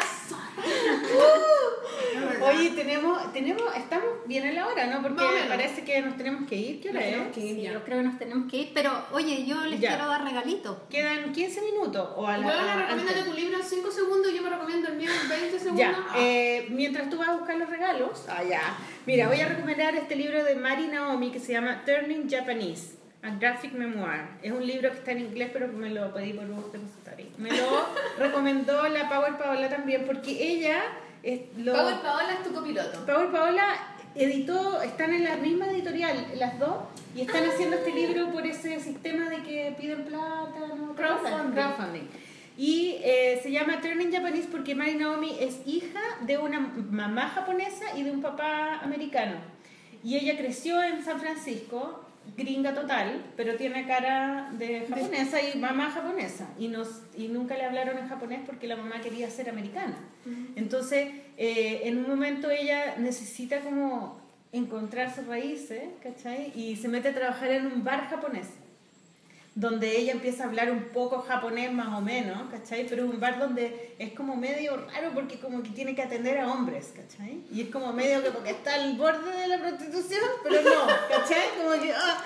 [2.49, 5.02] Oye, tenemos, tenemos, estamos bien a la hora, ¿no?
[5.02, 5.48] Porque menos.
[5.48, 6.82] parece que nos tenemos que ir.
[6.82, 7.34] ¿Qué hora Nos es?
[7.34, 7.56] que ir.
[7.56, 9.90] Sí, yo creo que nos tenemos que ir, pero oye, yo les Ya.
[9.90, 10.78] quiero dar regalitos.
[10.90, 14.49] Quedan 15 minutos o a la Bueno, recomiéndate tu libro en 5 segundos, yo me
[14.49, 15.80] recomiendo el mío en 20 segundos.
[15.80, 16.15] Ya, Ah.
[16.18, 18.78] eh, mientras tú vas a buscar los regalos, ah, ya.
[19.06, 23.30] Mira, voy a recomendar este libro de Mari Naomi que se llama Turning Japanese, a
[23.36, 24.28] Graphic Memoir.
[24.41, 27.26] Es un libro que está en inglés, pero me lo pedí por un depositario.
[27.38, 27.88] Me lo
[28.19, 30.82] recomendó la Power Paola también, porque ella
[31.28, 31.74] es lo...
[31.74, 33.06] Power Paola es tu copiloto.
[33.06, 33.66] Power Paola
[34.16, 36.78] editó, están en la misma editorial, las dos,
[37.16, 40.95] y están haciendo este libro por ese sistema de que piden plata, ¿no?
[40.95, 41.54] Crowdfunding.
[41.54, 42.08] Crowdfunding.
[42.58, 47.95] Y eh, se llama Turning Japanese porque Mari Naomi es hija de una mamá japonesa
[47.95, 49.36] y de un papá americano.
[50.04, 55.91] Y ella creció en San Francisco, gringa total, pero tiene cara de japonesa y mamá
[55.91, 56.48] japonesa.
[56.58, 59.98] Y, nos, y nunca le hablaron en japonés porque la mamá quería ser americana.
[60.56, 64.20] Entonces, eh, en un momento ella necesita como
[64.52, 66.52] encontrar sus raíces, ¿cachai?
[66.56, 68.48] Y se mete a trabajar en un bar japonés
[69.57, 72.85] donde ella empieza a hablar un poco japonés más o menos, ¿cachai?
[72.88, 76.38] Pero es un bar donde es como medio raro porque como que tiene que atender
[76.38, 77.41] a hombres, ¿cachai?
[77.51, 81.47] Y es como medio que porque está al borde de la prostitución, pero no, ¿cachai?
[81.57, 82.23] Como que, ah.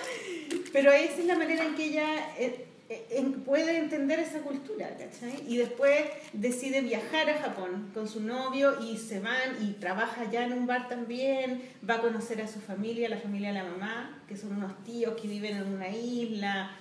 [0.74, 5.42] Pero esa es la manera en que ella eh, eh, puede entender esa cultura, ¿cachai?
[5.48, 6.02] Y después
[6.34, 10.68] decide viajar a Japón con su novio y se van y trabaja ya en un
[10.68, 14.58] bar también, va a conocer a su familia, la familia de la mamá, que son
[14.58, 16.76] unos tíos que viven en una isla.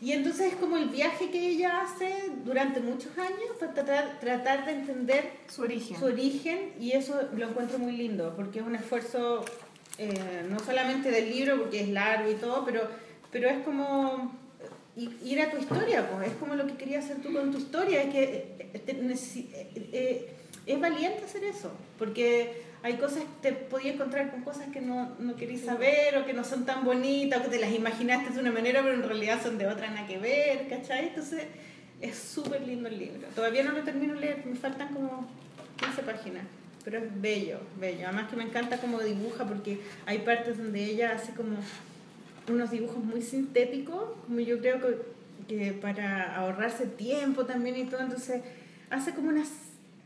[0.00, 4.64] Y entonces es como el viaje que ella hace durante muchos años para tratar, tratar
[4.64, 5.98] de entender Su origen.
[5.98, 9.44] su origen y eso lo encuentro muy lindo porque es un esfuerzo
[9.98, 12.82] eh, no solamente del libro porque es largo y todo, pero,
[13.32, 14.32] pero es como
[15.22, 18.02] ir a tu historia, pues es como lo que querías hacer tú con tu historia,
[18.02, 20.32] es que eh, eh, eh,
[20.66, 25.36] es valiente hacer eso, porque hay cosas, te podías encontrar con cosas que no, no
[25.36, 28.52] querías saber o que no son tan bonitas o que te las imaginaste de una
[28.52, 31.08] manera pero en realidad son de otra nada que ver, ¿cachai?
[31.08, 31.44] Entonces
[32.00, 33.26] es súper lindo el libro.
[33.34, 35.28] Todavía no lo termino de leer, me faltan como
[35.76, 36.44] 15 páginas,
[36.84, 38.06] pero es bello, bello.
[38.06, 41.56] Además que me encanta cómo dibuja porque hay partes donde ella hace como
[42.48, 44.98] unos dibujos muy sintéticos, como yo creo que,
[45.48, 48.42] que para ahorrarse tiempo también y todo, entonces
[48.90, 49.44] hace como una,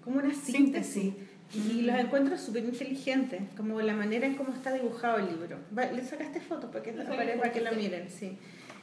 [0.05, 1.15] como una síntesis.
[1.55, 5.59] Y los encuentro súper inteligentes, como la manera en cómo está dibujado el libro.
[5.75, 8.37] Le sacaste fotos para que, para, que la miren, sí.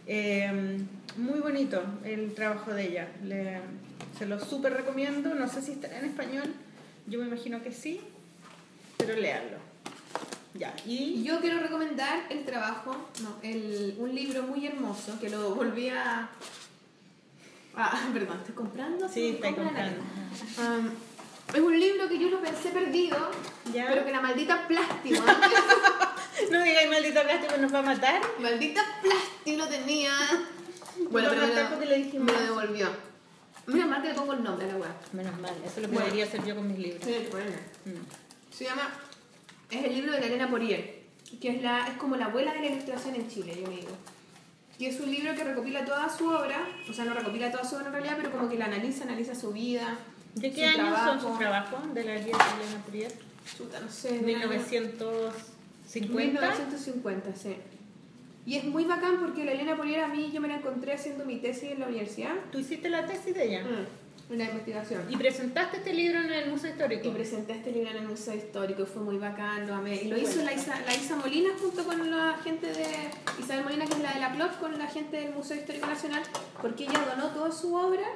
[0.06, 0.78] Eh,
[1.18, 3.08] muy bonito el trabajo de ella.
[3.24, 3.60] Le-
[4.18, 5.34] se lo súper recomiendo.
[5.34, 6.54] No sé si estará en español.
[7.08, 8.02] Yo me imagino que sí,
[8.98, 9.58] pero léanlo.
[10.56, 15.54] Ya, Y yo quiero recomendar el trabajo, no, el, un libro muy hermoso que lo
[15.56, 16.30] volví a.
[17.76, 19.08] Ah, perdón, estoy comprando.
[19.10, 20.02] sí, la comprando.
[20.58, 20.90] Um,
[21.54, 23.18] es un libro que yo lo pensé perdido,
[23.74, 23.88] Ya.
[23.88, 25.24] pero que la maldita plástico,
[26.52, 28.22] No digáis maldita plástico, nos va a matar.
[28.40, 30.12] maldita plástico lo tenía.
[31.12, 31.42] Bueno, pero
[31.80, 32.88] me lo, dijimos me lo devolvió.
[33.68, 34.96] Mira, más que le pongo el nombre a la weá.
[35.14, 36.06] Menos mal, eso lo Bueno.
[36.06, 37.04] podría hacer yo con mis libros.
[37.04, 37.52] Sí, bueno.
[37.86, 38.54] Mm.
[38.56, 38.90] Se llama.
[39.70, 41.04] Es el libro de la Elena Porier,
[41.40, 43.90] que es, la, es como la abuela de la ilustración en Chile, yo me digo.
[44.80, 47.76] Y es un libro que recopila toda su obra, o sea, no recopila toda su
[47.76, 49.98] obra en realidad, pero como que la analiza, analiza su vida.
[50.40, 51.20] ¿De qué años trabajo.
[51.20, 53.12] son sus trabajos de la guía de Purier?
[53.58, 54.20] Chuta, no sé.
[54.20, 55.34] 1950.
[55.92, 57.56] 1950, sí.
[58.46, 61.26] Y es muy bacán porque la Elena Porier a mí yo me la encontré haciendo
[61.26, 62.34] mi tesis en la universidad.
[62.52, 63.64] Tú hiciste la tesis de ella.
[63.64, 65.02] Mm, una investigación.
[65.10, 67.08] Y presentaste este libro en el Museo Histórico.
[67.08, 70.04] Y presenté este libro en el Museo Histórico, fue muy bacán, lo amé.
[70.04, 72.86] Y lo hizo la Isa, la Isa Molina junto con la gente de
[73.40, 76.24] Isabel Molina, que es la de la PLOT, con la gente del Museo Histórico Nacional,
[76.62, 78.08] porque ella donó toda su obra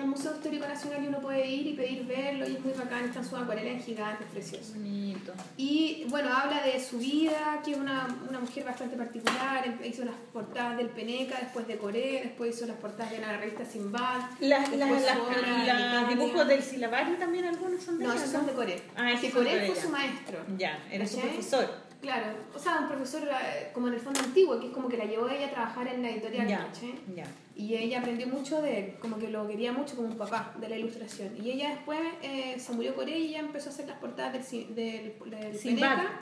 [0.00, 3.04] al Museo Histórico Nacional y uno puede ir y pedir verlo, y es muy bacán,
[3.04, 4.72] están sus acuarelas gigantes, precioso.
[4.74, 5.32] Bonito.
[5.56, 10.04] Y bueno, habla de su vida, que es una, una mujer bastante particular, em- hizo
[10.04, 14.20] las portadas del Peneca, después de Corea, después hizo las portadas de la revista Simbad.
[14.40, 18.52] Las obra en los dibujos del silabario también algunos son de No, esos son de
[18.52, 18.76] Corea.
[18.96, 20.38] Ah, que Corea fue su maestro.
[20.56, 21.86] Ya, era su profesor.
[22.00, 24.96] Claro, o sea, un profesor eh, como en el fondo antiguo, que es como que
[24.98, 26.68] la llevó ella a trabajar en la editorial, Ya,
[27.14, 27.24] ya.
[27.56, 30.68] Y ella aprendió mucho de él, como que lo quería mucho como un papá de
[30.68, 31.34] la ilustración.
[31.42, 34.74] Y ella después eh, se murió Corea y ella empezó a hacer las portadas del,
[34.74, 35.58] del, del.
[35.62, 36.20] Peneca.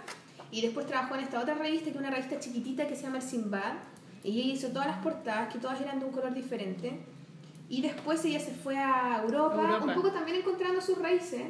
[0.53, 3.17] Y después trabajó en esta otra revista, que es una revista chiquitita que se llama
[3.17, 3.75] El Sinbad.
[4.23, 7.01] Y ella hizo todas las portadas, que todas eran de un color diferente.
[7.69, 9.87] Y después ella se fue a Europa, Europa.
[9.87, 11.43] un poco también encontrando sus raíces.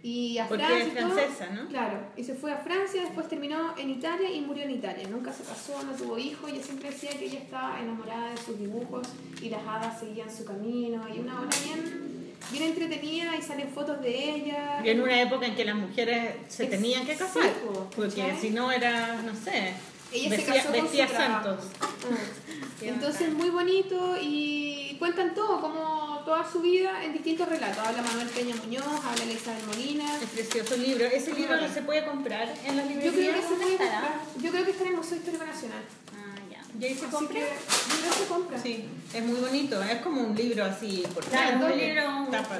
[0.00, 1.00] Y a Porque Francia.
[1.02, 1.10] todo.
[1.12, 1.68] francesa, ¿no?
[1.68, 5.08] Claro, y se fue a Francia, después terminó en Italia y murió en Italia.
[5.10, 6.50] Nunca se casó, no tuvo hijos.
[6.52, 9.08] Ella siempre decía que ella estaba enamorada de sus dibujos
[9.42, 11.02] y las hadas seguían su camino.
[11.12, 14.80] Y una obra bien, bien entretenida y salen fotos de ella.
[14.84, 17.42] Y en una época en que las mujeres se tenían que casar.
[17.42, 19.72] sí, po, porque si no era, no sé,
[20.12, 21.64] Ella se vestía, casó con su santos.
[22.08, 22.80] Mm.
[22.80, 27.78] Qué Entonces muy bonito y cuentan todo, como toda su vida en distintos relatos.
[27.86, 30.04] Habla Manuel Peña Muñoz, habla Elizabeth Molina.
[30.22, 31.04] Es precioso libro.
[31.06, 31.74] ¿Ese libro Bueno.
[31.74, 33.36] se puede comprar en las Yo librerías?
[33.46, 34.20] creo que se.
[34.42, 35.82] Yo creo que está en el Museo Histórico Nacional.
[36.78, 36.86] Ya.
[36.86, 37.40] ¿Y ahí se compra?
[37.40, 38.62] se compra.
[38.62, 38.84] Sí,
[39.14, 39.82] es muy bonito.
[39.82, 42.02] Es como un libro así por Claro, tanto, un libro,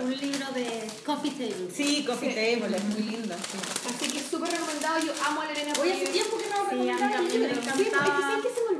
[0.05, 1.69] un libro de coffee table.
[1.75, 2.35] Sí, Coffee Sí.
[2.35, 3.35] Table, es muy lindo.
[3.35, 3.59] sí.
[3.89, 4.99] Así que súper recomendado.
[5.05, 8.55] Yo amo a la Elena Oye, hace tiempo que no Sí, recomendaba Sí, es que
[8.55, 8.78] se me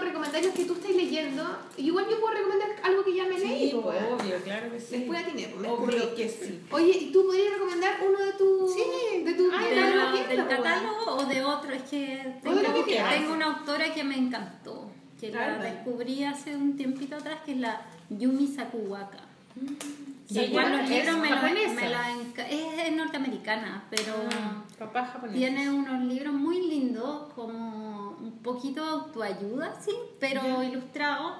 [0.00, 1.42] recomendar los que tú estás leyendo,
[1.76, 3.70] igual yo puedo recomendar algo que ya me leí.
[3.70, 4.96] Sí, po, pues, obvio, claro que sí.
[4.98, 6.60] Después atiné, pues, me Obvio que sí.
[6.70, 8.82] Oye, ¿y tú podrías recomendar uno de tus Sí.
[9.24, 11.70] de tu Ay, de ¿De la lo- tienda, ¿Del catálogo o de otro?
[11.72, 14.90] Es que tengo una autora que me encantó,
[15.20, 15.58] que Claro.
[15.58, 19.18] la descubrí hace un tiempito atrás, que es la Yumi Sakuwaka.
[19.56, 21.30] ¿Y Y igual los es libros me
[21.74, 25.36] me la es, es norteamericana, pero Ah, papá japonés.
[25.36, 30.64] tiene unos libros muy lindos, como un poquito autoayuda, sí, pero Ya.
[30.64, 31.36] ilustrado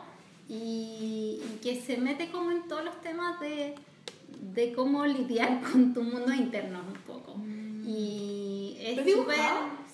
[0.48, 3.74] y, y que se mete como en todos los temas de,
[4.54, 7.36] de cómo lidiar con tu mundo interno un poco.
[7.86, 9.36] Y es súper-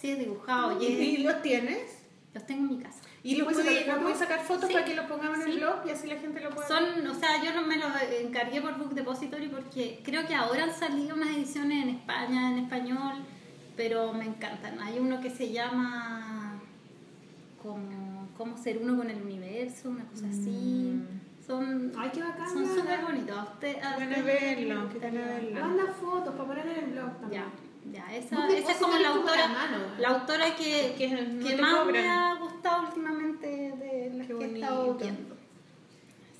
[0.00, 0.82] Sí, es dibujado.
[0.82, 2.02] Y es- ¿Y los tienes?
[2.34, 3.00] los tengo en mi casa.
[3.26, 4.18] ¿Y los ¿Puedes puedes, sacar fotos?
[4.18, 4.72] sacar fotos Sí.
[4.74, 6.78] para que los pongamos en el blog y así la gente lo puede ver?
[6.94, 7.90] Son, o sea, yo no me los
[8.20, 12.58] encargué por Book Depository porque creo que ahora han salido unas ediciones en España, en
[12.58, 13.14] español,
[13.76, 14.78] pero me encantan.
[14.80, 16.60] Hay uno que se llama
[17.62, 21.00] como cómo ser uno con el universo, una cosa así.
[21.46, 22.48] Son Ay, qué bacán.
[22.48, 23.36] son súper bonitos.
[23.38, 24.08] A usted, a verlo,
[25.00, 25.60] ganas de verlo.
[25.60, 27.42] Manda fotos para poner en el blog también.
[27.42, 27.48] Ya,
[27.92, 29.48] ya, esa, esa es como la autora,
[29.98, 34.34] la autora que, Que no que te más me ha gustado últimamente de las Qué
[34.38, 35.36] que he estado viendo.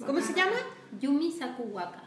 [0.04, 0.56] ¿Cómo se llama?
[1.00, 2.02] Yumi Sakuwaka.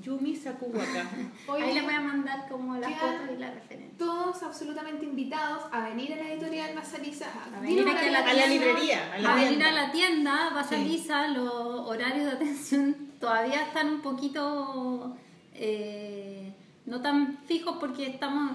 [0.00, 1.10] Yumi Sakuwaka.
[1.48, 3.98] Oye, Ahí les voy a mandar como la foto y la referencia.
[3.98, 7.26] todos absolutamente invitados a venir a la editorial Basaliza.
[7.56, 9.68] A venir aquí a la A la librería, a la a venir tienda.
[9.68, 11.52] a la tienda, Basaliza, los
[11.88, 15.16] horarios de atención todavía están un poquito
[15.54, 16.54] eh,
[16.86, 18.52] no tan fijos porque estamos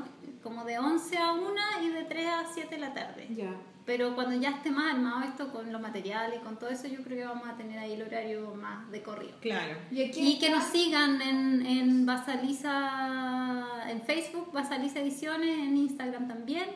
[0.47, 1.51] como de 11 a 1
[1.83, 3.27] y de 3 a 7 de la tarde.
[3.35, 3.53] Ya.
[3.85, 7.01] Pero cuando ya esté más armado esto con los materiales y con todo eso, yo
[7.03, 9.35] creo que vamos a tener ahí el horario más de corrido.
[9.41, 9.77] Claro.
[9.91, 16.27] Y, aquí Y que nos sigan en, en Basaliza, en Facebook, Basaliza Ediciones, en Instagram
[16.27, 16.67] también.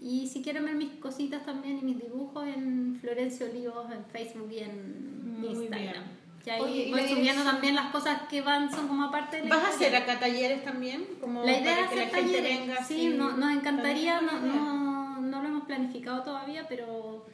[0.00, 4.50] Y si quieren ver mis cositas también y mis dibujos en Florencio Olivos en Facebook
[4.50, 5.92] y en Muy Instagram.
[5.92, 6.20] bien.
[6.44, 9.38] Y ahí Oye, ¿y voy la subiendo también las cosas que van, son como aparte
[9.42, 9.98] de la ¿Vas a hacer historia.
[9.98, 11.04] acá talleres también?
[11.20, 12.58] Como La idea es la hacer gente talleres.
[12.60, 17.26] venga sí, no- nos encantaría, no, no, no lo hemos planificado todavía, pero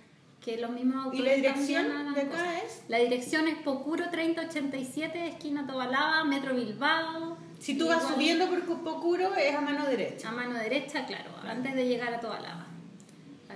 [0.44, 2.62] que los mismos ¿Y autores la dirección de acá cosas.
[2.64, 2.82] es?
[2.88, 7.36] La dirección es Pocuro 3087, esquina Tobalaba, Metro Bilbao.
[7.58, 10.28] Si tú vas Igual- subiendo por Copocuro es a mano derecha.
[10.28, 12.66] A mano derecha, claro, antes de llegar a Tobalaba.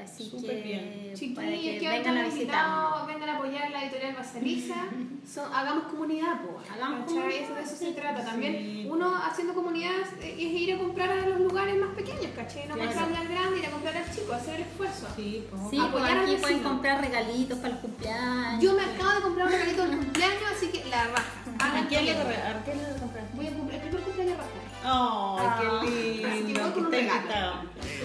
[0.05, 1.35] Así Súper que bien.
[1.35, 3.06] para que Chiquillos, que vengan a visitarnos.
[3.06, 4.74] vengan a apoyar la editorial Basaliza.
[5.35, 6.70] Son- hagamos comunidad, pues.
[6.70, 7.31] Hagamos comunidad.
[7.43, 8.24] Eso, de eso se trata.
[8.24, 8.86] También Sí.
[8.90, 12.66] uno haciendo comunidad eh, es ir a comprar a los lugares más pequeños, ¿cachai?
[12.68, 12.90] No Claro.
[12.90, 15.06] comprarle al grande, ir a comprar al chico, hacer el esfuerzo.
[15.16, 15.62] Sí, pues.
[15.70, 18.62] Sí, pues Apoyar al aquí pueden comprar regalitos para los cumpleaños.
[18.62, 21.24] Yo me acabo de comprar un regalito del cumpleaños, así que la raja.
[21.59, 22.22] Hagan ¿A quién le todo.
[22.24, 23.36] corre- ¿A quién le compraste?
[23.36, 24.51] Voy a cumplir el primer cumpleaños raja.
[24.82, 25.59] ¡Oh, Ah.
[25.85, 26.62] qué Así que lindo!
[26.62, 27.52] voy con un regalo.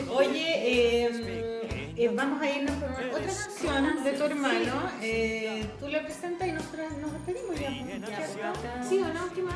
[0.09, 1.64] Oye, eh,
[1.97, 4.89] eh, vamos a irnos con otra canción de tu hermano.
[5.01, 7.71] Eh, tú la presentas y nosotros nos despedimos ya.
[7.71, 8.59] ¿cierto?
[8.89, 9.33] ¿Sí o no?
[9.33, 9.55] ¿Qué más?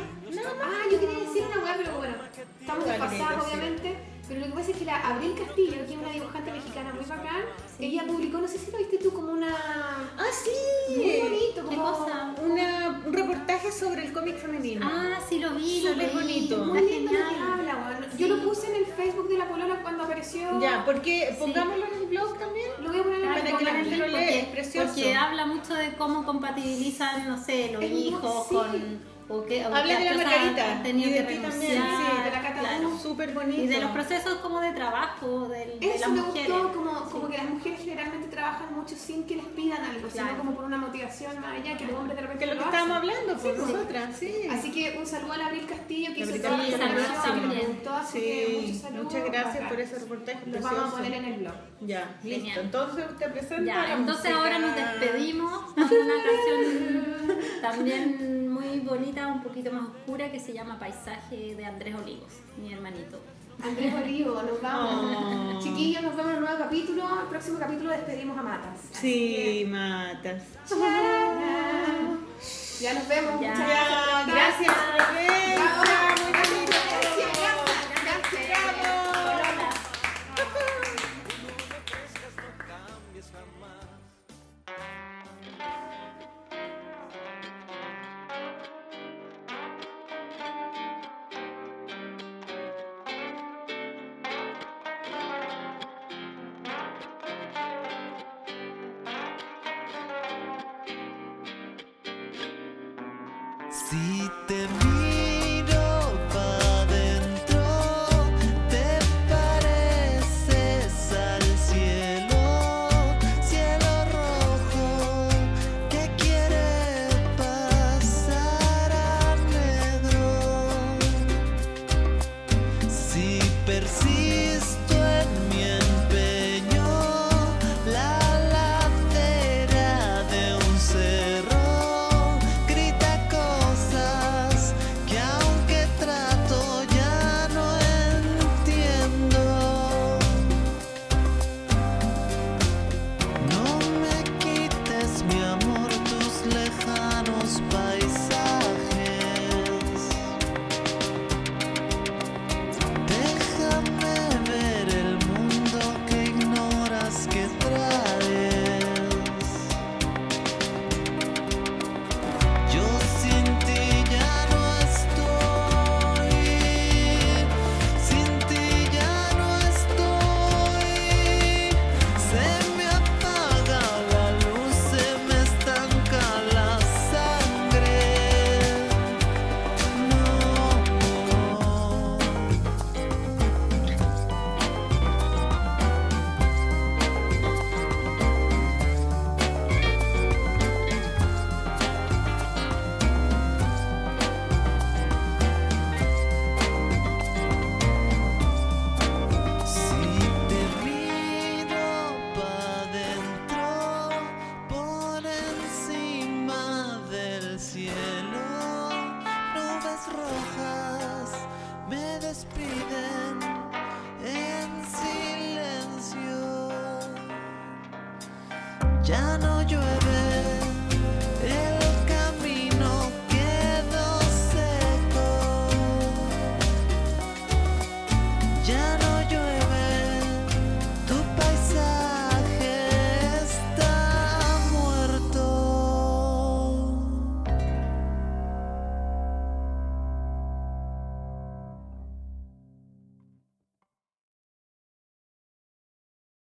[0.64, 2.16] Ah, yo quería decir una weá, pero bueno,
[2.62, 3.52] estamos desfasados, sí.
[3.58, 3.96] obviamente.
[4.30, 7.04] Pero lo que pasa es que la Abril Castillo, que es una dibujante mexicana muy
[7.04, 7.42] bacán,
[7.80, 9.48] ella publicó, no sé si lo viste tú, como una.
[9.58, 10.96] ¡Ah, sí!
[10.96, 11.92] Muy bonito, ¿Qué como.
[11.92, 12.36] cosa?
[12.40, 14.88] Una- un reportaje sobre el cómic femenino.
[14.88, 16.16] Ah, sí lo vi, lo Súper leí.
[16.24, 16.64] bonito.
[16.64, 18.18] Muy lindo lo que habla, weón.
[18.20, 20.60] Yo lo puse en el Facebook de la Polola cuando apareció.
[20.62, 22.68] Ya, porque pongámoslo en el blog también.
[22.82, 24.88] Lo voy a poner en Para que la gente lo porque, lea, es precioso.
[24.94, 28.56] porque habla mucho de cómo compatibilizan, no sé, los Es muy- hijos sí.
[28.56, 29.20] con...
[29.32, 32.16] O que, o Habla de la Margarita, han tenido y de que ti también, renunciar,
[32.18, 32.78] sí, de la Cata claro.
[32.78, 32.79] Luz.
[33.02, 33.62] Súper bonito.
[33.62, 36.50] Y de los procesos como de trabajo del- de, las Eso me mujeres.
[36.52, 40.38] gustó, como, como que las mujeres generalmente trabajan mucho sin que les pidan algo, sino
[40.38, 42.66] como por una motivación más allá, que los hombres de repente Que es lo que
[42.66, 43.72] lo estábamos hablando, por Sí, pues.
[43.74, 44.36] nosotras, sí.
[44.52, 47.94] Así que un saludo a la Abril Castillo que hizo toda la información, que gustó,
[47.94, 49.04] así que saludos.
[49.06, 49.70] muchas gracias bacán.
[49.70, 50.76] por ese reportaje precioso.
[50.76, 51.54] vamos a poner en el blog.
[51.82, 52.60] Ya, listo.
[52.60, 53.06] Entonces
[53.66, 54.38] Ya, la entonces música.
[54.38, 60.54] ahora nos despedimos con una canción también muy bonita, un poquito más oscura, que se
[60.54, 63.20] llama Paisaje de Andrés Olivos, mi hermanito.
[63.64, 65.16] Andrés Olivo, nos vamos.
[65.56, 65.60] Oh.
[65.64, 67.04] Chiquillos, nos vemos en un nuevo capítulo.
[67.22, 68.80] El próximo capítulo despedimos a Matas.
[68.92, 70.44] Sí, matas.
[72.82, 73.42] Ya nos vemos.
[73.42, 73.50] Ya.
[73.50, 74.76] Muchas Ya, gracias.
[75.08, 75.99] gracias,